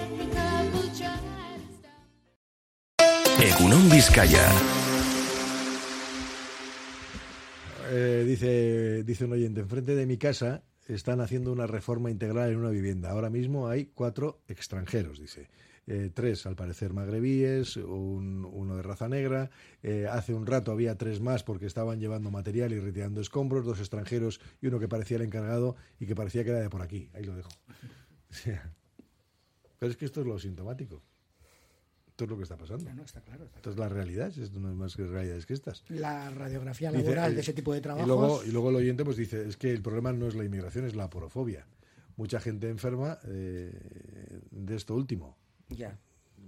Egunon 3.40 3.90
Vizcaya. 3.90 4.46
Eh, 7.94 8.24
dice, 8.26 9.04
dice 9.04 9.26
un 9.26 9.32
oyente, 9.32 9.60
enfrente 9.60 9.94
de 9.94 10.06
mi 10.06 10.16
casa 10.16 10.64
están 10.88 11.20
haciendo 11.20 11.52
una 11.52 11.66
reforma 11.66 12.10
integral 12.10 12.50
en 12.50 12.56
una 12.56 12.70
vivienda. 12.70 13.10
Ahora 13.10 13.28
mismo 13.28 13.68
hay 13.68 13.86
cuatro 13.86 14.40
extranjeros, 14.48 15.20
dice. 15.20 15.48
Eh, 15.86 16.10
tres, 16.14 16.46
al 16.46 16.56
parecer, 16.56 16.94
magrebíes, 16.94 17.76
un- 17.76 18.48
uno 18.50 18.76
de 18.76 18.82
raza 18.82 19.08
negra. 19.08 19.50
Eh, 19.82 20.06
hace 20.10 20.32
un 20.32 20.46
rato 20.46 20.72
había 20.72 20.96
tres 20.96 21.20
más 21.20 21.42
porque 21.42 21.66
estaban 21.66 22.00
llevando 22.00 22.30
material 22.30 22.72
y 22.72 22.78
retirando 22.80 23.20
escombros, 23.20 23.66
dos 23.66 23.78
extranjeros 23.80 24.40
y 24.62 24.68
uno 24.68 24.78
que 24.78 24.88
parecía 24.88 25.18
el 25.18 25.24
encargado 25.24 25.76
y 26.00 26.06
que 26.06 26.14
parecía 26.14 26.44
que 26.44 26.50
era 26.50 26.60
de 26.60 26.70
por 26.70 26.80
aquí. 26.82 27.10
Ahí 27.12 27.24
lo 27.24 27.36
dejo. 27.36 27.50
Pero 29.78 29.90
es 29.90 29.96
que 29.98 30.04
esto 30.06 30.20
es 30.22 30.26
lo 30.26 30.38
sintomático. 30.38 31.02
Esto 32.22 32.24
es 32.24 32.30
lo 32.30 32.36
que 32.36 32.42
está 32.44 32.56
pasando. 32.56 32.84
No, 32.88 32.94
no, 32.94 33.02
está 33.02 33.20
claro, 33.20 33.44
está 33.44 33.56
Esto 33.56 33.70
es 33.70 33.76
la 33.78 33.88
realidad, 33.88 34.28
esto 34.38 34.60
no 34.60 34.70
es 34.70 34.76
más 34.76 34.94
que 34.94 35.04
realidades 35.04 35.44
que 35.44 35.54
estas. 35.54 35.82
La 35.88 36.30
radiografía 36.30 36.92
laboral 36.92 37.34
de 37.34 37.40
ese 37.40 37.52
tipo 37.52 37.74
de 37.74 37.80
trabajos. 37.80 38.06
Y 38.06 38.08
luego, 38.08 38.44
y 38.44 38.50
luego 38.52 38.70
el 38.70 38.76
oyente 38.76 39.04
pues 39.04 39.16
dice, 39.16 39.44
es 39.48 39.56
que 39.56 39.72
el 39.72 39.82
problema 39.82 40.12
no 40.12 40.28
es 40.28 40.36
la 40.36 40.44
inmigración, 40.44 40.84
es 40.86 40.94
la 40.94 41.10
porofobia. 41.10 41.66
Mucha 42.16 42.38
gente 42.40 42.68
enferma 42.68 43.18
eh, 43.24 43.72
de 44.52 44.76
esto 44.76 44.94
último. 44.94 45.36
Ya. 45.68 45.98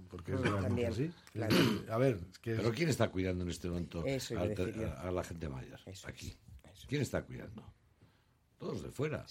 Porque 0.09 0.31
es 0.33 0.39
realmente 0.39 0.67
también, 0.67 0.91
así. 0.93 1.11
claro. 1.33 1.55
A 1.89 1.97
ver, 1.97 2.19
es 2.31 2.39
que 2.39 2.51
es- 2.53 2.57
Pero 2.59 2.71
¿quién 2.71 2.87
está 2.87 3.09
cuidando 3.09 3.43
en 3.43 3.49
este 3.49 3.67
momento 3.67 4.01
a 4.01 5.11
la 5.11 5.23
gente 5.25 5.49
mayor? 5.49 5.79
aquí. 6.05 6.37
¿Quién 6.87 7.01
está 7.01 7.23
cuidando? 7.23 7.63
Todos 8.59 8.81
de 8.81 8.91
fuera. 8.91 9.25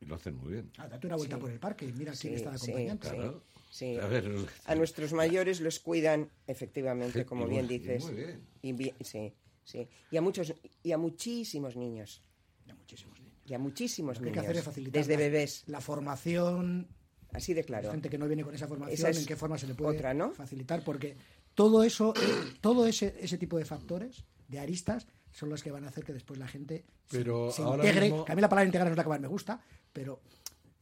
Y 0.00 0.04
lo 0.04 0.16
hacen 0.16 0.36
muy 0.36 0.52
bien. 0.52 0.70
Ah, 0.76 0.88
date 0.88 1.06
una 1.06 1.16
vuelta 1.16 1.36
Sí. 1.36 1.40
por 1.40 1.50
el 1.50 1.58
parque 1.58 1.86
y 1.86 1.92
mira 1.94 2.12
quién 2.12 2.34
está 2.34 2.50
de 2.50 2.58
sí, 2.58 2.70
acompañante. 2.72 3.08
sí, 3.08 3.14
Claro. 3.14 3.42
Sí. 3.74 3.96
A 3.98 4.06
ver, 4.06 4.24
los- 4.26 4.46
A 4.66 4.74
nuestros 4.76 5.12
mayores 5.12 5.60
los 5.60 5.80
cuidan, 5.80 6.30
efectivamente, 6.46 7.20
Sí, 7.20 7.24
como 7.24 7.46
y 7.46 7.50
bien 7.50 7.66
dices. 7.66 8.04
muy 8.04 8.14
bien. 8.14 8.40
Y 8.62 8.72
bien- 8.72 8.94
sí, 9.00 9.32
sí. 9.64 9.88
Y 10.10 10.16
a 10.16 10.22
muchos 10.22 10.54
y 10.82 10.92
a 10.92 10.98
muchísimos 10.98 11.74
niños. 11.76 12.22
Y 12.66 12.70
a 12.70 12.74
muchísimos 12.74 13.18
niños. 13.20 13.34
Y 13.46 13.54
a 13.54 13.58
muchísimos 13.58 14.16
Lo 14.18 14.22
que 14.22 14.28
hay 14.28 14.32
que 14.34 14.40
hacer 14.40 14.56
es 14.56 14.62
facilitar 14.64 15.00
desde 15.00 15.12
la- 15.14 15.18
bebés. 15.18 15.64
La 15.66 15.80
formación. 15.80 16.88
Así 17.32 17.52
de 17.52 17.64
claro. 17.64 17.90
Gente 17.90 18.08
que 18.08 18.16
no 18.16 18.26
viene 18.28 18.44
con 18.44 18.54
esa 18.54 18.68
formación, 18.68 18.94
Esa 18.94 19.10
es 19.10 19.18
en 19.18 19.26
qué 19.26 19.34
forma 19.36 19.58
se 19.58 19.66
le 19.66 19.74
puede 19.74 19.96
otra, 19.98 20.14
¿no? 20.14 20.30
facilitar, 20.30 20.84
porque 20.84 21.16
todo 21.54 21.82
eso, 21.82 22.14
eh, 22.16 22.20
todo 22.60 22.86
ese, 22.86 23.16
ese 23.20 23.38
tipo 23.38 23.58
de 23.58 23.64
factores, 23.64 24.24
de 24.48 24.60
aristas, 24.60 25.08
son 25.32 25.48
los 25.48 25.62
que 25.64 25.72
van 25.72 25.84
a 25.84 25.88
hacer 25.88 26.04
que 26.04 26.12
después 26.12 26.38
la 26.38 26.46
gente 26.46 26.84
se- 27.10 27.18
Pero 27.18 27.50
se, 27.50 27.62
ahora 27.62 27.82
integre. 27.84 28.06
mismo- 28.08 28.24
Que 28.24 28.30
a 28.32 28.34
mí 28.36 28.40
la 28.40 28.48
palabra 28.48 28.66
integrar 28.66 28.86
no 28.86 28.92
es 28.92 28.96
la 28.96 29.02
que 29.02 29.08
más 29.08 29.20
me 29.20 29.26
gusta, 29.26 29.60
pero 29.92 30.20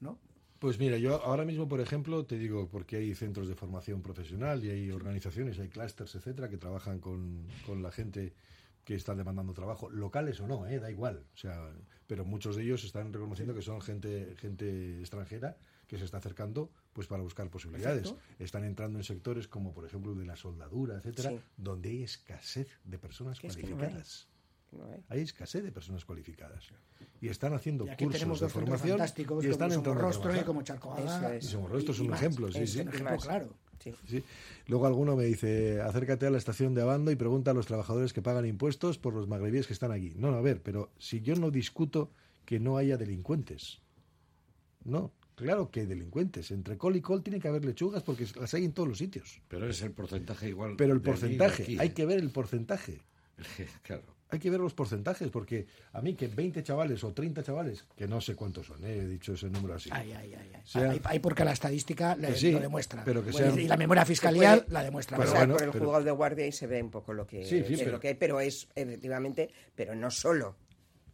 ¿no? 0.00 0.18
Pues 0.62 0.78
mira, 0.78 0.96
yo 0.96 1.20
ahora 1.24 1.44
mismo, 1.44 1.66
por 1.68 1.80
ejemplo, 1.80 2.24
te 2.24 2.38
digo, 2.38 2.68
porque 2.68 2.94
hay 2.96 3.14
centros 3.16 3.48
de 3.48 3.56
formación 3.56 4.00
profesional 4.00 4.64
y 4.64 4.70
hay 4.70 4.90
organizaciones, 4.92 5.58
hay 5.58 5.68
clústeres, 5.68 6.14
etcétera, 6.14 6.48
que 6.48 6.56
trabajan 6.56 7.00
con, 7.00 7.48
con 7.66 7.82
la 7.82 7.90
gente 7.90 8.32
que 8.84 8.94
están 8.94 9.16
demandando 9.16 9.52
trabajo, 9.54 9.90
locales 9.90 10.38
o 10.40 10.46
no, 10.46 10.64
eh, 10.68 10.78
da 10.78 10.88
igual. 10.88 11.24
O 11.34 11.36
sea, 11.36 11.68
pero 12.06 12.24
muchos 12.24 12.54
de 12.54 12.62
ellos 12.62 12.84
están 12.84 13.12
reconociendo 13.12 13.54
que 13.56 13.62
son 13.62 13.80
gente, 13.80 14.36
gente 14.38 15.00
extranjera 15.00 15.56
que 15.88 15.98
se 15.98 16.04
está 16.04 16.18
acercando 16.18 16.70
pues 16.92 17.08
para 17.08 17.22
buscar 17.24 17.50
posibilidades. 17.50 18.12
Perfecto. 18.12 18.44
Están 18.44 18.62
entrando 18.64 18.98
en 19.00 19.04
sectores 19.04 19.48
como 19.48 19.72
por 19.74 19.84
ejemplo 19.84 20.14
de 20.14 20.24
la 20.24 20.36
soldadura, 20.36 20.94
etcétera, 20.96 21.30
Sí. 21.30 21.40
donde 21.56 21.88
hay 21.90 22.02
escasez 22.04 22.68
de 22.84 22.98
personas 22.98 23.40
Que 23.40 23.48
es 23.48 23.56
que 23.56 23.62
no 23.64 23.68
hay. 23.70 23.74
cualificadas. 23.74 24.28
No 24.72 24.84
hay. 24.90 25.04
Hay 25.08 25.20
escasez 25.20 25.62
de 25.62 25.70
personas 25.72 26.04
cualificadas. 26.04 26.64
Y 27.20 27.28
están 27.28 27.54
haciendo 27.54 27.86
Y 27.86 27.90
aquí 27.90 28.04
cursos 28.04 28.20
tenemos 28.20 28.40
de 28.40 28.48
formación 28.48 28.98
fantásticos 28.98 29.44
y 29.44 29.48
están 29.48 29.70
a 29.70 29.74
Somorrostro 29.74 30.34
y 30.34 30.40
como 30.40 30.62
Y 30.62 31.42
Somorrostro 31.42 31.92
es 31.92 32.00
un 32.00 32.08
más. 32.08 32.20
ejemplo, 32.20 32.50
sí, 32.50 32.58
Es 32.58 32.72
sí. 32.72 32.80
un 32.80 32.88
ejemplo 32.88 33.16
claro. 33.18 33.54
Sí. 33.78 33.92
Sí. 34.08 34.24
Luego 34.68 34.86
alguno 34.86 35.16
me 35.16 35.24
dice, 35.24 35.80
acércate 35.80 36.26
a 36.26 36.30
la 36.30 36.38
estación 36.38 36.72
de 36.72 36.82
Abando 36.82 37.10
y 37.10 37.16
pregunta 37.16 37.50
a 37.50 37.54
los 37.54 37.66
trabajadores 37.66 38.12
que 38.12 38.22
pagan 38.22 38.46
impuestos 38.46 38.96
por 38.98 39.12
los 39.12 39.26
magrebíes 39.28 39.66
que 39.66 39.72
están 39.72 39.90
aquí. 39.90 40.12
No, 40.16 40.30
no, 40.30 40.36
a 40.36 40.40
ver, 40.40 40.62
pero 40.62 40.92
si 40.98 41.20
yo 41.20 41.34
no 41.34 41.50
discuto 41.50 42.10
que 42.44 42.60
no 42.60 42.76
haya 42.76 42.96
delincuentes. 42.96 43.80
No, 44.84 45.12
claro 45.34 45.70
que 45.70 45.80
hay 45.80 45.86
delincuentes. 45.86 46.50
Entre 46.50 46.78
col 46.78 46.96
y 46.96 47.00
col 47.00 47.22
tiene 47.22 47.40
que 47.40 47.48
haber 47.48 47.64
lechugas 47.64 48.02
porque 48.02 48.26
las 48.38 48.54
hay 48.54 48.64
en 48.64 48.72
todos 48.72 48.88
los 48.88 48.98
sitios. 48.98 49.40
Pero 49.48 49.68
es 49.68 49.82
el 49.82 49.92
porcentaje 49.92 50.48
igual. 50.48 50.74
Pero 50.76 50.92
el 50.92 51.00
y 51.00 51.02
porcentaje, 51.02 51.62
aquí, 51.64 51.78
hay 51.78 51.88
¿eh? 51.88 51.94
que 51.94 52.06
ver 52.06 52.18
el 52.18 52.30
porcentaje. 52.30 53.00
claro. 53.82 54.04
Hay 54.32 54.38
que 54.38 54.48
ver 54.48 54.60
los 54.60 54.72
porcentajes, 54.72 55.28
porque 55.28 55.66
a 55.92 56.00
mí 56.00 56.14
que 56.14 56.26
20 56.26 56.62
chavales 56.62 57.04
o 57.04 57.12
30 57.12 57.42
chavales, 57.42 57.84
que 57.94 58.08
no 58.08 58.18
sé 58.18 58.34
cuántos 58.34 58.66
son, 58.66 58.82
eh, 58.82 58.96
he 58.96 59.06
dicho 59.06 59.34
ese 59.34 59.50
número 59.50 59.74
así. 59.74 59.90
Ay, 59.92 60.10
ay, 60.12 60.32
ay, 60.34 60.50
ay. 60.54 60.60
Sean- 60.64 60.90
Hay, 60.90 61.00
hay 61.04 61.18
porque 61.18 61.44
la 61.44 61.52
estadística 61.52 62.16
le- 62.16 62.34
sí, 62.34 62.50
lo 62.50 62.60
demuestra. 62.60 63.04
pero 63.04 63.22
que 63.22 63.30
Bueno, 63.30 63.48
sean- 63.48 63.60
y 63.60 63.68
la 63.68 63.76
memoria 63.76 64.06
fiscalial 64.06 64.60
puede 64.60 64.72
la 64.72 64.84
demuestra. 64.84 65.18
Pero 65.18 65.32
bueno, 65.32 65.52
por 65.54 65.62
el 65.64 65.70
pero- 65.70 65.84
juzgado 65.84 66.04
de 66.04 66.10
guardia 66.12 66.46
y 66.46 66.52
se 66.52 66.66
ve 66.66 66.82
un 66.82 66.90
poco 66.90 67.12
lo 67.12 67.26
que, 67.26 67.44
Sí, 67.44 67.62
sí, 67.66 67.74
es 67.74 67.80
pero- 67.80 67.92
lo 67.92 68.00
que 68.00 68.08
hay, 68.08 68.14
pero 68.14 68.40
es 68.40 68.68
efectivamente, 68.74 69.50
pero 69.76 69.94
no 69.94 70.10
solo. 70.10 70.56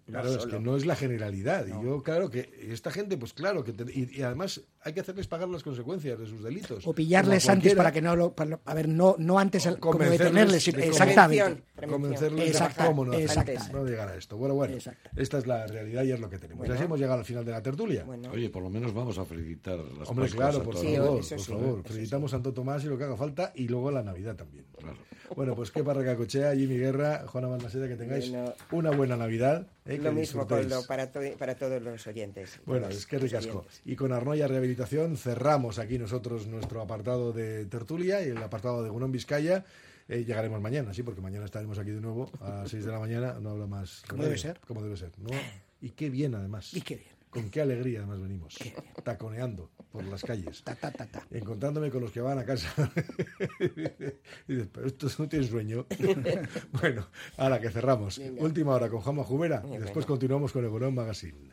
No 0.09 0.13
Claro, 0.23 0.29
es 0.37 0.41
solo. 0.43 0.57
que 0.57 0.61
no 0.65 0.77
es 0.77 0.87
la 0.87 0.97
generalidad. 0.97 1.67
Y 1.67 1.71
yo, 1.71 2.03
claro, 2.03 2.31
que 2.31 2.51
esta 2.73 2.91
gente, 2.91 3.19
pues 3.19 3.35
claro, 3.35 3.63
que 3.63 3.75
te- 3.75 3.93
y, 3.93 4.09
y 4.19 4.23
además 4.23 4.63
hay 4.81 4.95
que 4.95 5.01
hacerles 5.01 5.27
pagar 5.27 5.49
las 5.51 5.63
consecuencias 5.63 6.19
de 6.19 6.27
sus 6.27 6.43
delitos. 6.43 6.87
o 6.87 6.95
pillarles 6.95 7.47
a 7.49 7.53
antes 7.53 7.75
para 7.75 7.93
que 7.93 8.01
no 8.01 8.17
lo. 8.17 8.33
para- 8.35 8.59
a 8.65 8.75
ver, 8.75 8.89
no, 8.89 9.17
no 9.19 9.39
antes 9.39 9.67
el, 9.67 9.79
como 9.79 9.93
Convencerles 9.99 10.25
detenerles. 10.33 10.65
de 10.65 10.73
cómo- 10.73 10.85
exactamente. 10.85 11.63
Convencerles 11.89 12.59
de 12.59 12.69
cómo 12.87 13.05
no, 13.05 13.13
hacer- 13.13 13.23
exacta. 13.23 13.69
no 13.73 13.85
llegar 13.85 14.09
a 14.09 14.17
esto. 14.17 14.37
Bueno, 14.39 14.55
bueno, 14.55 14.75
Exacta. 14.77 15.11
esta 15.17 15.39
es 15.39 15.47
la 15.47 15.67
realidad 15.67 16.03
y 16.05 16.13
es 16.13 16.21
lo 16.21 16.31
que 16.31 16.39
tenemos. 16.39 16.59
Bueno. 16.61 16.73
Y 16.73 16.77
así 16.77 16.85
hemos 16.87 16.99
llegado 16.99 17.19
al 17.21 17.25
final 17.27 17.45
de 17.45 17.51
la 17.53 17.63
tertulia. 17.63 18.05
Bueno, 18.05 18.31
Oye, 18.31 18.49
por 18.51 18.63
lo 18.63 18.71
menos 18.71 18.95
vamos 18.95 19.19
a 19.19 19.25
felicitar 19.27 19.79
las 19.99 20.09
Hombre, 20.09 20.29
claro, 20.31 20.59
a 20.59 20.63
por. 20.63 20.77
Sí, 20.77 20.97
favor, 20.97 21.11
por 21.17 21.25
sí, 21.25 21.35
favor. 21.53 21.83
Felicitamos 21.85 22.33
a 22.33 22.37
Santo 22.37 22.53
Tomás 22.55 22.83
y 22.85 22.87
lo 22.87 22.97
que 22.97 23.05
haga 23.05 23.17
falta 23.17 23.53
y 23.55 23.69
luego 23.69 23.91
la 23.91 24.03
Navidad 24.03 24.37
también. 24.37 24.65
Claro. 24.79 24.97
Bueno, 25.37 25.55
pues 25.55 25.71
qué 25.71 25.83
parraca 25.85 26.17
cochea, 26.17 26.55
Jimmy 26.55 26.77
Guerra, 26.79 27.25
Juana 27.27 27.49
Balmaceda, 27.49 27.87
que 27.89 27.97
tengáis 27.97 28.31
Bueno. 28.31 28.55
una 28.73 28.91
buena 28.91 29.17
Navidad. 29.17 29.67
eh, 29.87 29.97
que 29.97 29.99
lo 29.99 30.13
mismo, 30.13 30.43
disfrutéis. 30.43 30.67
Coldo, 30.73 30.87
para, 30.87 31.11
to- 31.13 31.21
para 31.39 31.55
todos 31.57 31.81
los 31.83 32.07
oyentes. 32.07 32.61
Bueno, 32.67 32.89
es 32.89 33.07
que 33.07 33.19
ricasco. 33.19 33.59
oyentes. 33.59 33.81
Y 33.85 33.97
con 33.97 34.13
Arnoya 34.13 34.47
Rehabilitación 34.49 35.17
cerramos 35.17 35.79
aquí 35.79 35.99
nosotros 35.99 36.47
nuestro 36.47 36.81
apartado 36.83 37.33
de 37.33 37.65
tertulia 37.67 38.23
y 38.25 38.29
el 38.31 38.39
apartado 38.39 38.83
de 38.83 38.91
Gunón 38.91 39.13
Vizcaya. 39.13 39.65
Eh, 40.09 40.25
llegaremos 40.25 40.61
mañana, 40.61 40.95
sí, 40.95 41.03
porque 41.03 41.21
mañana 41.21 41.45
estaremos 41.45 41.79
aquí 41.79 41.91
de 41.91 42.01
nuevo 42.01 42.31
a 42.41 42.61
las 42.63 42.71
6 42.71 42.85
de 42.87 42.93
la 42.93 42.99
mañana. 42.99 43.37
No 43.41 43.51
habla 43.51 43.67
más. 43.67 44.03
Remedio, 44.09 44.25
debe 44.29 44.39
ser. 44.39 44.59
Como 44.67 44.83
debe 44.83 44.97
ser. 44.97 45.11
¿no? 45.19 45.29
Y 45.83 45.91
qué 45.91 46.09
bien, 46.11 46.35
además. 46.35 46.73
Y 46.75 46.81
qué 46.81 46.97
bien. 46.97 47.18
Con 47.39 47.51
qué 47.51 47.61
alegría 47.61 48.01
además 48.01 48.21
venimos, 48.21 48.59
taconeando 49.05 49.71
por 49.93 50.03
las 50.05 50.23
calles, 50.23 50.65
encontrándome 51.31 51.89
con 51.91 52.03
los 52.03 52.11
que 52.11 52.21
van 52.21 52.39
a 52.39 52.45
casa. 52.45 52.69
y 54.49 54.55
dices, 54.55 54.69
pero 54.73 54.87
estos 54.89 55.21
no 55.21 55.29
tienen 55.29 55.49
sueño. 55.49 55.87
bueno, 56.73 57.07
ahora 57.37 57.61
que 57.61 57.71
cerramos. 57.71 58.21
Última 58.39 58.75
hora 58.75 58.89
con 58.89 59.01
Jama 59.01 59.23
Jubera 59.23 59.63
y 59.73 59.79
después 59.79 60.05
continuamos 60.05 60.53
con 60.53 60.63
el 60.63 60.69
Egunon 60.69 60.95
Magazine. 60.95 61.53